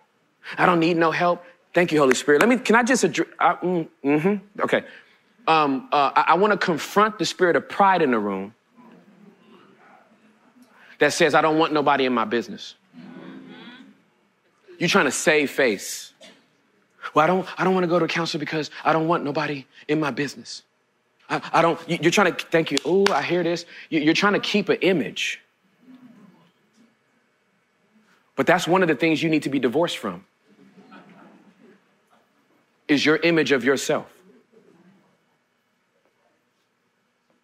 I 0.58 0.66
don't 0.66 0.80
need 0.80 0.98
no 0.98 1.12
help. 1.12 1.44
Thank 1.74 1.92
you, 1.92 2.00
Holy 2.00 2.16
Spirit. 2.16 2.42
Let 2.42 2.50
me, 2.50 2.58
can 2.58 2.76
I 2.76 2.84
just 2.84 3.04
address, 3.04 3.30
mm, 3.40 3.88
mm-hmm, 4.04 4.62
okay. 4.62 4.84
Um, 5.48 5.88
uh, 5.92 6.12
I, 6.16 6.26
I 6.30 6.34
want 6.36 6.52
to 6.52 6.58
confront 6.58 7.18
the 7.18 7.26
spirit 7.26 7.56
of 7.56 7.70
pride 7.70 8.02
in 8.02 8.12
the 8.12 8.20
room 8.20 8.54
that 11.00 11.14
says, 11.14 11.34
I 11.34 11.42
don't 11.42 11.58
want 11.58 11.74
nobody 11.74 12.06
in 12.06 12.14
my 12.14 12.26
business. 12.26 12.76
You're 14.78 14.90
trying 14.90 15.06
to 15.06 15.12
save 15.12 15.52
face. 15.52 16.11
Well, 17.14 17.24
I 17.24 17.28
don't, 17.28 17.48
I 17.60 17.64
don't 17.64 17.74
want 17.74 17.84
to 17.84 17.88
go 17.88 18.00
to 18.00 18.06
a 18.06 18.08
counselor 18.08 18.40
because 18.40 18.72
I 18.84 18.94
don't 18.94 19.08
want 19.08 19.24
nobody 19.24 19.66
in 19.88 20.00
my 20.00 20.12
business. 20.12 20.64
I, 21.30 21.42
I 21.54 21.62
don't, 21.62 21.80
you're 21.88 22.12
trying 22.12 22.34
to, 22.34 22.46
thank 22.46 22.72
you. 22.72 22.78
Oh, 22.86 23.06
I 23.12 23.22
hear 23.22 23.44
this. 23.44 23.66
You're 23.90 24.14
trying 24.14 24.34
to 24.34 24.40
keep 24.40 24.70
an 24.70 24.78
image. 24.82 25.42
But 28.36 28.48
that's 28.48 28.68
one 28.68 28.82
of 28.82 28.88
the 28.88 28.96
things 28.96 29.22
you 29.22 29.30
need 29.30 29.44
to 29.44 29.50
be 29.50 29.60
divorced 29.60 29.98
from 29.98 30.26
is 32.88 33.06
your 33.06 33.18
image 33.18 33.52
of 33.52 33.64
yourself. 33.64 34.08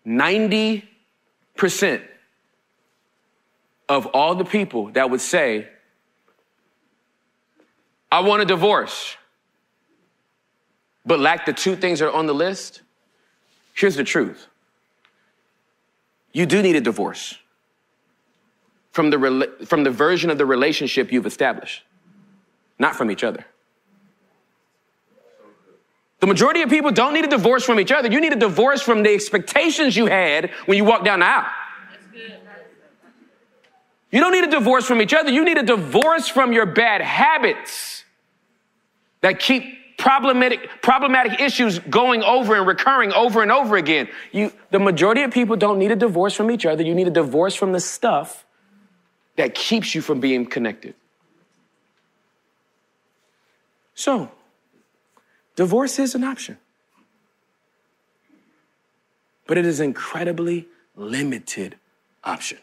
90% 0.05 0.84
of 3.89 4.05
all 4.08 4.36
the 4.36 4.45
people 4.45 4.91
that 4.91 5.10
would 5.10 5.22
say, 5.22 5.68
I 8.12 8.22
want 8.22 8.41
a 8.41 8.45
divorce 8.45 9.18
but 11.08 11.20
lack 11.20 11.45
the 11.45 11.53
two 11.53 11.76
things 11.76 11.99
that 11.99 12.10
are 12.10 12.14
on 12.14 12.28
the 12.28 12.36
list, 12.36 12.82
here's 13.74 13.95
the 13.95 14.03
truth. 14.03 14.47
You 16.34 16.45
do 16.45 16.62
need 16.62 16.76
a 16.76 16.82
divorce 16.82 17.38
from 18.91 19.10
the, 19.10 19.66
from 19.66 19.84
the 19.84 19.89
version 19.89 20.30
of 20.30 20.38
the 20.38 20.45
relationship 20.45 21.12
you've 21.12 21.26
established, 21.26 21.84
not 22.78 22.95
from 22.95 23.10
each 23.10 23.24
other. 23.24 23.45
The 26.20 26.28
majority 26.28 26.62
of 26.64 26.70
people 26.70 26.91
don't 26.91 27.14
need 27.14 27.26
a 27.26 27.30
divorce 27.30 27.64
from 27.64 27.80
each 27.80 27.91
other. 27.91 28.12
You 28.12 28.20
need 28.20 28.34
a 28.34 28.39
divorce 28.39 28.82
from 28.82 29.03
the 29.03 29.14
expectations 29.14 29.95
you 29.95 30.08
had 30.08 30.49
when 30.66 30.78
you 30.78 30.84
walked 30.84 31.05
down 31.05 31.20
the 31.20 31.28
aisle. 31.28 31.45
You 34.12 34.20
don't 34.20 34.32
need 34.32 34.45
a 34.45 34.51
divorce 34.51 34.86
from 34.86 35.01
each 35.01 35.14
other. 35.14 35.30
You 35.30 35.45
need 35.45 35.58
a 35.58 35.64
divorce 35.64 36.28
from 36.28 36.53
your 36.53 36.66
bad 36.66 37.01
habits 37.01 38.03
that 39.22 39.39
keep 39.39 39.76
problematic, 39.98 40.82
problematic 40.82 41.41
issues 41.41 41.80
going 41.80 42.24
over 42.24 42.56
and 42.56 42.66
recurring 42.68 43.12
over 43.14 43.41
and 43.41 43.52
over 43.52 43.76
again. 43.76 44.08
You, 44.32 44.52
the 44.72 44.80
majority 44.80 45.24
of 45.24 45.32
people 45.32 45.56
don't 45.56 45.80
need 45.80 45.91
a 45.91 45.95
divorce 45.95 46.34
from 46.34 46.52
each 46.52 46.66
other. 46.66 46.84
You 46.84 46.95
need 46.95 47.08
a 47.08 47.12
divorce 47.12 47.56
from 47.56 47.72
the 47.72 47.80
stuff 47.80 48.45
that 49.36 49.54
keeps 49.54 49.93
you 49.93 50.02
from 50.02 50.20
being 50.20 50.45
connected. 50.45 50.95
So, 53.95 54.32
divorce 55.56 55.98
is 55.98 56.14
an 56.14 56.24
option. 56.24 56.58
But 59.48 59.58
it 59.58 59.66
is 59.66 59.80
an 59.80 59.86
incredibly 59.86 60.68
limited 60.95 61.76
option. 62.24 62.60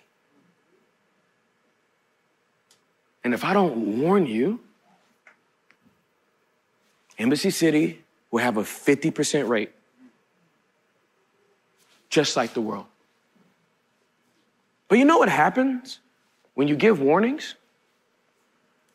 And 3.25 3.33
if 3.33 3.43
I 3.43 3.55
don't 3.55 3.99
warn 3.99 4.27
you, 4.27 4.61
Embassy 7.19 7.51
City 7.51 8.03
will 8.31 8.41
have 8.41 8.57
a 8.57 8.63
50% 8.63 9.49
rate, 9.49 9.71
just 12.11 12.37
like 12.37 12.55
the 12.55 12.61
world. 12.61 12.87
But 14.89 14.99
you 14.99 15.05
know 15.05 15.19
what 15.19 15.29
happens 15.29 16.01
when 16.55 16.69
you 16.69 16.77
give 16.77 17.01
warnings? 17.01 17.55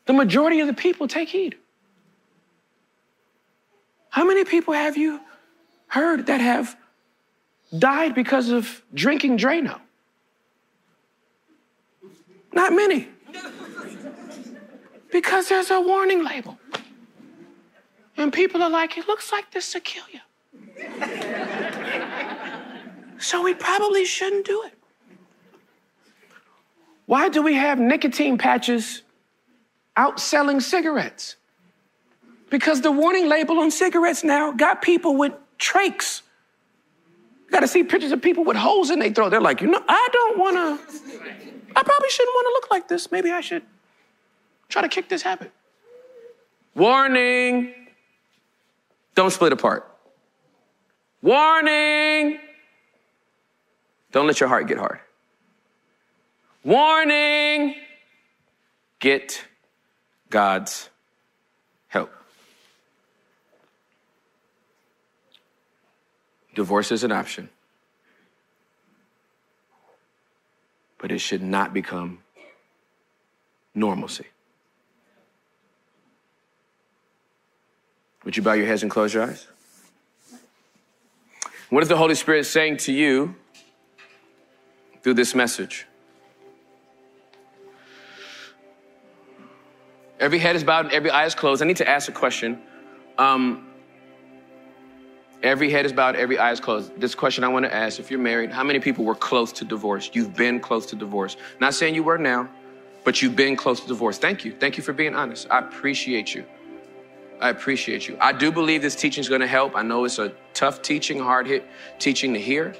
The 0.06 0.12
majority 0.12 0.60
of 0.60 0.66
the 0.66 0.74
people 0.74 1.08
take 1.08 1.28
heed. 1.28 1.56
How 4.10 4.24
many 4.24 4.44
people 4.44 4.74
have 4.74 4.96
you 4.96 5.20
heard 5.86 6.26
that 6.26 6.40
have 6.40 6.76
died 7.76 8.14
because 8.14 8.50
of 8.50 8.82
drinking 8.92 9.38
Drano? 9.38 9.80
Not 12.52 12.72
many. 12.72 13.08
Because 15.12 15.48
there's 15.48 15.70
a 15.70 15.80
warning 15.80 16.24
label. 16.24 16.58
And 18.20 18.30
people 18.30 18.62
are 18.62 18.68
like, 18.68 18.98
it 18.98 19.08
looks 19.08 19.32
like 19.32 19.50
this 19.50 19.72
will 19.72 19.80
kill 19.80 20.04
you. 20.12 20.20
so 23.18 23.42
we 23.42 23.54
probably 23.54 24.04
shouldn't 24.04 24.44
do 24.44 24.62
it. 24.64 24.74
Why 27.06 27.30
do 27.30 27.42
we 27.42 27.54
have 27.54 27.78
nicotine 27.78 28.36
patches 28.36 29.02
outselling 29.96 30.60
cigarettes? 30.60 31.36
Because 32.50 32.82
the 32.82 32.92
warning 32.92 33.26
label 33.26 33.58
on 33.58 33.70
cigarettes 33.70 34.22
now 34.22 34.52
got 34.52 34.82
people 34.82 35.16
with 35.16 35.32
trachs. 35.58 36.20
You 37.46 37.52
got 37.52 37.60
to 37.60 37.68
see 37.68 37.84
pictures 37.84 38.12
of 38.12 38.20
people 38.20 38.44
with 38.44 38.58
holes 38.58 38.90
in 38.90 38.98
their 38.98 39.14
throat. 39.14 39.30
They're 39.30 39.40
like, 39.40 39.62
you 39.62 39.68
know, 39.68 39.82
I 39.88 40.08
don't 40.12 40.38
want 40.38 40.56
to, 40.56 40.78
I 41.74 41.82
probably 41.82 42.10
shouldn't 42.10 42.34
want 42.34 42.46
to 42.48 42.52
look 42.52 42.70
like 42.70 42.86
this. 42.86 43.10
Maybe 43.10 43.30
I 43.30 43.40
should 43.40 43.62
try 44.68 44.82
to 44.82 44.88
kick 44.88 45.08
this 45.08 45.22
habit. 45.22 45.52
Warning 46.74 47.79
Don't 49.20 49.30
split 49.30 49.52
apart. 49.52 49.86
Warning! 51.20 52.38
Don't 54.12 54.26
let 54.26 54.40
your 54.40 54.48
heart 54.48 54.66
get 54.66 54.78
hard. 54.78 54.98
Warning! 56.64 57.74
Get 58.98 59.44
God's 60.30 60.88
help. 61.88 62.10
Divorce 66.54 66.90
is 66.90 67.04
an 67.04 67.12
option, 67.12 67.50
but 70.96 71.12
it 71.12 71.18
should 71.18 71.42
not 71.42 71.74
become 71.74 72.20
normalcy. 73.74 74.29
Would 78.24 78.36
you 78.36 78.42
bow 78.42 78.52
your 78.52 78.66
heads 78.66 78.82
and 78.82 78.90
close 78.90 79.14
your 79.14 79.24
eyes? 79.24 79.46
What 81.70 81.82
is 81.82 81.88
the 81.88 81.96
Holy 81.96 82.14
Spirit 82.14 82.44
saying 82.44 82.78
to 82.78 82.92
you 82.92 83.34
through 85.02 85.14
this 85.14 85.34
message? 85.34 85.86
Every 90.18 90.38
head 90.38 90.54
is 90.54 90.64
bowed 90.64 90.86
and 90.86 90.94
every 90.94 91.10
eye 91.10 91.24
is 91.24 91.34
closed. 91.34 91.62
I 91.62 91.64
need 91.64 91.78
to 91.78 91.88
ask 91.88 92.08
a 92.08 92.12
question. 92.12 92.60
Um, 93.16 93.68
every 95.42 95.70
head 95.70 95.86
is 95.86 95.92
bowed, 95.92 96.14
every 96.14 96.38
eye 96.38 96.52
is 96.52 96.60
closed. 96.60 97.00
This 97.00 97.14
question 97.14 97.42
I 97.42 97.48
want 97.48 97.64
to 97.64 97.74
ask 97.74 97.98
if 97.98 98.10
you're 98.10 98.20
married, 98.20 98.50
how 98.50 98.64
many 98.64 98.80
people 98.80 99.04
were 99.04 99.14
close 99.14 99.50
to 99.52 99.64
divorce? 99.64 100.10
You've 100.12 100.36
been 100.36 100.60
close 100.60 100.84
to 100.86 100.96
divorce. 100.96 101.38
Not 101.58 101.72
saying 101.72 101.94
you 101.94 102.02
were 102.02 102.18
now, 102.18 102.50
but 103.04 103.22
you've 103.22 103.36
been 103.36 103.56
close 103.56 103.80
to 103.80 103.86
divorce. 103.86 104.18
Thank 104.18 104.44
you. 104.44 104.52
Thank 104.52 104.76
you 104.76 104.82
for 104.82 104.92
being 104.92 105.14
honest. 105.14 105.46
I 105.50 105.60
appreciate 105.60 106.34
you. 106.34 106.44
I 107.40 107.48
appreciate 107.48 108.06
you. 108.06 108.18
I 108.20 108.32
do 108.32 108.52
believe 108.52 108.82
this 108.82 108.94
teaching 108.94 109.22
is 109.22 109.28
going 109.28 109.40
to 109.40 109.46
help. 109.46 109.74
I 109.74 109.82
know 109.82 110.04
it's 110.04 110.18
a 110.18 110.32
tough 110.52 110.82
teaching, 110.82 111.18
hard 111.18 111.46
hit 111.46 111.66
teaching 111.98 112.34
to 112.34 112.40
hear, 112.40 112.74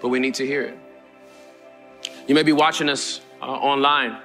but 0.00 0.08
we 0.08 0.20
need 0.20 0.34
to 0.34 0.46
hear 0.46 0.62
it. 0.62 0.78
You 2.28 2.34
may 2.36 2.44
be 2.44 2.52
watching 2.52 2.88
us 2.88 3.20
uh, 3.42 3.46
online, 3.46 4.18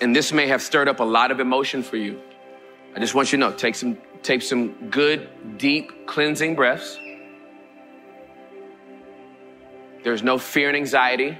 and 0.00 0.16
this 0.16 0.32
may 0.32 0.46
have 0.46 0.62
stirred 0.62 0.88
up 0.88 1.00
a 1.00 1.04
lot 1.04 1.30
of 1.30 1.38
emotion 1.38 1.82
for 1.82 1.98
you. 1.98 2.20
I 2.96 3.00
just 3.00 3.14
want 3.14 3.30
you 3.30 3.38
to 3.38 3.50
know 3.50 3.52
take 3.52 3.74
some, 3.74 3.98
take 4.22 4.40
some 4.40 4.88
good, 4.88 5.58
deep, 5.58 6.06
cleansing 6.06 6.54
breaths. 6.54 6.98
There's 10.02 10.22
no 10.22 10.38
fear 10.38 10.68
and 10.68 10.76
anxiety. 10.76 11.36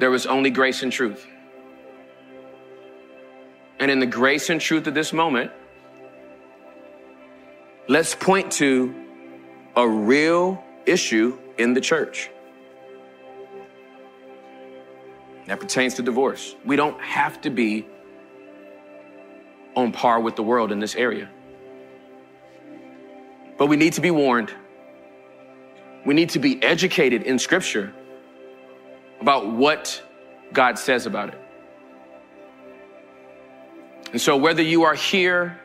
There 0.00 0.10
was 0.10 0.26
only 0.26 0.50
grace 0.50 0.82
and 0.82 0.90
truth. 0.90 1.26
And 3.82 3.90
in 3.90 3.98
the 3.98 4.06
grace 4.06 4.48
and 4.48 4.60
truth 4.60 4.86
of 4.86 4.94
this 4.94 5.12
moment, 5.12 5.50
let's 7.88 8.14
point 8.14 8.52
to 8.52 8.94
a 9.74 9.88
real 9.88 10.62
issue 10.86 11.36
in 11.58 11.74
the 11.74 11.80
church 11.80 12.30
that 15.48 15.58
pertains 15.58 15.94
to 15.94 16.02
divorce. 16.02 16.54
We 16.64 16.76
don't 16.76 17.00
have 17.00 17.40
to 17.40 17.50
be 17.50 17.88
on 19.74 19.90
par 19.90 20.20
with 20.20 20.36
the 20.36 20.44
world 20.44 20.70
in 20.70 20.78
this 20.78 20.94
area. 20.94 21.28
But 23.58 23.66
we 23.66 23.74
need 23.74 23.94
to 23.94 24.00
be 24.00 24.12
warned. 24.12 24.54
We 26.06 26.14
need 26.14 26.30
to 26.30 26.38
be 26.38 26.62
educated 26.62 27.24
in 27.24 27.36
Scripture 27.36 27.92
about 29.20 29.50
what 29.50 30.00
God 30.52 30.78
says 30.78 31.04
about 31.04 31.30
it. 31.30 31.41
And 34.12 34.20
so, 34.20 34.36
whether 34.36 34.62
you 34.62 34.82
are 34.82 34.94
here 34.94 35.58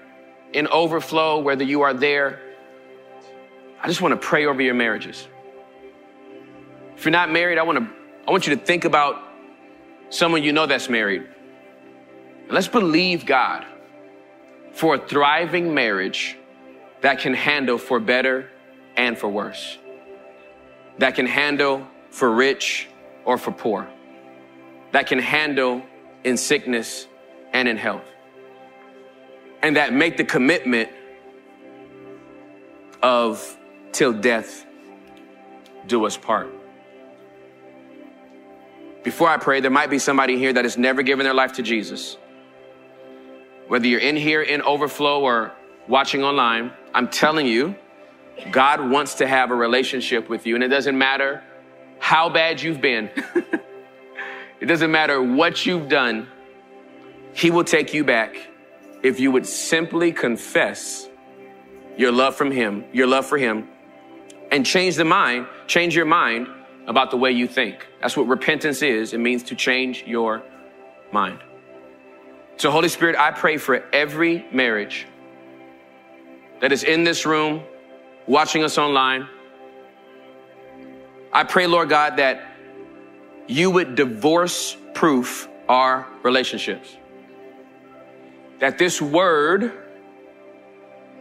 in 0.54 0.68
overflow, 0.68 1.40
whether 1.40 1.66
you 1.66 1.82
are 1.82 1.94
there, 1.94 2.40
I 3.82 3.88
just 3.88 4.02
want 4.02 4.14
to 4.14 4.28
pray 4.28 4.46
over 4.46 4.62
your 4.62 4.74
marriages. 4.74 5.28
If 6.96 7.04
you're 7.04 7.12
not 7.12 7.30
married, 7.30 7.58
I 7.58 7.64
want 7.64 7.80
to 7.80 7.88
I 8.26 8.32
want 8.32 8.48
you 8.48 8.56
to 8.56 8.62
think 8.62 8.86
about 8.86 9.22
someone 10.10 10.44
you 10.44 10.54
know 10.54 10.66
that's 10.66 10.90
married. 10.90 11.28
And 12.44 12.52
let's 12.52 12.70
believe 12.70 13.26
God 13.26 13.66
for 14.72 14.96
a 14.96 15.08
thriving 15.08 15.74
marriage 15.74 16.38
that 17.02 17.20
can 17.20 17.34
handle 17.34 17.78
for 17.78 18.00
better 18.00 18.50
and 18.96 19.18
for 19.18 19.28
worse. 19.28 19.78
That 21.00 21.16
can 21.16 21.26
handle 21.26 21.86
for 22.10 22.32
rich 22.32 22.88
or 23.26 23.38
for 23.38 23.52
poor. 23.52 23.90
That 24.94 25.08
can 25.08 25.20
handle 25.20 25.84
in 26.24 26.38
sickness 26.38 27.08
and 27.52 27.68
in 27.68 27.76
health 27.76 28.06
and 29.62 29.76
that 29.76 29.94
make 29.94 30.18
the 30.18 30.24
commitment 30.24 30.90
of 33.02 33.58
till 33.92 34.14
death 34.14 34.66
do 35.88 36.06
us 36.06 36.18
part. 36.18 36.54
Before 39.04 39.30
I 39.30 39.38
pray, 39.38 39.62
there 39.62 39.72
might 39.72 39.90
be 39.90 40.00
somebody 40.00 40.38
here 40.38 40.52
that 40.52 40.66
has 40.66 40.78
never 40.78 41.02
given 41.02 41.24
their 41.24 41.34
life 41.34 41.54
to 41.54 41.64
Jesus. 41.64 42.18
Whether 43.68 43.88
you're 43.88 44.02
in 44.02 44.16
here 44.16 44.42
in 44.42 44.62
overflow 44.62 45.22
or 45.22 45.54
watching 45.88 46.24
online, 46.24 46.72
I'm 46.94 47.08
telling 47.08 47.48
you, 47.48 47.76
God 48.52 48.90
wants 48.90 49.16
to 49.16 49.28
have 49.28 49.52
a 49.52 49.56
relationship 49.56 50.30
with 50.30 50.46
you. 50.46 50.56
And 50.56 50.64
it 50.64 50.68
doesn't 50.68 50.98
matter 50.98 51.44
how 52.00 52.30
bad 52.30 52.62
you've 52.62 52.82
been, 52.82 53.10
it 54.60 54.66
doesn't 54.66 54.92
matter 54.92 55.22
what 55.22 55.66
you've 55.66 55.88
done, 55.90 56.28
He 57.34 57.50
will 57.50 57.64
take 57.64 57.94
you 57.94 58.04
back 58.04 58.36
if 59.04 59.20
you 59.20 59.32
would 59.32 59.46
simply 59.46 60.12
confess 60.12 61.08
your 61.98 62.12
love 62.12 62.36
from 62.36 62.52
him, 62.52 62.86
your 62.94 63.08
love 63.08 63.26
for 63.26 63.38
him, 63.38 63.68
and 64.52 64.66
change 64.66 64.96
the 64.96 65.06
mind, 65.06 65.48
change 65.68 65.96
your 65.96 66.06
mind 66.06 66.48
about 66.88 67.12
the 67.12 67.18
way 67.18 67.32
you 67.32 67.48
think. 67.48 67.86
That's 68.02 68.16
what 68.16 68.28
repentance 68.28 68.82
is. 68.82 69.14
It 69.14 69.20
means 69.20 69.44
to 69.44 69.56
change 69.56 70.04
your 70.06 70.44
mind. 71.12 71.40
So, 72.58 72.72
Holy 72.72 72.90
Spirit, 72.90 73.16
I 73.18 73.32
pray 73.32 73.58
for 73.58 73.84
every 73.94 74.46
marriage 74.52 75.06
that 76.62 76.72
is 76.72 76.84
in 76.84 77.04
this 77.04 77.26
room, 77.26 77.62
watching 78.26 78.64
us 78.64 78.78
online. 78.78 79.28
I 81.32 81.44
pray, 81.44 81.68
Lord 81.68 81.90
God, 81.90 82.18
that 82.18 82.52
you 83.48 83.70
would 83.70 83.96
divorce 83.96 84.76
proof 84.94 85.48
our 85.70 86.08
relationships 86.24 86.98
that 88.60 88.78
this 88.78 89.02
word 89.02 89.72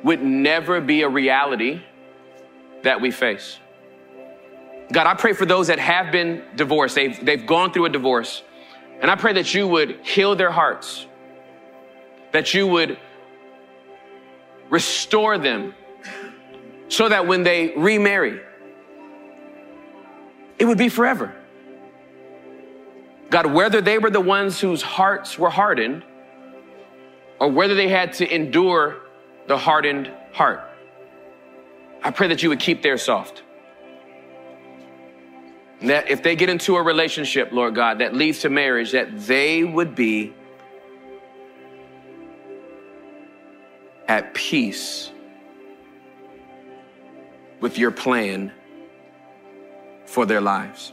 would 0.03 0.22
never 0.22 0.80
be 0.80 1.03
a 1.03 1.09
reality 1.09 1.82
that 2.82 3.01
we 3.01 3.11
face. 3.11 3.59
God, 4.93 5.07
I 5.07 5.14
pray 5.14 5.32
for 5.32 5.47
those 5.47 5.66
that 5.66 5.78
have 5.78 6.12
been 6.12 6.45
divorced. 6.55 6.95
They've, 6.95 7.24
they've 7.24 7.45
gone 7.45 7.72
through 7.72 7.87
a 7.87 7.91
divorce. 7.91 8.43
And 9.01 9.11
I 9.11 9.16
pray 9.16 9.32
that 9.34 9.53
you 9.53 9.66
would 9.66 10.01
heal 10.07 10.37
their 10.37 10.51
hearts, 10.51 11.07
that 12.32 12.55
you 12.55 12.66
would 12.66 12.99
restore 14.70 15.39
them 15.39 15.74
so 16.89 17.09
that 17.09 17.26
when 17.26 17.43
they 17.43 17.74
remarry, 17.76 18.41
it 20.59 20.64
would 20.64 20.78
be 20.78 20.89
forever. 20.89 21.34
God, 23.28 23.47
whether 23.47 23.80
they 23.80 23.99
were 23.99 24.11
the 24.11 24.20
ones 24.20 24.61
whose 24.61 24.82
hearts 24.82 25.39
were 25.39 25.51
hardened, 25.51 26.05
or 27.39 27.49
whether 27.49 27.74
they 27.74 27.89
had 27.89 28.12
to 28.14 28.34
endure 28.34 28.99
the 29.47 29.57
hardened 29.57 30.11
heart. 30.32 30.61
I 32.03 32.11
pray 32.11 32.28
that 32.28 32.43
you 32.43 32.49
would 32.49 32.61
keep 32.61 32.82
their 32.82 32.99
soft. 32.99 33.43
And 35.80 35.91
that 35.91 36.09
if 36.09 36.22
they 36.22 36.37
get 36.37 36.49
into 36.49 36.76
a 36.76 36.82
relationship, 36.82 37.53
Lord 37.53 37.74
God, 37.74 37.99
that 37.99 38.14
leads 38.14 38.41
to 38.41 38.49
marriage, 38.49 38.93
that 38.93 39.26
they 39.26 39.62
would 39.62 39.95
be 39.95 40.34
at 44.09 44.32
peace 44.34 45.11
with 47.61 47.78
your 47.78 47.91
plan 47.91 48.53
for 50.07 50.24
their 50.24 50.41
lives. 50.41 50.93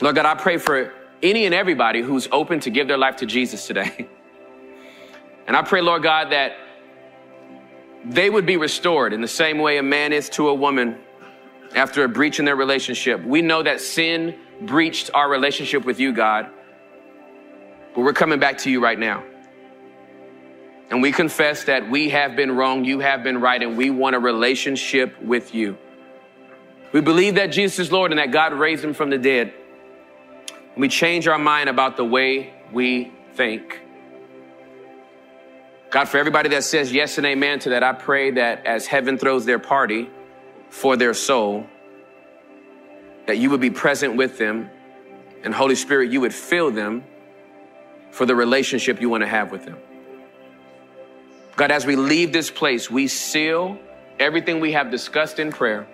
Lord 0.00 0.14
God, 0.14 0.26
I 0.26 0.34
pray 0.34 0.56
for 0.56 0.92
any 1.22 1.44
and 1.44 1.54
everybody 1.54 2.00
who's 2.00 2.28
open 2.32 2.60
to 2.60 2.70
give 2.70 2.88
their 2.88 2.96
life 2.96 3.16
to 3.16 3.26
Jesus 3.26 3.66
today. 3.66 4.08
And 5.46 5.56
I 5.56 5.62
pray, 5.62 5.80
Lord 5.80 6.02
God, 6.02 6.30
that 6.32 6.52
they 8.04 8.30
would 8.30 8.46
be 8.46 8.56
restored 8.56 9.12
in 9.12 9.20
the 9.20 9.28
same 9.28 9.58
way 9.58 9.78
a 9.78 9.82
man 9.82 10.12
is 10.12 10.28
to 10.30 10.48
a 10.48 10.54
woman 10.54 10.98
after 11.74 12.04
a 12.04 12.08
breach 12.08 12.38
in 12.38 12.44
their 12.44 12.56
relationship. 12.56 13.22
We 13.22 13.42
know 13.42 13.62
that 13.62 13.80
sin 13.80 14.38
breached 14.62 15.10
our 15.14 15.28
relationship 15.28 15.84
with 15.84 16.00
you, 16.00 16.12
God, 16.12 16.48
but 17.94 18.02
we're 18.02 18.12
coming 18.12 18.38
back 18.38 18.58
to 18.58 18.70
you 18.70 18.82
right 18.82 18.98
now. 18.98 19.22
And 20.90 21.02
we 21.02 21.12
confess 21.12 21.64
that 21.64 21.88
we 21.88 22.08
have 22.08 22.34
been 22.34 22.50
wrong, 22.56 22.84
you 22.84 22.98
have 22.98 23.22
been 23.22 23.40
right, 23.40 23.62
and 23.62 23.76
we 23.76 23.90
want 23.90 24.16
a 24.16 24.18
relationship 24.18 25.20
with 25.22 25.54
you. 25.54 25.78
We 26.92 27.00
believe 27.00 27.36
that 27.36 27.48
Jesus 27.48 27.78
is 27.78 27.92
Lord 27.92 28.10
and 28.10 28.18
that 28.18 28.32
God 28.32 28.52
raised 28.52 28.84
him 28.84 28.94
from 28.94 29.10
the 29.10 29.18
dead. 29.18 29.54
We 30.76 30.88
change 30.88 31.28
our 31.28 31.38
mind 31.38 31.68
about 31.68 31.96
the 31.96 32.04
way 32.04 32.52
we 32.72 33.12
think. 33.34 33.80
God, 35.90 36.04
for 36.04 36.18
everybody 36.18 36.48
that 36.50 36.62
says 36.62 36.92
yes 36.92 37.18
and 37.18 37.26
amen 37.26 37.58
to 37.60 37.70
that, 37.70 37.82
I 37.82 37.92
pray 37.92 38.30
that 38.32 38.64
as 38.64 38.86
heaven 38.86 39.18
throws 39.18 39.44
their 39.44 39.58
party 39.58 40.08
for 40.68 40.96
their 40.96 41.14
soul, 41.14 41.66
that 43.26 43.38
you 43.38 43.50
would 43.50 43.60
be 43.60 43.70
present 43.70 44.16
with 44.16 44.38
them, 44.38 44.70
and 45.42 45.52
Holy 45.52 45.74
Spirit, 45.74 46.12
you 46.12 46.20
would 46.20 46.34
fill 46.34 46.70
them 46.70 47.04
for 48.12 48.24
the 48.24 48.36
relationship 48.36 49.00
you 49.00 49.08
want 49.08 49.22
to 49.22 49.26
have 49.26 49.50
with 49.50 49.64
them. 49.64 49.78
God, 51.56 51.72
as 51.72 51.84
we 51.84 51.96
leave 51.96 52.32
this 52.32 52.50
place, 52.50 52.88
we 52.88 53.08
seal 53.08 53.76
everything 54.20 54.60
we 54.60 54.72
have 54.72 54.92
discussed 54.92 55.40
in 55.40 55.50
prayer. 55.50 55.88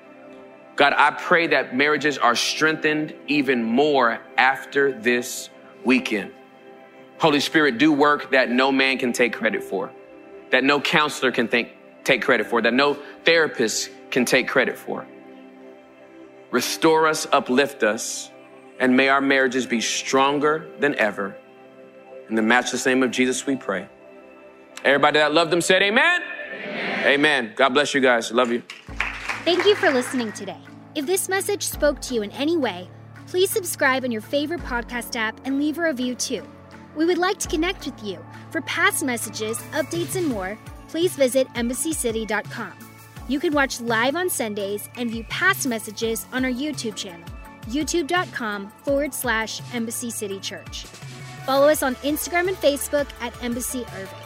God, 0.76 0.92
I 0.94 1.11
pray 1.12 1.47
that 1.49 1.74
marriages 1.74 2.18
are 2.18 2.36
strengthened 2.36 3.14
even 3.28 3.64
more 3.64 4.20
after 4.36 4.92
this 4.92 5.49
weekend. 5.84 6.32
Holy 7.19 7.41
Spirit, 7.41 7.79
do 7.79 7.93
work 7.93 8.31
that 8.31 8.51
no 8.51 8.71
man 8.71 8.99
can 8.99 9.12
take 9.12 9.33
credit 9.33 9.62
for, 9.62 9.91
that 10.51 10.64
no 10.64 10.81
counselor 10.81 11.33
can 11.33 11.49
think, 11.49 11.71
take 12.05 12.23
credit 12.23 12.47
for, 12.47 12.61
that 12.61 12.75
no 12.75 12.95
therapist 13.25 13.91
can 14.11 14.25
take 14.25 14.49
credit 14.49 14.77
for. 14.77 15.07
Restore 16.51 17.07
us, 17.07 17.27
uplift 17.33 17.83
us, 17.83 18.31
and 18.79 18.97
may 18.97 19.09
our 19.09 19.21
marriages 19.21 19.67
be 19.67 19.81
stronger 19.81 20.69
than 20.79 20.95
ever. 20.97 21.37
In 22.29 22.35
the 22.35 22.43
matchless 22.43 22.85
name 22.87 23.03
of 23.03 23.11
Jesus, 23.11 23.47
we 23.47 23.57
pray. 23.57 23.89
Everybody 24.85 25.19
that 25.19 25.33
loved 25.33 25.51
them 25.51 25.61
said 25.61 25.83
amen. 25.83 26.23
Amen. 26.23 27.07
amen. 27.07 27.53
God 27.57 27.71
bless 27.71 27.95
you 27.95 28.01
guys. 28.01 28.31
Love 28.31 28.51
you. 28.53 28.62
Thank 29.45 29.64
you 29.64 29.75
for 29.75 29.91
listening 29.91 30.33
today. 30.33 30.61
If 30.95 31.07
this 31.07 31.29
message 31.29 31.62
spoke 31.62 32.01
to 32.03 32.14
you 32.14 32.23
in 32.23 32.31
any 32.33 32.57
way, 32.57 32.89
please 33.27 33.51
subscribe 33.51 34.05
on 34.05 34.11
your 34.11 34.21
favorite 34.21 34.61
podcast 34.61 35.17
app 35.17 35.41
and 35.45 35.59
leave 35.59 35.79
a 35.79 35.83
review 35.83 36.14
too. 36.14 36.47
We 36.97 37.05
would 37.05 37.18
like 37.18 37.38
to 37.40 37.49
connect 37.49 37.84
with 37.84 38.03
you. 38.03 38.24
For 38.51 38.62
past 38.62 39.05
messages, 39.05 39.59
updates, 39.72 40.16
and 40.16 40.26
more, 40.26 40.59
please 40.88 41.14
visit 41.14 41.47
embassycity.com. 41.55 42.72
You 43.28 43.38
can 43.38 43.53
watch 43.53 43.80
live 43.80 44.16
on 44.16 44.30
Sundays 44.30 44.88
and 44.97 45.11
view 45.11 45.24
past 45.24 45.66
messages 45.66 46.26
on 46.32 46.44
our 46.44 46.51
YouTube 46.51 46.97
channel, 46.97 47.28
youtube.com 47.66 48.68
forward 48.84 49.12
slash 49.12 49.61
Embassy 49.74 50.11
City 50.11 50.40
Church. 50.40 50.84
Follow 51.44 51.68
us 51.68 51.82
on 51.82 51.97
Instagram 51.97 52.49
and 52.49 52.57
Facebook 52.57 53.09
at 53.20 53.40
Embassy 53.42 53.84
Irving. 53.94 54.18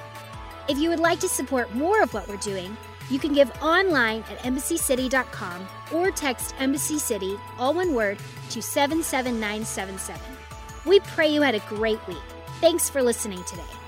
If 0.68 0.78
you 0.78 0.90
would 0.90 1.00
like 1.00 1.18
to 1.20 1.28
support 1.28 1.74
more 1.74 2.02
of 2.02 2.14
what 2.14 2.28
we're 2.28 2.36
doing, 2.36 2.76
you 3.10 3.18
can 3.18 3.32
give 3.32 3.50
online 3.60 4.22
at 4.30 4.38
embassycity.com 4.40 5.66
or 5.92 6.10
text 6.12 6.54
Embassy 6.60 6.98
City, 6.98 7.36
all 7.58 7.74
one 7.74 7.94
word, 7.94 8.18
to 8.50 8.62
77977. 8.62 10.20
We 10.86 11.00
pray 11.00 11.28
you 11.28 11.42
had 11.42 11.56
a 11.56 11.60
great 11.60 12.06
week. 12.06 12.18
Thanks 12.60 12.90
for 12.90 13.02
listening 13.02 13.42
today. 13.44 13.79